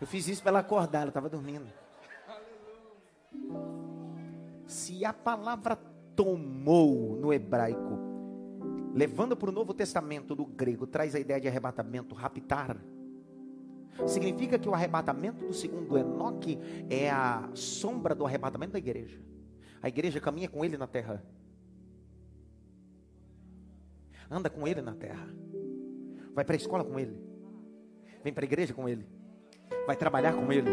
Eu 0.07 0.09
fiz 0.09 0.29
isso 0.29 0.41
para 0.41 0.51
ela 0.51 0.59
acordar, 0.61 1.01
ela 1.01 1.09
estava 1.09 1.29
dormindo. 1.29 1.67
Se 4.65 5.05
a 5.05 5.13
palavra 5.13 5.75
tomou 6.15 7.17
no 7.17 7.33
hebraico, 7.33 7.99
levando 8.95 9.37
para 9.37 9.51
o 9.51 9.53
Novo 9.53 9.75
Testamento 9.75 10.37
do 10.37 10.47
grego, 10.47 10.87
traz 10.87 11.17
a 11.17 11.19
ideia 11.19 11.41
de 11.41 11.49
arrebatamento, 11.49 12.15
raptar. 12.15 12.77
Significa 14.07 14.61
que 14.61 14.69
o 14.69 14.75
arrebatamento 14.75 15.45
do 15.45 15.53
segundo 15.53 15.99
Enoque 15.99 16.57
é 16.89 17.11
a 17.11 17.51
sombra 17.53 18.15
do 18.15 18.25
arrebatamento 18.25 18.75
da 18.75 18.79
igreja. 18.79 19.21
A 19.83 19.89
igreja 19.89 20.21
caminha 20.21 20.49
com 20.49 20.65
ele 20.65 20.77
na 20.77 20.87
terra. 20.87 21.21
Anda 24.31 24.49
com 24.49 24.69
ele 24.69 24.81
na 24.81 24.95
terra. 24.95 25.27
Vai 26.33 26.45
para 26.45 26.55
a 26.55 26.57
escola 26.59 26.85
com 26.85 26.97
ele. 26.97 27.21
Vem 28.23 28.33
para 28.33 28.45
a 28.45 28.47
igreja 28.47 28.73
com 28.73 28.89
ele. 28.89 29.16
Vai 29.87 29.97
trabalhar 29.97 30.33
com 30.33 30.53
ele. 30.53 30.71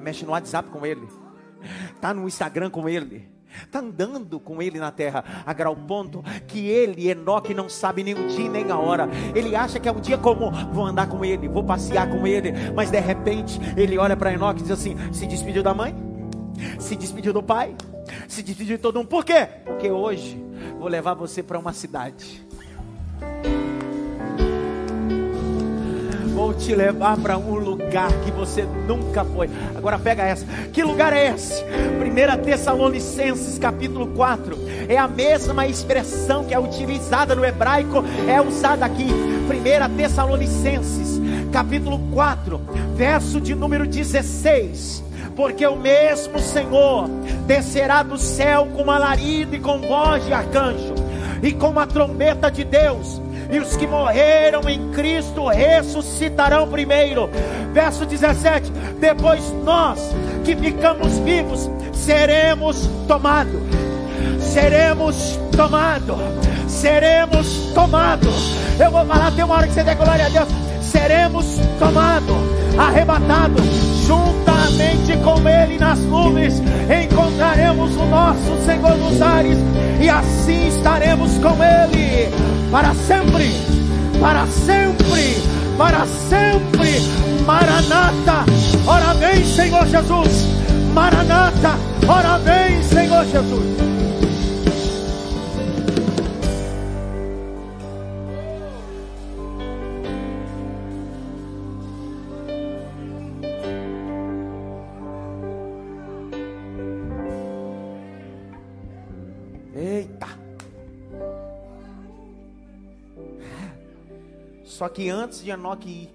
Mexe 0.00 0.24
no 0.24 0.32
WhatsApp 0.32 0.68
com 0.70 0.84
ele. 0.86 1.08
Tá 2.00 2.14
no 2.14 2.26
Instagram 2.26 2.70
com 2.70 2.88
ele. 2.88 3.28
Está 3.64 3.80
andando 3.80 4.38
com 4.38 4.60
ele 4.60 4.78
na 4.78 4.90
terra, 4.90 5.24
a 5.44 5.52
grau 5.52 5.74
ponto 5.74 6.22
que 6.46 6.68
ele, 6.68 7.08
Enoque, 7.08 7.54
não 7.54 7.68
sabe 7.68 8.04
nem 8.04 8.14
o 8.14 8.28
dia 8.28 8.48
nem 8.48 8.70
a 8.70 8.76
hora. 8.76 9.08
Ele 9.34 9.56
acha 9.56 9.80
que 9.80 9.88
é 9.88 9.92
um 9.92 10.00
dia 10.00 10.18
comum, 10.18 10.50
vou 10.72 10.84
andar 10.84 11.08
com 11.08 11.24
ele, 11.24 11.48
vou 11.48 11.64
passear 11.64 12.08
com 12.08 12.26
ele, 12.26 12.52
mas 12.74 12.90
de 12.90 13.00
repente 13.00 13.58
ele 13.76 13.98
olha 13.98 14.16
para 14.16 14.32
Enoque 14.32 14.60
e 14.60 14.62
diz 14.64 14.72
assim: 14.72 14.96
se 15.12 15.26
despediu 15.26 15.62
da 15.62 15.72
mãe, 15.72 15.94
se 16.78 16.94
despediu 16.94 17.32
do 17.32 17.42
pai, 17.42 17.74
se 18.28 18.42
despediu 18.42 18.76
de 18.76 18.82
todo 18.82 18.96
mundo. 18.96 19.08
Por 19.08 19.24
quê? 19.24 19.48
Porque 19.64 19.90
hoje 19.90 20.40
vou 20.78 20.88
levar 20.88 21.14
você 21.14 21.42
para 21.42 21.58
uma 21.58 21.72
cidade 21.72 22.46
vou 26.38 26.54
te 26.54 26.72
levar 26.72 27.16
para 27.16 27.36
um 27.36 27.56
lugar 27.56 28.12
que 28.24 28.30
você 28.30 28.62
nunca 28.86 29.24
foi. 29.24 29.50
Agora 29.74 29.98
pega 29.98 30.22
essa. 30.22 30.46
Que 30.72 30.84
lugar 30.84 31.12
é 31.12 31.34
esse? 31.34 31.64
1 31.64 32.44
Tessalonicenses, 32.44 33.58
capítulo 33.58 34.06
4. 34.14 34.56
É 34.88 34.96
a 34.96 35.08
mesma 35.08 35.66
expressão 35.66 36.44
que 36.44 36.54
é 36.54 36.58
utilizada 36.58 37.34
no 37.34 37.44
hebraico, 37.44 38.04
é 38.28 38.40
usada 38.40 38.86
aqui. 38.86 39.08
1 39.10 39.96
Tessalonicenses, 39.96 41.20
capítulo 41.50 41.98
4, 42.12 42.60
verso 42.94 43.40
de 43.40 43.56
número 43.56 43.84
16 43.84 45.08
porque 45.34 45.64
o 45.64 45.76
mesmo 45.76 46.36
Senhor 46.40 47.08
descerá 47.46 48.02
do 48.02 48.18
céu 48.18 48.66
com 48.76 48.90
alarido 48.90 49.54
e 49.54 49.60
com 49.60 49.80
voz 49.80 50.24
de 50.24 50.32
arcanjo, 50.32 50.96
e 51.40 51.52
com 51.52 51.78
a 51.78 51.86
trombeta 51.86 52.50
de 52.50 52.64
Deus, 52.64 53.20
e 53.50 53.58
os 53.58 53.76
que 53.76 53.86
morreram 53.86 54.68
em 54.68 54.90
Cristo 54.90 55.46
ressuscitarão 55.48 56.68
primeiro. 56.68 57.30
Verso 57.72 58.04
17: 58.04 58.70
Depois 59.00 59.42
nós 59.64 59.98
que 60.44 60.54
ficamos 60.54 61.18
vivos 61.18 61.70
seremos 61.92 62.88
tomados, 63.06 63.60
seremos 64.40 65.38
tomados, 65.56 66.16
seremos 66.68 67.72
tomados. 67.74 68.54
Eu 68.78 68.90
vou 68.90 69.04
falar, 69.04 69.32
tem 69.32 69.44
uma 69.44 69.56
hora 69.56 69.66
que 69.66 69.74
você 69.74 69.82
der 69.82 69.96
glória 69.96 70.26
a 70.26 70.28
Deus. 70.28 70.48
Seremos 70.82 71.44
tomados, 71.78 72.36
arrebatados, 72.78 73.62
juntamente 74.06 75.16
com 75.22 75.46
Ele 75.46 75.78
nas 75.78 75.98
nuvens, 75.98 76.62
encontraremos 77.04 77.94
o 77.94 78.04
nosso 78.06 78.64
Senhor 78.64 78.96
nos 78.96 79.20
ares, 79.20 79.58
e 80.00 80.08
assim 80.08 80.68
estaremos 80.68 81.32
com 81.38 81.62
Ele 81.62 82.57
para 82.70 82.94
sempre, 82.94 83.50
para 84.20 84.46
sempre, 84.46 85.42
para 85.76 86.06
sempre. 86.28 87.00
Maranata, 87.46 88.44
ora 88.86 89.14
vem, 89.14 89.44
Senhor 89.44 89.86
Jesus. 89.86 90.46
Maranata, 90.92 91.76
ora 92.06 92.38
vem, 92.38 92.82
Senhor 92.82 93.24
Jesus. 93.24 93.87
Só 114.78 114.88
que 114.88 115.10
antes 115.10 115.42
de 115.42 115.50
Enoque 115.50 115.88
ir, 115.88 116.08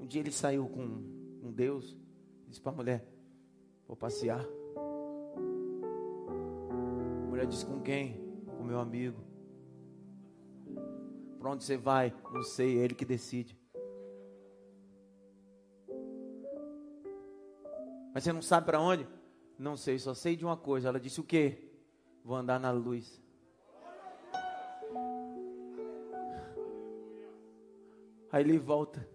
um 0.00 0.06
dia 0.08 0.20
ele 0.20 0.32
saiu 0.32 0.68
com 0.68 0.82
um 1.40 1.52
Deus, 1.52 1.96
disse 2.48 2.60
para 2.60 2.72
a 2.72 2.74
mulher: 2.74 3.06
Vou 3.86 3.96
passear. 3.96 4.44
A 6.68 7.26
mulher 7.28 7.46
disse: 7.46 7.64
Com 7.64 7.80
quem? 7.80 8.20
Com 8.58 8.64
meu 8.64 8.80
amigo. 8.80 9.20
Para 11.38 11.50
onde 11.50 11.62
você 11.62 11.76
vai? 11.76 12.12
Não 12.32 12.42
sei, 12.42 12.80
é 12.80 12.82
ele 12.82 12.96
que 12.96 13.04
decide. 13.04 13.56
Mas 18.12 18.24
você 18.24 18.32
não 18.32 18.42
sabe 18.42 18.66
para 18.66 18.80
onde? 18.80 19.06
Não 19.56 19.76
sei, 19.76 19.96
só 19.96 20.12
sei 20.12 20.34
de 20.34 20.44
uma 20.44 20.56
coisa. 20.56 20.88
Ela 20.88 20.98
disse 20.98 21.20
o 21.20 21.24
quê? 21.24 21.70
Vou 22.24 22.34
andar 22.36 22.58
na 22.58 22.72
luz. 22.72 23.19
Aí 28.32 28.42
ele 28.44 28.58
volta. 28.58 29.06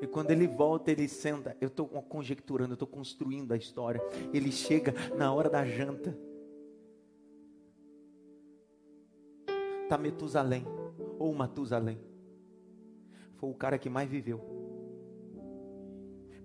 E 0.00 0.06
quando 0.06 0.30
ele 0.30 0.46
volta, 0.46 0.90
ele 0.90 1.08
senta. 1.08 1.56
Eu 1.60 1.68
estou 1.68 1.86
conjecturando, 1.86 2.72
eu 2.72 2.74
estou 2.74 2.88
construindo 2.88 3.52
a 3.52 3.56
história. 3.56 4.00
Ele 4.32 4.50
chega 4.50 4.94
na 5.16 5.32
hora 5.32 5.50
da 5.50 5.64
janta. 5.64 6.16
Está 9.82 9.98
Metusalém, 9.98 10.64
ou 11.18 11.34
Matusalém. 11.34 12.00
Foi 13.34 13.50
o 13.50 13.54
cara 13.54 13.78
que 13.78 13.90
mais 13.90 14.08
viveu. 14.08 14.40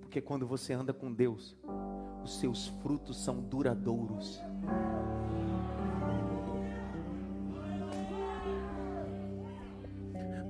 Porque 0.01 0.20
quando 0.20 0.47
você 0.47 0.74
anda 0.74 0.93
com 0.93 1.14
Deus, 1.14 1.56
os 2.24 2.39
seus 2.39 2.68
frutos 2.82 3.24
são 3.24 3.41
duradouros. 3.41 4.41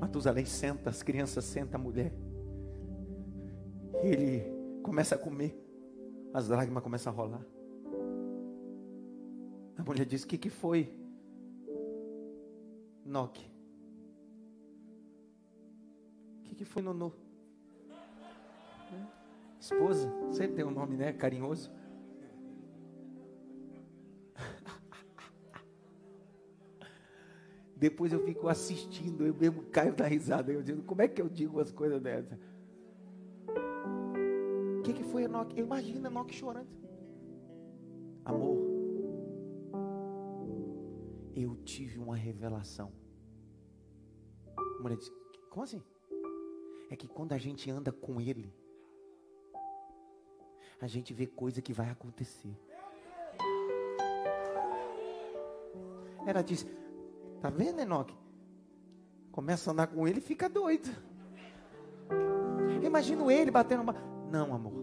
Matusalém 0.06 0.46
senta, 0.46 0.92
as 0.92 1.02
crianças 1.02 1.44
sentam 1.46 1.82
a 1.82 1.84
mulher. 1.84 2.14
E 4.04 4.08
ele 4.08 4.82
começa 4.84 5.16
a 5.16 5.18
comer. 5.18 5.60
As 6.32 6.48
lágrimas 6.48 6.84
começam 6.84 7.12
a 7.12 7.16
rolar. 7.16 7.44
A 9.76 9.84
mulher 9.84 10.06
diz: 10.06 10.22
O 10.24 10.28
que, 10.28 10.38
que 10.38 10.52
foi? 10.52 10.96
Noque. 13.04 13.50
O 16.40 16.44
que, 16.44 16.56
que 16.56 16.66
foi, 16.66 16.84
Nonô? 16.84 17.12
Esposa, 19.60 20.08
você 20.28 20.48
tem 20.48 20.64
um 20.64 20.70
nome, 20.70 20.98
né? 20.98 21.14
Carinhoso. 21.14 21.72
Depois 27.86 28.12
eu 28.12 28.20
fico 28.26 28.48
assistindo, 28.48 29.28
eu 29.28 29.36
mesmo 29.36 29.62
caio 29.66 29.94
da 29.94 30.08
risada. 30.08 30.52
Eu 30.52 30.64
digo, 30.64 30.82
como 30.82 31.04
é 31.04 31.08
que 31.08 31.22
eu 31.22 31.30
digo 31.30 31.60
as 31.60 31.72
coisas 31.72 32.02
dessas? 32.02 32.36
O 34.80 34.82
que, 34.82 34.92
que 34.92 35.04
foi 35.04 35.26
Enoque? 35.26 35.60
Imagina 35.60 36.08
Enoque 36.08 36.34
chorando. 36.34 36.68
Amor, 38.26 38.58
eu 41.36 41.56
tive 41.58 42.00
uma 42.00 42.16
revelação. 42.16 42.92
A 44.58 44.82
mulher 44.82 44.98
disse, 44.98 45.12
como 45.52 45.62
assim? 45.62 45.84
É 46.90 46.96
que 46.96 47.08
quando 47.08 47.34
a 47.34 47.38
gente 47.38 47.70
anda 47.70 47.92
com 47.92 48.20
Ele, 48.20 48.52
a 50.82 50.88
gente 50.88 51.14
vê 51.14 51.28
coisa 51.28 51.62
que 51.62 51.72
vai 51.72 51.92
acontecer. 51.92 52.58
Ela 56.26 56.42
disse, 56.42 56.66
Tá 57.46 57.52
vendo, 57.52 57.80
Enoque? 57.80 58.18
Começa 59.32 59.70
a 59.70 59.72
andar 59.72 59.86
com 59.86 60.08
ele 60.08 60.18
e 60.18 60.22
fica 60.22 60.50
doido. 60.50 60.90
Imagino 62.84 63.30
ele 63.30 63.52
batendo 63.52 63.84
uma. 63.84 63.94
Não, 64.32 64.52
amor. 64.52 64.74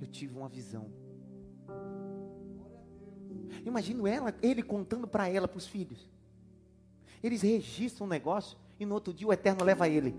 Eu 0.00 0.08
tive 0.08 0.36
uma 0.36 0.48
visão. 0.48 0.90
Imagino 3.64 4.08
ela, 4.08 4.34
ele 4.42 4.60
contando 4.60 5.06
para 5.06 5.28
ela, 5.28 5.46
para 5.46 5.56
os 5.58 5.68
filhos. 5.68 6.10
Eles 7.22 7.42
registram 7.42 8.08
um 8.08 8.10
negócio 8.10 8.58
e 8.80 8.84
no 8.84 8.94
outro 8.94 9.14
dia 9.14 9.28
o 9.28 9.32
Eterno 9.32 9.62
leva 9.62 9.88
ele. 9.88 10.16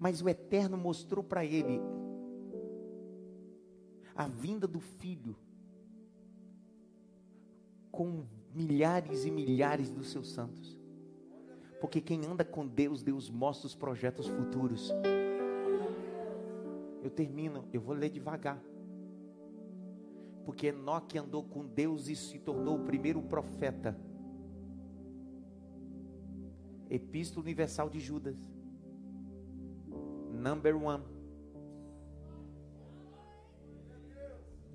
Mas 0.00 0.22
o 0.22 0.28
Eterno 0.30 0.78
mostrou 0.78 1.22
para 1.22 1.44
ele 1.44 1.82
a 4.14 4.26
vinda 4.26 4.66
do 4.66 4.80
filho 4.80 5.36
com 7.96 8.26
milhares 8.54 9.24
e 9.24 9.30
milhares 9.30 9.90
dos 9.90 10.10
seus 10.10 10.30
santos. 10.30 10.78
Porque 11.80 11.98
quem 11.98 12.26
anda 12.26 12.44
com 12.44 12.66
Deus, 12.66 13.02
Deus 13.02 13.30
mostra 13.30 13.66
os 13.66 13.74
projetos 13.74 14.28
futuros. 14.28 14.92
Eu 17.02 17.10
termino, 17.10 17.64
eu 17.72 17.80
vou 17.80 17.94
ler 17.94 18.10
devagar. 18.10 18.62
Porque 20.44 20.66
Enoque 20.66 21.18
andou 21.18 21.42
com 21.42 21.66
Deus 21.66 22.08
e 22.08 22.14
se 22.14 22.38
tornou 22.38 22.76
o 22.76 22.84
primeiro 22.84 23.22
profeta. 23.22 23.98
Epístola 26.90 27.44
Universal 27.44 27.88
de 27.88 27.98
Judas. 27.98 28.36
Number 30.32 30.76
one. 30.76 31.02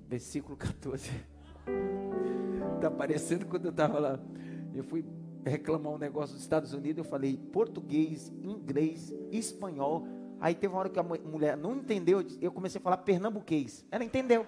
Versículo 0.08 0.56
14. 0.56 1.31
Está 2.76 2.90
parecendo 2.90 3.46
quando 3.46 3.66
eu 3.66 3.70
estava 3.70 3.98
lá. 3.98 4.20
Eu 4.74 4.82
fui 4.84 5.04
reclamar 5.44 5.92
um 5.92 5.98
negócio 5.98 6.34
dos 6.34 6.42
Estados 6.42 6.72
Unidos, 6.72 7.04
eu 7.04 7.10
falei 7.10 7.36
português, 7.36 8.32
inglês, 8.42 9.12
espanhol. 9.30 10.06
Aí 10.40 10.54
teve 10.54 10.72
uma 10.72 10.80
hora 10.80 10.88
que 10.88 10.98
a 10.98 11.02
mulher 11.02 11.56
não 11.56 11.76
entendeu, 11.76 12.24
eu 12.40 12.50
comecei 12.50 12.80
a 12.80 12.82
falar 12.82 12.98
pernambuquês. 12.98 13.84
Ela 13.90 14.04
entendeu. 14.04 14.46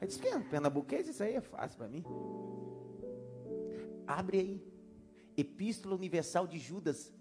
Eu 0.00 0.06
disse, 0.06 0.18
que 0.18 0.38
pernambuquês? 0.50 1.08
Isso 1.08 1.22
aí 1.22 1.34
é 1.34 1.40
fácil 1.40 1.76
para 1.78 1.88
mim. 1.88 2.04
Abre 4.06 4.38
aí. 4.38 4.70
Epístola 5.36 5.94
Universal 5.94 6.46
de 6.46 6.58
Judas, 6.58 7.12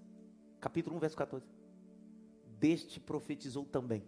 capítulo 0.59 0.95
1, 0.97 0.99
verso 0.99 1.17
14. 1.17 1.45
Deste 2.59 2.99
profetizou 2.99 3.65
também. 3.65 4.03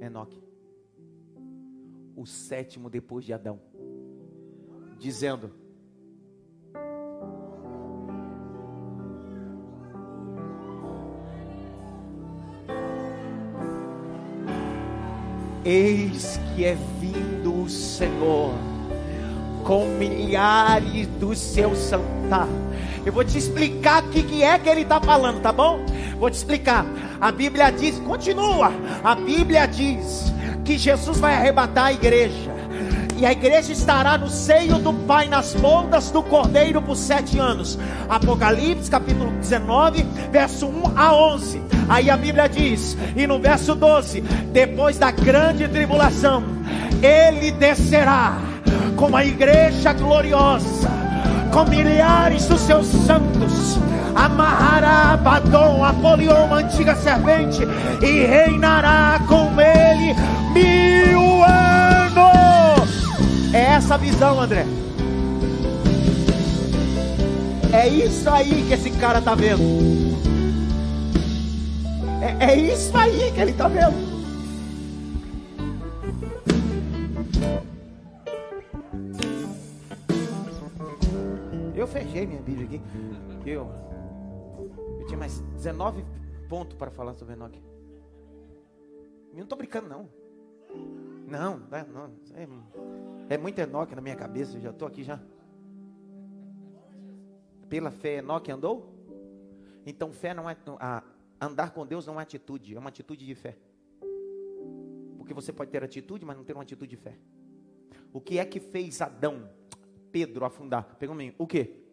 Enoque. 0.00 0.42
O 2.16 2.24
sétimo 2.24 2.88
depois 2.88 3.26
de 3.26 3.34
Adão. 3.34 3.60
Dizendo: 4.98 5.52
Eis 15.62 16.40
que 16.54 16.64
é 16.64 16.74
vindo 16.98 17.62
o 17.62 17.68
Senhor 17.68 18.54
com 19.62 19.84
milhares 19.98 21.08
dos 21.18 21.38
seus 21.38 21.76
santos. 21.76 22.06
Eu 23.04 23.12
vou 23.12 23.24
te 23.24 23.36
explicar 23.36 24.02
o 24.04 24.10
que, 24.10 24.22
que 24.22 24.42
é 24.42 24.58
que 24.58 24.68
ele 24.68 24.82
está 24.82 25.00
falando, 25.00 25.42
tá 25.42 25.52
bom? 25.52 25.84
Vou 26.18 26.30
te 26.30 26.34
explicar. 26.34 26.86
A 27.20 27.30
Bíblia 27.30 27.70
diz, 27.70 27.98
continua. 28.00 28.72
A 29.04 29.14
Bíblia 29.14 29.66
diz 29.66 30.32
que 30.66 30.76
Jesus 30.76 31.18
vai 31.18 31.34
arrebatar 31.34 31.86
a 31.86 31.92
igreja 31.92 32.56
e 33.18 33.24
a 33.24 33.32
igreja 33.32 33.72
estará 33.72 34.18
no 34.18 34.28
seio 34.28 34.78
do 34.78 34.92
Pai, 34.92 35.26
nas 35.26 35.54
pontas 35.54 36.10
do 36.10 36.22
Cordeiro 36.22 36.82
por 36.82 36.96
sete 36.96 37.38
anos. 37.38 37.78
Apocalipse 38.08 38.90
capítulo 38.90 39.30
19, 39.40 40.04
verso 40.30 40.66
1 40.66 40.92
a 40.94 41.14
11. 41.14 41.62
Aí 41.88 42.10
a 42.10 42.16
Bíblia 42.16 42.46
diz, 42.46 42.96
e 43.16 43.26
no 43.26 43.38
verso 43.38 43.74
12: 43.74 44.20
depois 44.52 44.98
da 44.98 45.10
grande 45.10 45.66
tribulação, 45.66 46.44
ele 47.02 47.52
descerá 47.52 48.36
com 48.96 49.16
a 49.16 49.24
igreja 49.24 49.94
gloriosa, 49.94 50.90
com 51.56 51.64
milhares 51.70 52.44
dos 52.48 52.60
seus 52.60 52.86
santos 52.86 53.78
amarrará 54.14 55.14
Abaddon, 55.14 55.82
Apolion, 55.82 56.52
a 56.52 56.56
antiga 56.56 56.94
serpente, 56.94 57.62
e 58.02 58.26
reinará 58.26 59.18
com 59.26 59.58
ele 59.58 60.14
mil 60.52 61.42
anos. 61.42 62.90
É 63.54 63.72
essa 63.72 63.96
visão, 63.96 64.38
André. 64.38 64.66
É 67.72 67.88
isso 67.88 68.28
aí 68.28 68.66
que 68.68 68.74
esse 68.74 68.90
cara 68.90 69.20
está 69.20 69.34
vendo. 69.34 70.14
É, 72.20 72.52
é 72.52 72.56
isso 72.56 72.94
aí 72.94 73.32
que 73.34 73.40
ele 73.40 73.52
está 73.52 73.66
vendo. 73.66 74.05
Aqui. 82.76 83.50
Eu, 83.50 83.68
eu 85.00 85.06
tinha 85.06 85.18
mais 85.18 85.40
19 85.40 86.04
pontos 86.48 86.76
para 86.76 86.90
falar 86.90 87.14
sobre 87.14 87.34
Enoque. 87.34 87.62
Eu 89.30 89.36
não 89.36 89.42
estou 89.44 89.58
brincando, 89.58 89.88
não. 89.88 90.08
Não, 91.26 91.58
não, 91.58 91.86
não. 91.88 92.14
É, 92.34 93.34
é 93.34 93.38
muito 93.38 93.58
Enoque 93.58 93.94
na 93.94 94.00
minha 94.00 94.16
cabeça, 94.16 94.56
eu 94.56 94.60
já 94.60 94.70
estou 94.70 94.86
aqui 94.86 95.02
já. 95.02 95.20
Pela 97.68 97.90
fé, 97.90 98.18
Enoque 98.18 98.50
andou? 98.50 98.94
Então, 99.84 100.12
fé 100.12 100.32
não 100.32 100.48
é. 100.48 100.56
A, 100.78 101.02
andar 101.40 101.70
com 101.70 101.84
Deus 101.86 102.06
não 102.06 102.18
é 102.18 102.22
atitude, 102.22 102.74
é 102.74 102.78
uma 102.78 102.88
atitude 102.88 103.26
de 103.26 103.34
fé. 103.34 103.56
Porque 105.18 105.34
você 105.34 105.52
pode 105.52 105.70
ter 105.70 105.82
atitude, 105.82 106.24
mas 106.24 106.36
não 106.36 106.44
ter 106.44 106.52
uma 106.52 106.62
atitude 106.62 106.90
de 106.90 106.96
fé. 106.96 107.16
O 108.12 108.20
que 108.20 108.38
é 108.38 108.44
que 108.44 108.60
fez 108.60 109.02
Adão, 109.02 109.48
Pedro 110.10 110.44
afundar? 110.44 110.96
Pegou 110.98 111.14
mim. 111.14 111.34
O 111.36 111.46
que? 111.46 111.85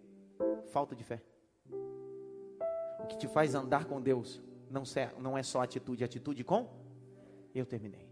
Falta 0.73 0.95
de 0.95 1.03
fé. 1.03 1.21
O 2.99 3.05
que 3.07 3.15
te 3.15 3.27
faz 3.27 3.53
andar 3.53 3.85
com 3.85 4.01
Deus 4.01 4.41
não, 4.71 5.37
é 5.37 5.43
só 5.43 5.61
atitude, 5.61 6.03
atitude 6.03 6.43
com? 6.43 6.67
Eu 7.53 7.63
terminei. 7.63 8.11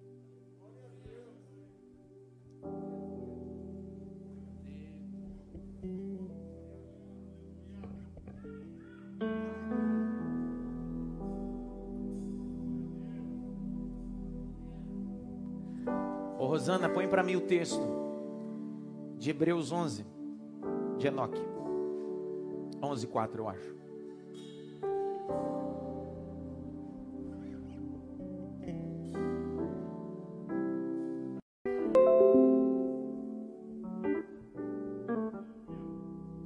Rosana, 16.37 16.87
põe 16.87 17.07
para 17.07 17.23
mim 17.23 17.37
o 17.37 17.41
texto 17.41 17.81
de 19.17 19.31
Hebreus 19.31 19.71
11, 19.71 20.05
de 20.99 21.07
Enoque. 21.07 21.50
11, 22.81 23.07
4, 23.07 23.41
eu 23.41 23.49
acho. 23.49 23.75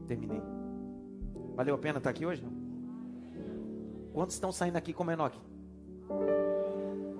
Terminei. 0.08 0.42
Valeu 1.56 1.76
a 1.76 1.78
pena 1.78 1.98
estar 1.98 2.10
aqui 2.10 2.26
hoje? 2.26 2.44
Não? 2.44 2.54
Quantos 4.14 4.36
estão 4.36 4.52
saindo 4.52 4.78
aqui 4.78 4.94
como 4.94 5.12
Enoque? 5.12 5.40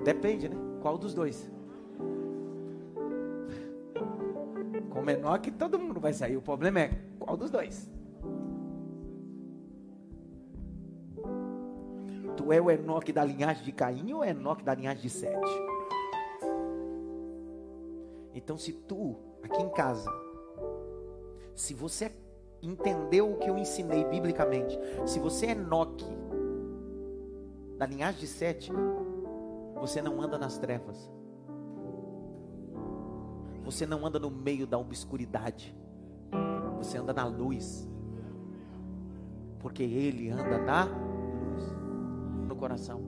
Depende, 0.04 0.50
né? 0.50 0.56
Qual 0.82 0.98
dos 0.98 1.14
dois? 1.14 1.52
menor 5.06 5.40
que 5.40 5.52
todo 5.52 5.78
mundo 5.78 6.00
vai 6.00 6.12
sair. 6.12 6.36
O 6.36 6.42
problema 6.42 6.82
é 6.82 6.90
qual 7.20 7.38
dos 7.38 7.52
dois? 7.52 7.90
Tu 12.46 12.54
é 12.54 12.62
o 12.62 12.70
Enoque 12.70 13.12
da 13.12 13.26
linhagem 13.26 13.64
de 13.64 13.72
Caim 13.72 14.14
ou 14.14 14.24
é 14.24 14.30
Enoque 14.30 14.64
da 14.64 14.76
linhagem 14.76 15.02
de 15.02 15.10
Sete? 15.10 15.52
Então, 18.36 18.56
se 18.56 18.72
tu, 18.72 19.16
aqui 19.42 19.60
em 19.60 19.70
casa, 19.70 20.08
se 21.56 21.74
você 21.74 22.12
entendeu 22.62 23.32
o 23.32 23.38
que 23.40 23.50
eu 23.50 23.58
ensinei 23.58 24.06
biblicamente, 24.06 24.78
se 25.08 25.20
você 25.20 25.48
é 25.48 25.52
Enoque 25.54 26.06
da 27.80 27.88
linhagem 27.88 28.20
de 28.20 28.28
Sete, 28.28 28.72
você 29.82 30.00
não 30.00 30.22
anda 30.22 30.38
nas 30.38 30.60
trevas. 30.60 31.12
Você 33.64 33.88
não 33.88 34.06
anda 34.06 34.20
no 34.20 34.30
meio 34.30 34.68
da 34.68 34.78
obscuridade. 34.78 35.76
Você 36.78 37.00
anda 37.00 37.12
na 37.12 37.26
luz. 37.26 37.90
Porque 39.58 39.82
Ele 39.82 40.30
anda 40.30 40.60
na 40.60 41.15
coração. 42.66 43.00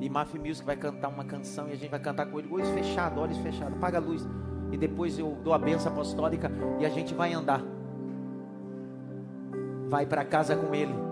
E 0.00 0.08
Mafia 0.08 0.40
Music 0.40 0.64
vai 0.64 0.76
cantar 0.76 1.08
uma 1.08 1.24
canção 1.24 1.68
e 1.68 1.72
a 1.72 1.76
gente 1.76 1.90
vai 1.90 2.00
cantar 2.00 2.26
com 2.26 2.38
ele, 2.38 2.48
olhos 2.50 2.68
fechados, 2.70 3.18
olhos 3.18 3.36
fechados, 3.38 3.76
apaga 3.76 3.98
a 3.98 4.00
luz. 4.00 4.26
e 4.72 4.76
depois 4.76 5.16
eu 5.18 5.38
dou 5.44 5.52
a 5.54 5.58
benção 5.58 5.92
apostólica 5.92 6.50
e 6.80 6.86
a 6.86 6.88
gente 6.88 7.14
vai 7.14 7.32
andar. 7.32 7.62
Vai 9.88 10.04
para 10.04 10.24
casa 10.24 10.56
com 10.56 10.74
ele 10.74 11.05